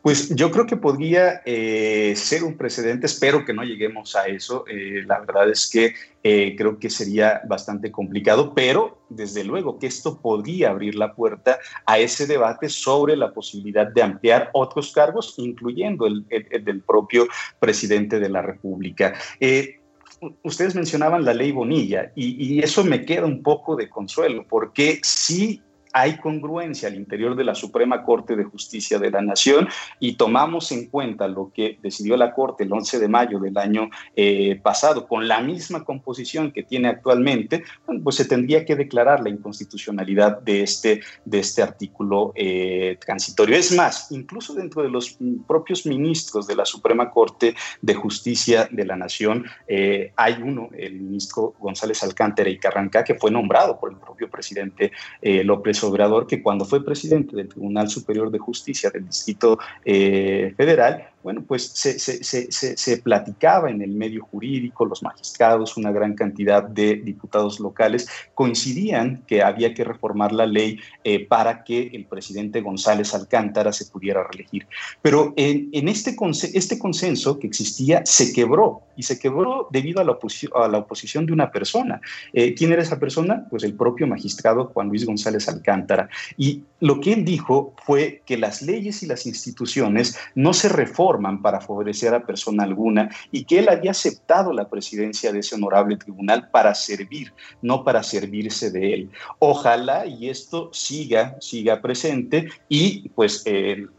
Pues 0.04 0.36
yo 0.36 0.52
creo 0.52 0.66
que 0.66 0.76
podría 0.76 1.42
eh, 1.46 2.14
ser 2.18 2.44
un 2.44 2.58
precedente, 2.58 3.06
espero 3.06 3.46
que 3.46 3.54
no 3.54 3.64
lleguemos 3.64 4.18
a 4.18 4.28
eso, 4.28 4.66
eh, 4.68 5.02
la 5.06 5.22
verdad 5.22 5.50
es 5.50 5.70
que 5.70 5.94
eh, 6.22 6.56
creo 6.58 6.78
que 6.78 6.90
sería 6.90 7.40
bastante 7.48 7.90
complicado, 7.90 8.54
pero 8.54 8.98
desde 9.08 9.46
luego 9.46 9.80
que 9.80 9.88
esto 9.88 10.20
podría 10.20 10.72
abrir 10.72 10.96
la 10.96 11.16
puerta 11.16 11.58
a 11.86 12.00
ese 12.00 12.28
debate 12.28 12.68
sobre 12.68 13.16
la 13.16 13.32
posibilidad 13.32 13.88
de 13.88 14.04
ampliar 14.04 14.50
otros 14.52 14.92
cargos, 14.92 15.36
incluyendo 15.38 16.06
el, 16.06 16.26
del 16.28 16.82
propio 16.82 17.26
presidente 17.62 18.20
de 18.20 18.28
la 18.28 18.42
República. 18.42 19.14
Ustedes 20.44 20.76
mencionaban 20.76 21.24
la 21.24 21.34
ley 21.34 21.54
Bonilla 21.54 22.12
y, 22.14 22.56
y, 22.56 22.60
eso 22.60 22.84
me 22.84 23.06
queda 23.06 23.26
un 23.26 23.42
poco 23.42 23.78
de 23.78 23.90
consuelo, 23.90 24.46
porque 24.50 25.00
sí 25.02 25.62
hay 25.94 26.18
congruencia 26.18 26.88
al 26.88 26.96
interior 26.96 27.36
de 27.36 27.44
la 27.44 27.54
Suprema 27.54 28.04
Corte 28.04 28.36
de 28.36 28.44
Justicia 28.44 28.98
de 28.98 29.12
la 29.12 29.22
Nación 29.22 29.70
y 30.00 30.16
tomamos 30.16 30.72
en 30.72 30.88
cuenta 30.88 31.28
lo 31.28 31.52
que 31.54 31.78
decidió 31.84 32.18
la 32.18 32.34
Corte 32.34 32.64
el 32.64 32.74
11 32.74 33.00
de 33.00 33.08
mayo 33.08 33.40
del 33.40 33.58
año 33.58 33.90
eh, 34.16 34.60
pasado, 34.62 35.08
con 35.08 35.28
la 35.28 35.40
misma 35.42 35.86
composición 35.86 36.52
que 36.52 36.64
tiene 36.64 36.88
actualmente, 36.88 37.64
pues 38.04 38.16
se 38.16 38.26
tendría 38.26 38.66
que 38.66 38.76
declarar 38.76 39.22
la 39.22 39.30
inconstitucionalidad 39.30 40.42
de 40.42 40.64
este, 40.64 41.02
de 41.26 41.40
este 41.40 41.62
artículo 41.62 42.34
eh, 42.36 42.98
transitorio. 43.06 43.56
Es 43.56 43.72
más, 43.72 44.12
incluso 44.12 44.56
dentro 44.56 44.82
de 44.82 44.90
los 44.90 45.18
propios 45.48 45.86
ministros 45.86 46.48
de 46.48 46.56
la 46.56 46.66
Suprema 46.66 47.12
Corte 47.12 47.56
de 47.82 47.94
Justicia 47.94 48.68
de 48.72 48.86
la 48.86 48.96
Nación, 48.96 49.46
eh, 49.68 50.12
hay 50.16 50.42
uno, 50.42 50.70
el 50.76 51.00
ministro 51.00 51.54
González 51.60 52.02
Alcántara 52.02 52.50
y 52.50 52.58
Carranca, 52.58 53.04
que 53.04 53.14
fue 53.14 53.30
nombrado 53.30 53.80
por 53.80 53.92
el 53.92 53.98
propio 53.98 54.28
presidente 54.28 54.92
López 55.22 55.83
Obrador, 55.84 56.28
que 56.28 56.42
cuando 56.42 56.66
fue 56.66 56.84
presidente 56.84 57.36
del 57.36 57.50
Tribunal 57.50 57.90
Superior 57.90 58.32
de 58.32 58.40
Justicia 58.40 58.90
del 58.90 59.06
Distrito 59.06 59.60
eh, 59.86 60.54
Federal, 60.58 61.08
bueno, 61.24 61.44
pues 61.48 61.72
se, 61.74 61.98
se, 61.98 62.98
platicaba 62.98 63.70
en 63.70 63.82
el 63.82 63.92
medio 63.92 64.26
jurídico, 64.26 64.86
los 64.86 65.02
magistrados, 65.02 65.78
una 65.78 65.92
gran 65.92 66.16
cantidad 66.16 66.64
de 66.64 66.96
diputados 66.98 67.62
locales 67.62 68.10
coincidían 68.36 69.24
que 69.26 69.42
había 69.42 69.74
que 69.74 69.86
reformar 69.86 70.34
la 70.34 70.46
ley 70.46 70.80
eh, 71.04 71.26
para 71.26 71.64
que 71.64 71.90
el 71.94 72.06
presidente 72.06 72.62
González 72.62 73.14
Alcántara 73.14 73.72
se 73.72 73.86
pudiera 73.86 74.24
reelegir. 74.24 74.68
Pero 75.02 75.34
en, 75.38 75.88
este, 75.88 76.16
este 76.54 76.78
consenso 76.78 77.40
que 77.40 77.48
existía 77.48 78.06
se 78.06 78.34
quebró 78.34 78.82
y 78.98 79.04
se 79.04 79.18
quebró 79.18 79.70
debido 79.72 80.02
a 80.02 80.04
la, 80.04 80.18
a 80.56 80.68
la 80.68 80.78
oposición 80.80 81.26
de 81.26 81.34
una 81.34 81.52
persona. 81.52 82.02
Eh, 82.34 82.54
¿Quién 82.54 82.74
era 82.74 82.82
esa 82.82 83.00
persona? 83.00 83.48
Pues 83.50 83.64
el 83.64 83.76
propio 83.76 84.08
magistrado 84.08 84.66
Juan 84.74 84.90
Luis 84.90 85.06
González 85.06 85.48
Alcántara. 85.48 86.10
Y 86.38 86.64
lo 86.82 87.00
que 87.00 87.14
él 87.14 87.24
dijo 87.24 87.74
fue 87.86 88.22
que 88.26 88.38
las 88.38 88.62
leyes 88.62 89.04
y 89.04 89.06
las 89.06 89.26
instituciones 89.26 90.18
no 90.36 90.54
se 90.54 90.70
reforman 90.70 91.13
para 91.42 91.62
favorecer 91.62 92.14
a 92.14 92.26
persona 92.26 92.64
alguna 92.64 93.10
y 93.32 93.46
que 93.46 93.60
él 93.60 93.70
había 93.70 93.92
aceptado 93.92 94.52
la 94.54 94.70
presidencia 94.70 95.32
de 95.32 95.40
ese 95.40 95.56
honorable 95.56 95.98
tribunal 95.98 96.50
para 96.50 96.74
servir, 96.74 97.34
no 97.62 97.84
para 97.84 98.04
servirse 98.04 98.72
de 98.72 98.94
él. 98.94 99.10
Ojalá 99.40 100.06
y 100.06 100.30
esto 100.30 100.70
siga, 100.74 101.38
siga 101.40 101.82
presente 101.82 102.50
y 102.68 103.10
pues 103.10 103.44
el 103.46 103.90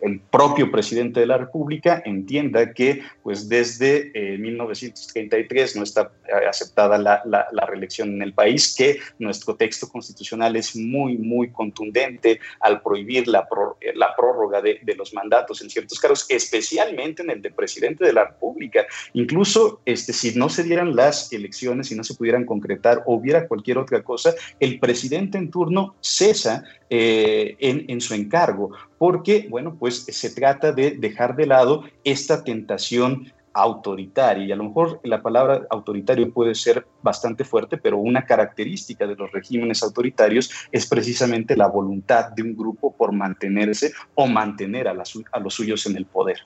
el 0.00 0.20
propio 0.20 0.70
presidente 0.70 1.20
de 1.20 1.26
la 1.26 1.38
República 1.38 2.02
entienda 2.04 2.72
que 2.72 3.02
pues 3.22 3.48
desde 3.48 4.10
1933 4.38 5.74
eh, 5.74 5.78
no 5.78 5.84
está 5.84 6.12
eh, 6.26 6.46
aceptada 6.46 6.98
la, 6.98 7.22
la, 7.24 7.66
reelección 7.66 8.14
en 8.14 8.22
el 8.22 8.34
país, 8.34 8.74
que 8.76 8.98
nuestro 9.18 9.54
texto 9.56 9.88
constitucional 9.88 10.56
es 10.56 10.74
muy, 10.76 11.16
muy 11.16 11.50
contundente 11.50 12.40
al 12.60 12.82
prohibir 12.82 13.28
la, 13.28 13.46
eh, 13.80 13.92
la 13.94 14.14
prórroga 14.16 14.60
de, 14.60 14.80
de, 14.82 14.94
los 14.94 15.14
mandatos 15.14 15.62
en 15.62 15.70
ciertos 15.70 15.98
casos, 16.00 16.26
especialmente 16.28 17.22
en 17.22 17.30
el 17.30 17.42
de 17.42 17.50
presidente 17.50 18.04
de 18.04 18.12
la 18.12 18.24
República. 18.24 18.86
Incluso 19.14 19.80
este, 19.84 20.12
si 20.12 20.34
no 20.34 20.48
se 20.48 20.64
dieran 20.64 20.96
las 20.96 21.32
elecciones, 21.32 21.88
si 21.88 21.94
no 21.94 22.04
se 22.04 22.14
pudieran 22.14 22.44
concretar 22.44 23.02
o 23.06 23.14
hubiera 23.14 23.46
cualquier 23.46 23.78
otra 23.78 24.02
cosa, 24.02 24.34
el 24.60 24.78
presidente 24.78 25.38
en 25.38 25.50
turno 25.50 25.94
cesa 26.00 26.64
en, 26.94 27.86
en 27.88 28.00
su 28.02 28.12
encargo 28.12 28.72
porque, 29.02 29.48
bueno, 29.50 29.74
pues 29.76 30.04
se 30.04 30.30
trata 30.30 30.70
de 30.70 30.92
dejar 30.92 31.34
de 31.34 31.44
lado 31.44 31.82
esta 32.04 32.44
tentación 32.44 33.32
autoritaria. 33.52 34.44
Y 34.44 34.52
a 34.52 34.54
lo 34.54 34.62
mejor 34.62 35.00
la 35.02 35.20
palabra 35.20 35.66
autoritario 35.70 36.32
puede 36.32 36.54
ser 36.54 36.86
bastante 37.02 37.42
fuerte, 37.42 37.78
pero 37.78 37.98
una 37.98 38.24
característica 38.24 39.04
de 39.04 39.16
los 39.16 39.32
regímenes 39.32 39.82
autoritarios 39.82 40.52
es 40.70 40.86
precisamente 40.86 41.56
la 41.56 41.66
voluntad 41.66 42.30
de 42.30 42.42
un 42.42 42.56
grupo 42.56 42.92
por 42.92 43.10
mantenerse 43.10 43.92
o 44.14 44.28
mantener 44.28 44.86
a, 44.86 44.92
a 45.32 45.40
los 45.40 45.52
suyos 45.52 45.84
en 45.86 45.96
el 45.96 46.06
poder. 46.06 46.38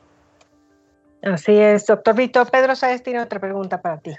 Así 1.20 1.52
es, 1.52 1.84
doctor 1.84 2.16
Vito. 2.16 2.42
Pedro 2.46 2.74
Sáez 2.74 3.02
tiene 3.02 3.20
otra 3.20 3.38
pregunta 3.38 3.82
para 3.82 3.98
ti. 3.98 4.12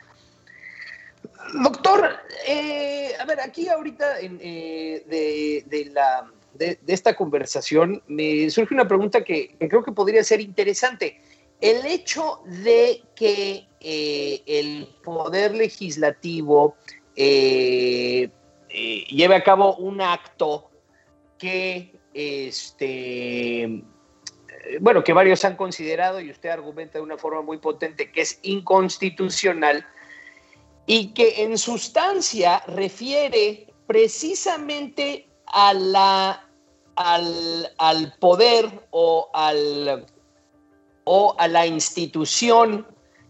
Doctor, 1.64 2.08
eh, 2.48 3.14
a 3.20 3.26
ver, 3.26 3.40
aquí 3.40 3.68
ahorita 3.68 4.20
eh, 4.22 5.64
de 5.66 5.92
la 5.92 6.30
de, 6.58 6.80
esta 6.88 7.16
conversación, 7.16 8.04
me 8.08 8.50
surge 8.50 8.74
una 8.74 8.88
pregunta 8.88 9.24
que, 9.24 9.56
creo 9.60 9.84
que 9.84 9.92
podría 9.92 10.24
ser 10.24 10.42
interesante. 10.42 11.20
El 11.62 11.86
hecho 11.86 12.42
de 12.46 13.02
que 13.16 13.68
eh, 13.80 14.42
el 14.46 14.88
poder 15.04 15.56
legislativo 15.56 16.76
eh, 17.16 18.30
eh, 18.70 19.06
lleve 19.10 19.36
a 19.36 19.44
cabo 19.44 19.76
un 19.78 20.02
acto 20.02 20.70
que, 21.38 21.96
este, 22.14 23.84
bueno, 24.82 25.04
que 25.04 25.14
varios 25.14 25.44
han 25.46 25.56
considerado, 25.56 26.20
y 26.20 26.30
usted 26.30 26.50
argumenta 26.50 27.00
de 27.00 27.04
una 27.04 27.18
forma 27.18 27.42
muy 27.42 27.58
potente, 27.58 28.12
que 28.12 28.22
es 28.22 28.40
inconstitucional, 28.44 29.86
y 30.86 31.14
que 31.14 31.44
en 31.44 31.58
sustancia 31.58 32.64
refiere 32.68 33.68
precisamente 33.88 35.28
a 35.46 35.74
la, 35.74 36.47
al, 36.98 37.72
al 37.78 38.14
poder 38.20 38.66
o, 38.92 39.30
al, 39.34 40.06
o 41.06 41.36
a 41.38 41.48
la 41.48 41.66
institución 41.66 42.86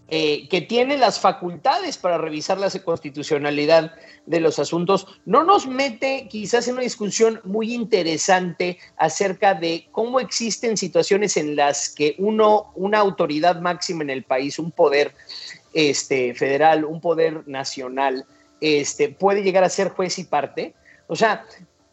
eh, 0.10 0.48
que 0.48 0.62
tiene 0.62 0.98
las 0.98 1.20
facultades 1.20 1.98
para 1.98 2.18
revisar 2.18 2.58
la 2.58 2.70
constitucionalidad 2.70 3.92
de 4.26 4.40
los 4.40 4.58
asuntos, 4.58 5.06
no 5.26 5.44
nos 5.44 5.68
mete 5.68 6.28
quizás 6.30 6.68
en 6.68 6.76
una 6.76 6.84
discusión 6.84 7.42
muy 7.44 7.74
interesante 7.74 8.80
acerca 8.96 9.54
de 9.54 9.90
cómo 9.92 10.22
existen 10.22 10.78
situaciones 10.78 11.36
en 11.36 11.58
las 11.58 11.90
que 11.90 12.16
uno, 12.20 12.72
una 12.76 13.00
autoridad 13.00 13.60
máxima 13.60 14.04
en 14.04 14.10
el 14.10 14.24
país, 14.24 14.60
un 14.60 14.72
poder 14.72 15.14
este, 15.74 16.34
federal, 16.34 16.86
un 16.86 17.02
poder 17.02 17.46
nacional, 17.46 18.26
este, 18.62 19.10
puede 19.10 19.44
llegar 19.44 19.66
a 19.66 19.70
ser 19.70 19.90
juez 19.90 20.18
y 20.20 20.24
parte. 20.24 20.74
O 21.08 21.18
sea, 21.18 21.46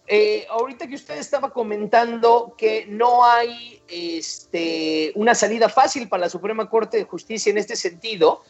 eh, 0.06 0.46
ahorita 0.50 0.86
que 0.86 0.96
usted 0.96 1.16
estaba 1.16 1.50
comentando 1.50 2.54
que 2.58 2.84
no 2.86 3.24
hay 3.24 3.82
este, 3.88 5.12
una 5.14 5.34
salida 5.34 5.70
fácil 5.70 6.08
para 6.08 6.22
la 6.22 6.30
Suprema 6.30 6.68
Corte 6.68 6.98
de 6.98 7.04
Justicia 7.04 7.50
en 7.50 7.56
este 7.56 7.74
sentido, 7.74 8.42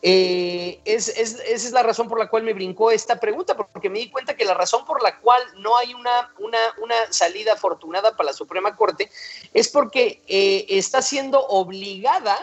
eh, 0.00 0.80
es, 0.84 1.08
esa 1.08 1.42
es 1.44 1.70
la 1.70 1.82
razón 1.82 2.08
por 2.08 2.18
la 2.18 2.28
cual 2.28 2.42
me 2.42 2.54
brincó 2.54 2.90
esta 2.90 3.20
pregunta, 3.20 3.54
porque 3.56 3.90
me 3.90 3.98
di 3.98 4.10
cuenta 4.10 4.34
que 4.34 4.44
la 4.46 4.54
razón 4.54 4.84
por 4.86 5.02
la 5.02 5.20
cual 5.20 5.42
no 5.58 5.76
hay 5.76 5.92
una, 5.94 6.32
una, 6.38 6.58
una 6.82 6.94
salida 7.10 7.52
afortunada 7.52 8.16
para 8.16 8.30
la 8.30 8.32
Suprema 8.32 8.74
Corte 8.74 9.10
es 9.52 9.68
porque 9.68 10.22
eh, 10.26 10.64
está 10.70 11.02
siendo 11.02 11.46
obligada 11.46 12.36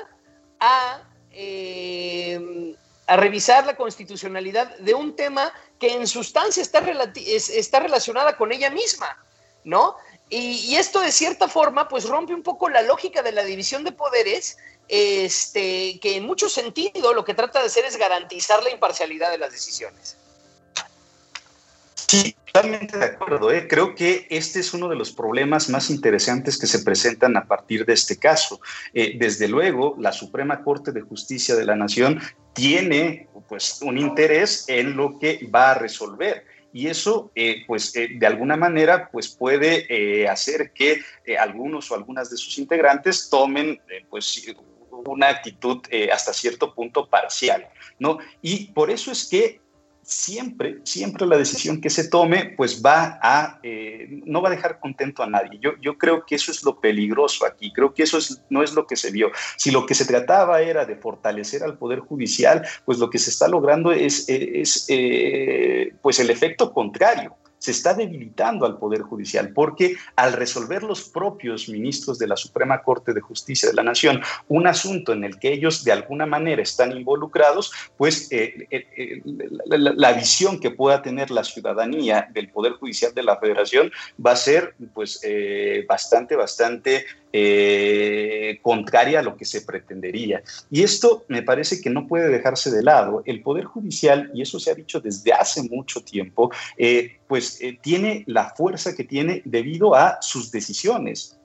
a 0.59 1.03
a 3.09 3.17
revisar 3.17 3.65
la 3.65 3.75
constitucionalidad 3.75 4.77
de 4.77 4.93
un 4.93 5.15
tema 5.15 5.51
que 5.79 5.93
en 5.93 6.05
sustancia 6.05 6.61
está, 6.61 6.79
está 7.15 7.79
relacionada 7.79 8.37
con 8.37 8.51
ella 8.51 8.69
misma, 8.69 9.17
¿no? 9.63 9.95
Y, 10.29 10.75
esto 10.75 10.99
de 10.99 11.11
cierta 11.11 11.47
forma 11.47 11.89
pues 11.89 12.05
rompe 12.05 12.35
un 12.35 12.43
poco 12.43 12.69
la 12.69 12.83
lógica 12.83 13.23
de 13.23 13.31
la 13.31 13.43
división 13.43 13.83
de 13.83 13.91
poderes, 13.91 14.57
este, 14.87 15.99
que 15.99 16.17
en 16.17 16.25
mucho 16.27 16.49
sentido 16.49 17.15
lo 17.15 17.25
que 17.25 17.33
trata 17.33 17.59
de 17.61 17.65
hacer 17.65 17.83
es 17.83 17.97
garantizar 17.97 18.61
la 18.61 18.69
imparcialidad 18.69 19.31
de 19.31 19.39
las 19.39 19.51
decisiones. 19.51 20.15
Sí, 21.95 22.35
totalmente 22.61 22.97
de 22.97 23.05
acuerdo. 23.05 23.51
¿eh? 23.51 23.67
Creo 23.67 23.95
que 23.95 24.27
este 24.29 24.59
es 24.59 24.73
uno 24.73 24.89
de 24.89 24.95
los 24.95 25.11
problemas 25.11 25.69
más 25.69 25.89
interesantes 25.89 26.57
que 26.57 26.67
se 26.67 26.79
presentan 26.79 27.37
a 27.37 27.45
partir 27.45 27.85
de 27.85 27.93
este 27.93 28.17
caso. 28.17 28.59
Eh, 28.93 29.15
desde 29.17 29.47
luego, 29.47 29.95
la 29.99 30.11
Suprema 30.11 30.63
Corte 30.63 30.91
de 30.91 31.01
Justicia 31.01 31.55
de 31.55 31.65
la 31.65 31.75
Nación 31.75 32.21
tiene 32.53 33.27
pues, 33.47 33.81
un 33.81 33.97
interés 33.97 34.65
en 34.67 34.95
lo 34.95 35.17
que 35.19 35.47
va 35.53 35.71
a 35.71 35.75
resolver 35.75 36.45
y 36.71 36.87
eso 36.87 37.31
eh, 37.33 37.63
pues 37.65 37.93
de 37.93 38.27
alguna 38.27 38.55
manera 38.55 39.09
pues 39.11 39.27
puede 39.27 40.27
hacer 40.27 40.71
que 40.71 41.01
algunos 41.39 41.89
o 41.89 41.95
algunas 41.95 42.29
de 42.29 42.37
sus 42.37 42.59
integrantes 42.59 43.27
tomen 43.27 43.81
pues 44.07 44.45
una 44.91 45.29
actitud 45.29 45.81
hasta 46.13 46.31
cierto 46.31 46.75
punto 46.75 47.09
parcial, 47.09 47.67
¿no? 47.97 48.19
Y 48.43 48.67
por 48.67 48.91
eso 48.91 49.11
es 49.11 49.27
que 49.27 49.61
siempre, 50.09 50.79
siempre 50.83 51.27
la 51.27 51.37
decisión 51.37 51.79
que 51.79 51.89
se 51.89 52.09
tome, 52.09 52.53
pues 52.57 52.81
va 52.83 53.19
a, 53.21 53.59
eh, 53.61 54.21
no 54.25 54.41
va 54.41 54.49
a 54.49 54.51
dejar 54.51 54.79
contento 54.79 55.21
a 55.21 55.27
nadie. 55.27 55.59
Yo, 55.61 55.73
yo 55.81 55.97
creo 55.97 56.25
que 56.25 56.35
eso 56.35 56.51
es 56.51 56.63
lo 56.63 56.79
peligroso 56.79 57.45
aquí, 57.45 57.71
creo 57.71 57.93
que 57.93 58.03
eso 58.03 58.17
es, 58.17 58.41
no 58.49 58.63
es 58.63 58.73
lo 58.73 58.87
que 58.87 58.95
se 58.95 59.11
vio. 59.11 59.31
Si 59.55 59.69
lo 59.69 59.85
que 59.85 59.93
se 59.93 60.05
trataba 60.05 60.61
era 60.61 60.85
de 60.85 60.95
fortalecer 60.95 61.61
al 61.63 61.77
Poder 61.77 61.99
Judicial, 61.99 62.65
pues 62.85 62.97
lo 62.97 63.09
que 63.09 63.19
se 63.19 63.29
está 63.29 63.47
logrando 63.47 63.91
es, 63.91 64.27
es 64.27 64.85
eh, 64.89 65.93
pues 66.01 66.19
el 66.19 66.31
efecto 66.31 66.73
contrario 66.73 67.35
se 67.59 67.71
está 67.71 67.93
debilitando 67.93 68.65
al 68.65 68.77
Poder 68.77 69.01
Judicial, 69.01 69.51
porque 69.53 69.95
al 70.15 70.33
resolver 70.33 70.83
los 70.83 71.07
propios 71.09 71.69
ministros 71.69 72.17
de 72.17 72.27
la 72.27 72.35
Suprema 72.35 72.81
Corte 72.81 73.13
de 73.13 73.21
Justicia 73.21 73.69
de 73.69 73.75
la 73.75 73.83
Nación 73.83 74.21
un 74.47 74.65
asunto 74.65 75.13
en 75.13 75.23
el 75.23 75.39
que 75.39 75.53
ellos 75.53 75.83
de 75.83 75.91
alguna 75.91 76.25
manera 76.25 76.61
están 76.61 76.95
involucrados, 76.95 77.71
pues 77.97 78.31
eh, 78.31 78.67
eh, 78.71 78.87
eh, 78.95 79.21
la, 79.65 80.13
visión 80.13 80.59
que 80.59 80.71
pueda 80.71 81.01
tener 81.01 81.31
la 81.31 81.43
ciudadanía 81.43 82.27
del 82.33 82.49
Poder 82.49 82.73
Judicial 82.73 83.13
de 83.13 83.23
la 83.23 83.37
Federación 83.37 83.91
va 84.25 84.31
a 84.31 84.35
ser 84.35 84.75
pues 84.93 85.21
bastante, 85.87 86.35
bastante 86.35 87.05
eh, 87.31 88.59
contraria 88.61 89.19
a 89.19 89.23
lo 89.23 89.37
que 89.37 89.45
se 89.45 89.61
pretendería. 89.61 90.41
Y 90.71 90.83
esto 90.83 91.25
me 91.27 91.43
parece 91.43 91.81
que 91.81 91.89
no 91.89 92.07
puede 92.07 92.29
dejarse 92.29 92.71
de 92.71 92.83
lado. 92.83 93.21
El 93.25 93.41
Poder 93.41 93.65
Judicial, 93.65 94.31
y 94.33 94.41
eso 94.41 94.59
se 94.59 94.71
ha 94.71 94.75
dicho 94.75 94.99
desde 94.99 95.33
hace 95.33 95.63
mucho 95.63 96.01
tiempo, 96.01 96.51
eh, 96.77 97.17
pues 97.27 97.61
eh, 97.61 97.77
tiene 97.81 98.23
la 98.27 98.49
fuerza 98.55 98.95
que 98.95 99.03
tiene 99.03 99.41
debido 99.45 99.95
a 99.95 100.17
sus 100.21 100.51
decisiones. 100.51 101.38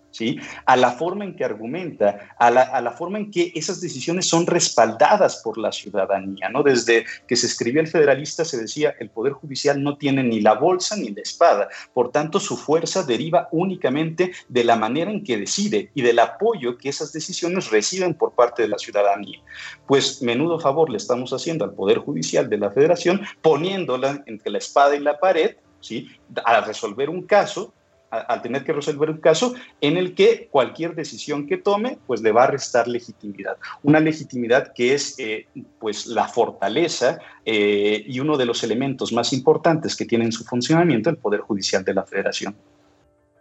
A 0.66 0.76
la 0.76 0.92
forma 0.92 1.24
en 1.24 1.34
que 1.34 1.44
argumenta, 1.44 2.34
a 2.38 2.50
la, 2.50 2.90
forma 2.92 3.18
en 3.18 3.30
que 3.30 3.52
esas 3.54 3.80
decisiones 3.80 4.26
son 4.26 4.46
respaldadas 4.46 5.40
por 5.42 5.58
la 5.58 5.72
ciudadanía, 5.72 6.48
¿no? 6.48 6.62
Desde 6.62 7.04
que 7.26 7.36
se 7.36 7.46
escribió 7.46 7.80
el 7.80 7.88
federalista 7.88 8.44
se 8.44 8.58
decía, 8.58 8.94
el 9.00 9.10
Poder 9.10 9.32
Judicial 9.32 9.82
no 9.82 9.96
tiene 9.96 10.22
ni 10.22 10.40
la 10.40 10.54
bolsa 10.54 10.96
ni 10.96 11.10
la 11.10 11.22
espada, 11.22 11.68
por 11.92 12.12
tanto 12.12 12.38
su 12.38 12.56
fuerza 12.56 13.02
deriva 13.02 13.48
únicamente 13.50 14.32
de 14.48 14.64
la 14.64 14.76
manera 14.76 15.10
en 15.10 15.24
que 15.24 15.36
decide 15.36 15.90
y 15.94 16.02
del 16.02 16.18
apoyo 16.18 16.78
que 16.78 16.88
esas 16.88 17.12
decisiones 17.12 17.70
reciben 17.70 18.14
por 18.14 18.34
parte 18.34 18.62
de 18.62 18.68
la 18.68 18.78
ciudadanía. 18.78 19.40
Pues 19.86 20.22
menudo 20.22 20.60
favor 20.60 20.90
le 20.90 20.98
estamos 20.98 21.32
haciendo 21.32 21.64
al 21.64 21.74
Poder 21.74 21.98
Judicial 21.98 22.48
de 22.48 22.58
la 22.58 22.70
Federación 22.70 23.22
poniéndola 23.42 24.22
entre 24.26 24.50
la 24.50 24.58
espada 24.58 24.94
y 24.94 25.00
la 25.00 25.18
pared, 25.18 25.56
¿sí? 25.80 26.08
A 26.44 26.60
resolver 26.60 27.10
un 27.10 27.22
caso 27.22 27.72
al 28.18 28.42
tener 28.42 28.64
que 28.64 28.72
resolver 28.72 29.10
un 29.10 29.18
caso 29.18 29.54
en 29.80 29.96
el 29.96 30.14
que 30.14 30.48
cualquier 30.50 30.94
decisión 30.94 31.46
que 31.46 31.56
tome 31.56 31.98
pues 32.06 32.22
le 32.22 32.32
va 32.32 32.44
a 32.44 32.46
restar 32.48 32.88
legitimidad. 32.88 33.56
Una 33.82 34.00
legitimidad 34.00 34.72
que 34.72 34.94
es 34.94 35.18
eh, 35.18 35.46
pues 35.78 36.06
la 36.06 36.28
fortaleza 36.28 37.18
eh, 37.44 38.04
y 38.06 38.20
uno 38.20 38.36
de 38.36 38.46
los 38.46 38.62
elementos 38.62 39.12
más 39.12 39.32
importantes 39.32 39.96
que 39.96 40.04
tiene 40.04 40.24
en 40.24 40.32
su 40.32 40.44
funcionamiento 40.44 41.10
el 41.10 41.16
Poder 41.16 41.40
Judicial 41.40 41.84
de 41.84 41.94
la 41.94 42.04
Federación. 42.04 42.54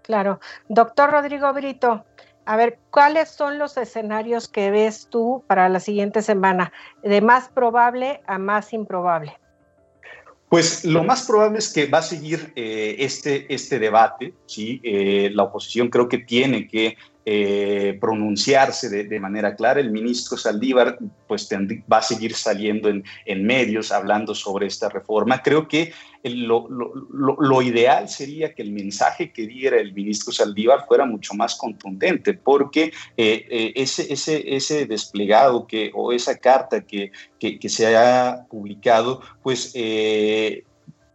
Claro. 0.01 0.39
Doctor 0.67 1.11
Rodrigo 1.11 1.51
Brito, 1.53 2.05
a 2.45 2.57
ver, 2.57 2.77
¿cuáles 2.91 3.29
son 3.29 3.57
los 3.57 3.77
escenarios 3.77 4.49
que 4.49 4.69
ves 4.69 5.07
tú 5.09 5.43
para 5.47 5.69
la 5.69 5.79
siguiente 5.79 6.21
semana? 6.21 6.73
De 7.01 7.21
más 7.21 7.47
probable 7.47 8.21
a 8.27 8.37
más 8.37 8.73
improbable. 8.73 9.37
Pues 10.53 10.85
lo 10.85 11.03
más 11.03 11.23
probable 11.25 11.57
es 11.57 11.73
que 11.73 11.87
va 11.87 11.97
a 11.97 12.03
seguir 12.03 12.53
eh, 12.55 12.97
este, 12.99 13.51
este 13.51 13.79
debate, 13.79 14.35
¿sí? 14.45 14.79
Eh, 14.83 15.31
la 15.33 15.45
oposición 15.45 15.89
creo 15.89 16.07
que 16.07 16.19
tiene 16.19 16.67
que 16.67 16.95
eh, 17.25 17.97
pronunciarse 18.01 18.89
de, 18.89 19.19
manera 19.19 19.55
clara. 19.55 19.79
El 19.79 19.91
ministro 19.91 20.37
Saldívar 20.37 20.97
pues 21.27 21.47
va 21.91 21.97
a 21.97 22.01
seguir 22.01 22.35
saliendo 22.35 22.89
en, 22.89 23.45
medios 23.45 23.93
hablando 23.93 24.35
sobre 24.35 24.67
esta 24.67 24.89
reforma. 24.89 25.41
Creo 25.41 25.67
que 25.67 25.93
lo, 26.23 27.61
ideal 27.61 28.09
sería 28.09 28.53
que 28.53 28.61
el 28.61 28.71
mensaje 28.71 29.31
que 29.31 29.47
diera 29.47 29.77
el 29.77 29.93
ministro 29.93 30.33
Saldívar 30.33 30.85
fuera 30.85 31.05
mucho 31.05 31.33
más 31.33 31.55
contundente, 31.55 32.33
porque 32.33 32.91
eh, 33.15 33.45
eh, 33.49 33.73
ese, 33.75 34.85
desplegado 34.85 35.65
que, 35.65 35.91
o 35.93 36.11
esa 36.11 36.37
carta 36.37 36.81
que, 36.81 37.11
que, 37.39 37.69
se 37.69 37.95
ha 37.95 38.45
publicado, 38.49 39.21
pues 39.41 39.73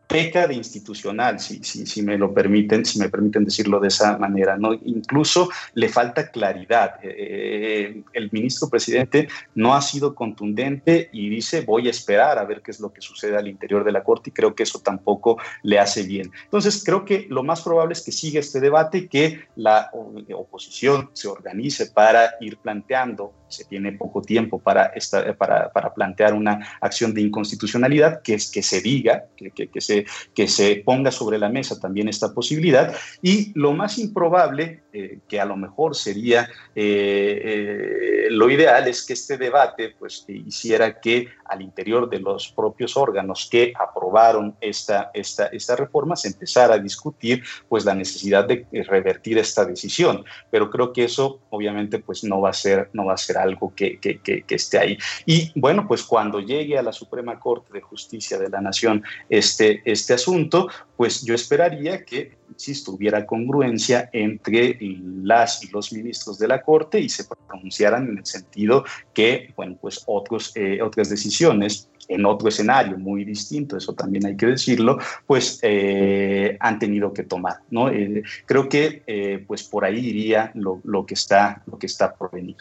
peca 0.08 0.46
de 0.48 0.54
institucional, 0.54 1.38
si, 1.38 1.62
si, 1.62 1.86
si, 1.86 2.02
me 2.02 2.16
lo 2.16 2.32
permiten, 2.32 2.84
si 2.84 2.98
me 2.98 3.10
permiten 3.10 3.44
decirlo 3.44 3.78
de 3.78 3.88
esa 3.88 4.16
manera, 4.16 4.56
¿no? 4.56 4.72
Incluso 4.72 5.50
le 5.74 5.88
falta 5.90 6.30
claridad. 6.30 6.94
Eh, 7.02 7.14
eh, 7.18 8.02
el 8.14 8.30
ministro 8.32 8.68
presidente 8.68 9.28
no 9.54 9.74
ha 9.74 9.82
sido 9.82 10.14
contundente 10.14 11.10
y 11.12 11.28
dice 11.28 11.60
voy 11.60 11.88
a 11.88 11.90
esperar 11.90 12.38
a 12.38 12.44
ver 12.44 12.62
qué 12.62 12.70
es 12.70 12.80
lo 12.80 12.90
que 12.90 13.02
sucede 13.02 13.36
al 13.36 13.48
interior 13.48 13.84
de 13.84 13.92
la 13.92 14.02
Corte 14.02 14.30
y 14.30 14.32
creo 14.32 14.54
que 14.54 14.62
eso 14.62 14.80
tampoco 14.80 15.38
le 15.62 15.78
hace 15.78 16.02
bien. 16.04 16.32
Entonces, 16.44 16.82
creo 16.82 17.04
que 17.04 17.26
lo 17.28 17.42
más 17.42 17.60
probable 17.60 17.92
es 17.92 18.02
que 18.02 18.12
siga 18.12 18.40
este 18.40 18.60
debate 18.60 18.98
y 18.98 19.08
que 19.08 19.42
la 19.56 19.90
oposición 20.34 21.10
se 21.12 21.28
organice 21.28 21.90
para 21.90 22.30
ir 22.40 22.56
planteando 22.56 23.34
se 23.48 23.64
tiene 23.64 23.92
poco 23.92 24.22
tiempo 24.22 24.58
para, 24.58 24.86
esta, 24.86 25.34
para, 25.34 25.72
para, 25.72 25.92
plantear 25.94 26.34
una 26.34 26.76
acción 26.80 27.14
de 27.14 27.22
inconstitucionalidad, 27.22 28.22
que 28.22 28.34
es 28.34 28.50
que 28.50 28.62
se 28.62 28.80
diga, 28.80 29.24
que, 29.36 29.50
que, 29.50 29.80
se, 29.80 29.97
que 30.34 30.48
se 30.48 30.82
ponga 30.84 31.10
sobre 31.10 31.38
la 31.38 31.48
mesa 31.48 31.80
también 31.80 32.08
esta 32.08 32.34
posibilidad. 32.34 32.94
Y 33.22 33.52
lo 33.54 33.72
más 33.72 33.98
improbable, 33.98 34.82
eh, 34.98 35.20
que 35.28 35.40
a 35.40 35.44
lo 35.44 35.56
mejor 35.56 35.94
sería 35.94 36.50
eh, 36.74 37.42
eh, 37.44 38.28
lo 38.30 38.50
ideal, 38.50 38.88
es 38.88 39.06
que 39.06 39.12
este 39.12 39.38
debate 39.38 39.94
pues, 39.96 40.24
hiciera 40.26 40.98
que 41.00 41.28
al 41.44 41.62
interior 41.62 42.10
de 42.10 42.18
los 42.18 42.48
propios 42.48 42.96
órganos 42.96 43.48
que 43.48 43.72
aprobaron 43.78 44.56
esta, 44.60 45.12
esta, 45.14 45.46
esta 45.46 45.76
reforma 45.76 46.16
se 46.16 46.28
empezara 46.28 46.74
a 46.74 46.78
discutir 46.78 47.44
pues, 47.68 47.84
la 47.84 47.94
necesidad 47.94 48.44
de 48.48 48.66
revertir 48.88 49.38
esta 49.38 49.64
decisión. 49.64 50.24
Pero 50.50 50.68
creo 50.68 50.92
que 50.92 51.04
eso 51.04 51.42
obviamente 51.50 52.00
pues, 52.00 52.24
no, 52.24 52.40
va 52.40 52.50
a 52.50 52.54
ser, 52.54 52.90
no 52.92 53.04
va 53.04 53.14
a 53.14 53.18
ser 53.18 53.38
algo 53.38 53.72
que, 53.76 54.00
esté 54.48 54.78
ahí. 54.78 54.98
Y 55.26 55.52
bueno, 55.54 55.86
pues 55.86 56.02
cuando 56.02 56.40
llegue 56.40 56.76
a 56.76 56.82
la 56.82 56.92
Suprema 56.92 57.38
Corte 57.38 57.72
de 57.72 57.82
Justicia 57.82 58.36
de 58.36 58.48
la 58.48 58.60
Nación 58.60 59.04
este, 59.28 59.80
este 59.84 60.14
asunto, 60.14 60.68
pues 60.98 61.22
yo 61.22 61.32
esperaría 61.32 62.04
que 62.04 62.32
insisto, 62.50 62.90
hubiera 62.90 63.24
congruencia 63.24 64.10
entre 64.12 64.76
las 65.22 65.62
y 65.62 65.68
los 65.68 65.92
ministros 65.92 66.40
de 66.40 66.48
la 66.48 66.60
Corte 66.60 66.98
y 66.98 67.08
se 67.08 67.24
pronunciaran 67.24 68.08
en 68.08 68.18
el 68.18 68.26
sentido 68.26 68.84
que, 69.14 69.52
bueno, 69.56 69.78
pues 69.80 70.02
otros, 70.06 70.50
eh, 70.56 70.82
otras 70.82 71.08
decisiones 71.08 71.88
en 72.08 72.26
otro 72.26 72.48
escenario 72.48 72.98
muy 72.98 73.24
distinto, 73.24 73.76
eso 73.76 73.92
también 73.92 74.26
hay 74.26 74.36
que 74.36 74.46
decirlo, 74.46 74.98
pues 75.24 75.60
eh, 75.62 76.56
han 76.58 76.80
tenido 76.80 77.12
que 77.12 77.22
tomar. 77.22 77.58
¿no? 77.70 77.90
Eh, 77.90 78.24
creo 78.44 78.68
que 78.68 79.04
eh, 79.06 79.44
pues 79.46 79.62
por 79.62 79.84
ahí 79.84 79.98
iría 80.04 80.50
lo, 80.54 80.80
lo, 80.82 81.06
que 81.06 81.14
está, 81.14 81.62
lo 81.66 81.78
que 81.78 81.86
está 81.86 82.12
por 82.12 82.32
venir. 82.32 82.56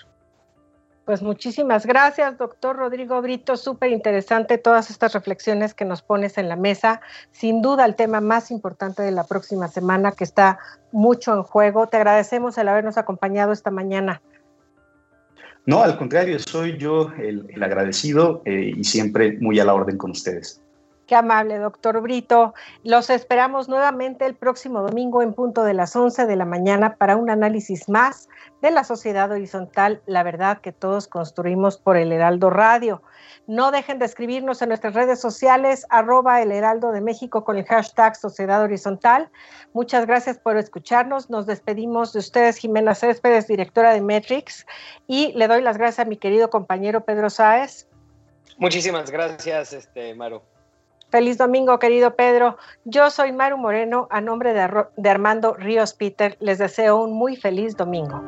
Pues 1.07 1.21
muchísimas 1.21 1.85
gracias, 1.85 2.37
doctor 2.37 2.75
Rodrigo 2.75 3.21
Brito. 3.21 3.55
Súper 3.55 3.91
interesante 3.91 4.57
todas 4.57 4.89
estas 4.89 5.13
reflexiones 5.13 5.73
que 5.73 5.85
nos 5.85 6.01
pones 6.01 6.37
en 6.37 6.49
la 6.49 6.57
mesa. 6.57 6.99
Sin 7.31 7.61
duda 7.61 7.85
el 7.85 7.95
tema 7.95 8.19
más 8.19 8.51
importante 8.51 9.03
de 9.03 9.11
la 9.11 9.23
próxima 9.23 9.69
semana 9.69 10.11
que 10.11 10.25
está 10.25 10.59
mucho 10.91 11.33
en 11.33 11.43
juego. 11.43 11.87
Te 11.87 11.95
agradecemos 11.95 12.57
el 12.57 12.67
habernos 12.67 12.97
acompañado 12.97 13.53
esta 13.53 13.71
mañana. 13.71 14.21
No, 15.65 15.81
al 15.81 15.97
contrario, 15.97 16.39
soy 16.39 16.77
yo 16.77 17.09
el, 17.17 17.63
agradecido 17.63 18.41
eh, 18.43 18.73
y 18.75 18.83
siempre 18.83 19.37
muy 19.39 19.61
a 19.61 19.63
la 19.63 19.75
orden 19.75 19.97
con 19.97 20.11
ustedes. 20.11 20.61
Qué 21.07 21.15
amable, 21.15 21.57
doctor 21.57 22.01
Brito. 22.01 22.53
Los 22.83 23.09
esperamos 23.09 23.69
nuevamente 23.69 24.25
el 24.25 24.35
próximo 24.35 24.81
domingo 24.81 25.21
en 25.21 25.33
punto 25.33 25.63
de 25.63 25.73
las 25.73 25.95
11 25.95 26.25
de 26.25 26.35
la 26.35 26.43
mañana 26.43 26.97
para 26.97 27.15
un 27.15 27.29
análisis 27.29 27.87
más 27.87 28.27
de 28.61 28.71
la 28.71 28.83
sociedad 28.83 29.31
horizontal, 29.31 30.01
la 30.05 30.23
verdad 30.23 30.59
que 30.59 30.73
todos 30.73 31.07
construimos 31.07 31.77
por 31.77 31.95
el 31.95 32.11
Heraldo 32.11 32.49
Radio. 32.49 33.01
No 33.47 33.71
dejen 33.71 33.99
de 33.99 34.05
escribirnos 34.05 34.61
en 34.61 34.67
nuestras 34.67 34.95
redes 34.95 35.21
sociales, 35.21 35.85
arroba 35.89 36.41
el 36.41 36.51
Heraldo 36.51 36.91
de 36.91 36.99
México 36.99 37.45
con 37.45 37.55
el 37.55 37.63
hashtag 37.63 38.17
Sociedad 38.17 38.61
Horizontal. 38.61 39.29
Muchas 39.71 40.07
gracias 40.07 40.37
por 40.37 40.57
escucharnos. 40.57 41.29
Nos 41.29 41.45
despedimos 41.45 42.11
de 42.11 42.19
ustedes, 42.19 42.57
Jimena 42.57 42.95
Céspedes, 42.95 43.47
directora 43.47 43.93
de 43.93 44.01
Metrix, 44.01 44.65
y 45.07 45.31
le 45.37 45.47
doy 45.47 45.61
las 45.61 45.77
gracias 45.77 46.05
a 46.05 46.09
mi 46.09 46.17
querido 46.17 46.49
compañero 46.49 47.05
Pedro 47.05 47.29
Sáez. 47.29 47.87
Muchísimas 48.57 49.09
gracias, 49.09 49.71
este, 49.71 50.13
Maru. 50.13 50.41
Feliz 51.09 51.37
domingo, 51.37 51.79
querido 51.79 52.15
Pedro. 52.15 52.57
Yo 52.83 53.09
soy 53.09 53.31
Maru 53.31 53.57
Moreno, 53.57 54.07
a 54.11 54.19
nombre 54.19 54.53
de, 54.53 54.67
de 54.97 55.09
Armando 55.09 55.53
Ríos 55.53 55.93
Peter. 55.93 56.37
Les 56.41 56.57
deseo 56.57 56.97
un 56.97 57.13
muy 57.13 57.37
feliz 57.37 57.77
domingo. 57.77 58.21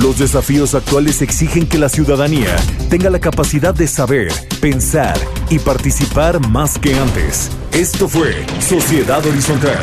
Los 0.00 0.18
desafíos 0.18 0.74
actuales 0.74 1.22
exigen 1.22 1.66
que 1.66 1.78
la 1.78 1.88
ciudadanía 1.88 2.56
tenga 2.90 3.08
la 3.08 3.18
capacidad 3.18 3.74
de 3.74 3.86
saber, 3.86 4.28
pensar 4.60 5.16
y 5.48 5.58
participar 5.58 6.46
más 6.48 6.78
que 6.78 6.94
antes. 6.94 7.50
Esto 7.72 8.06
fue 8.06 8.46
Sociedad 8.60 9.24
Horizontal, 9.26 9.82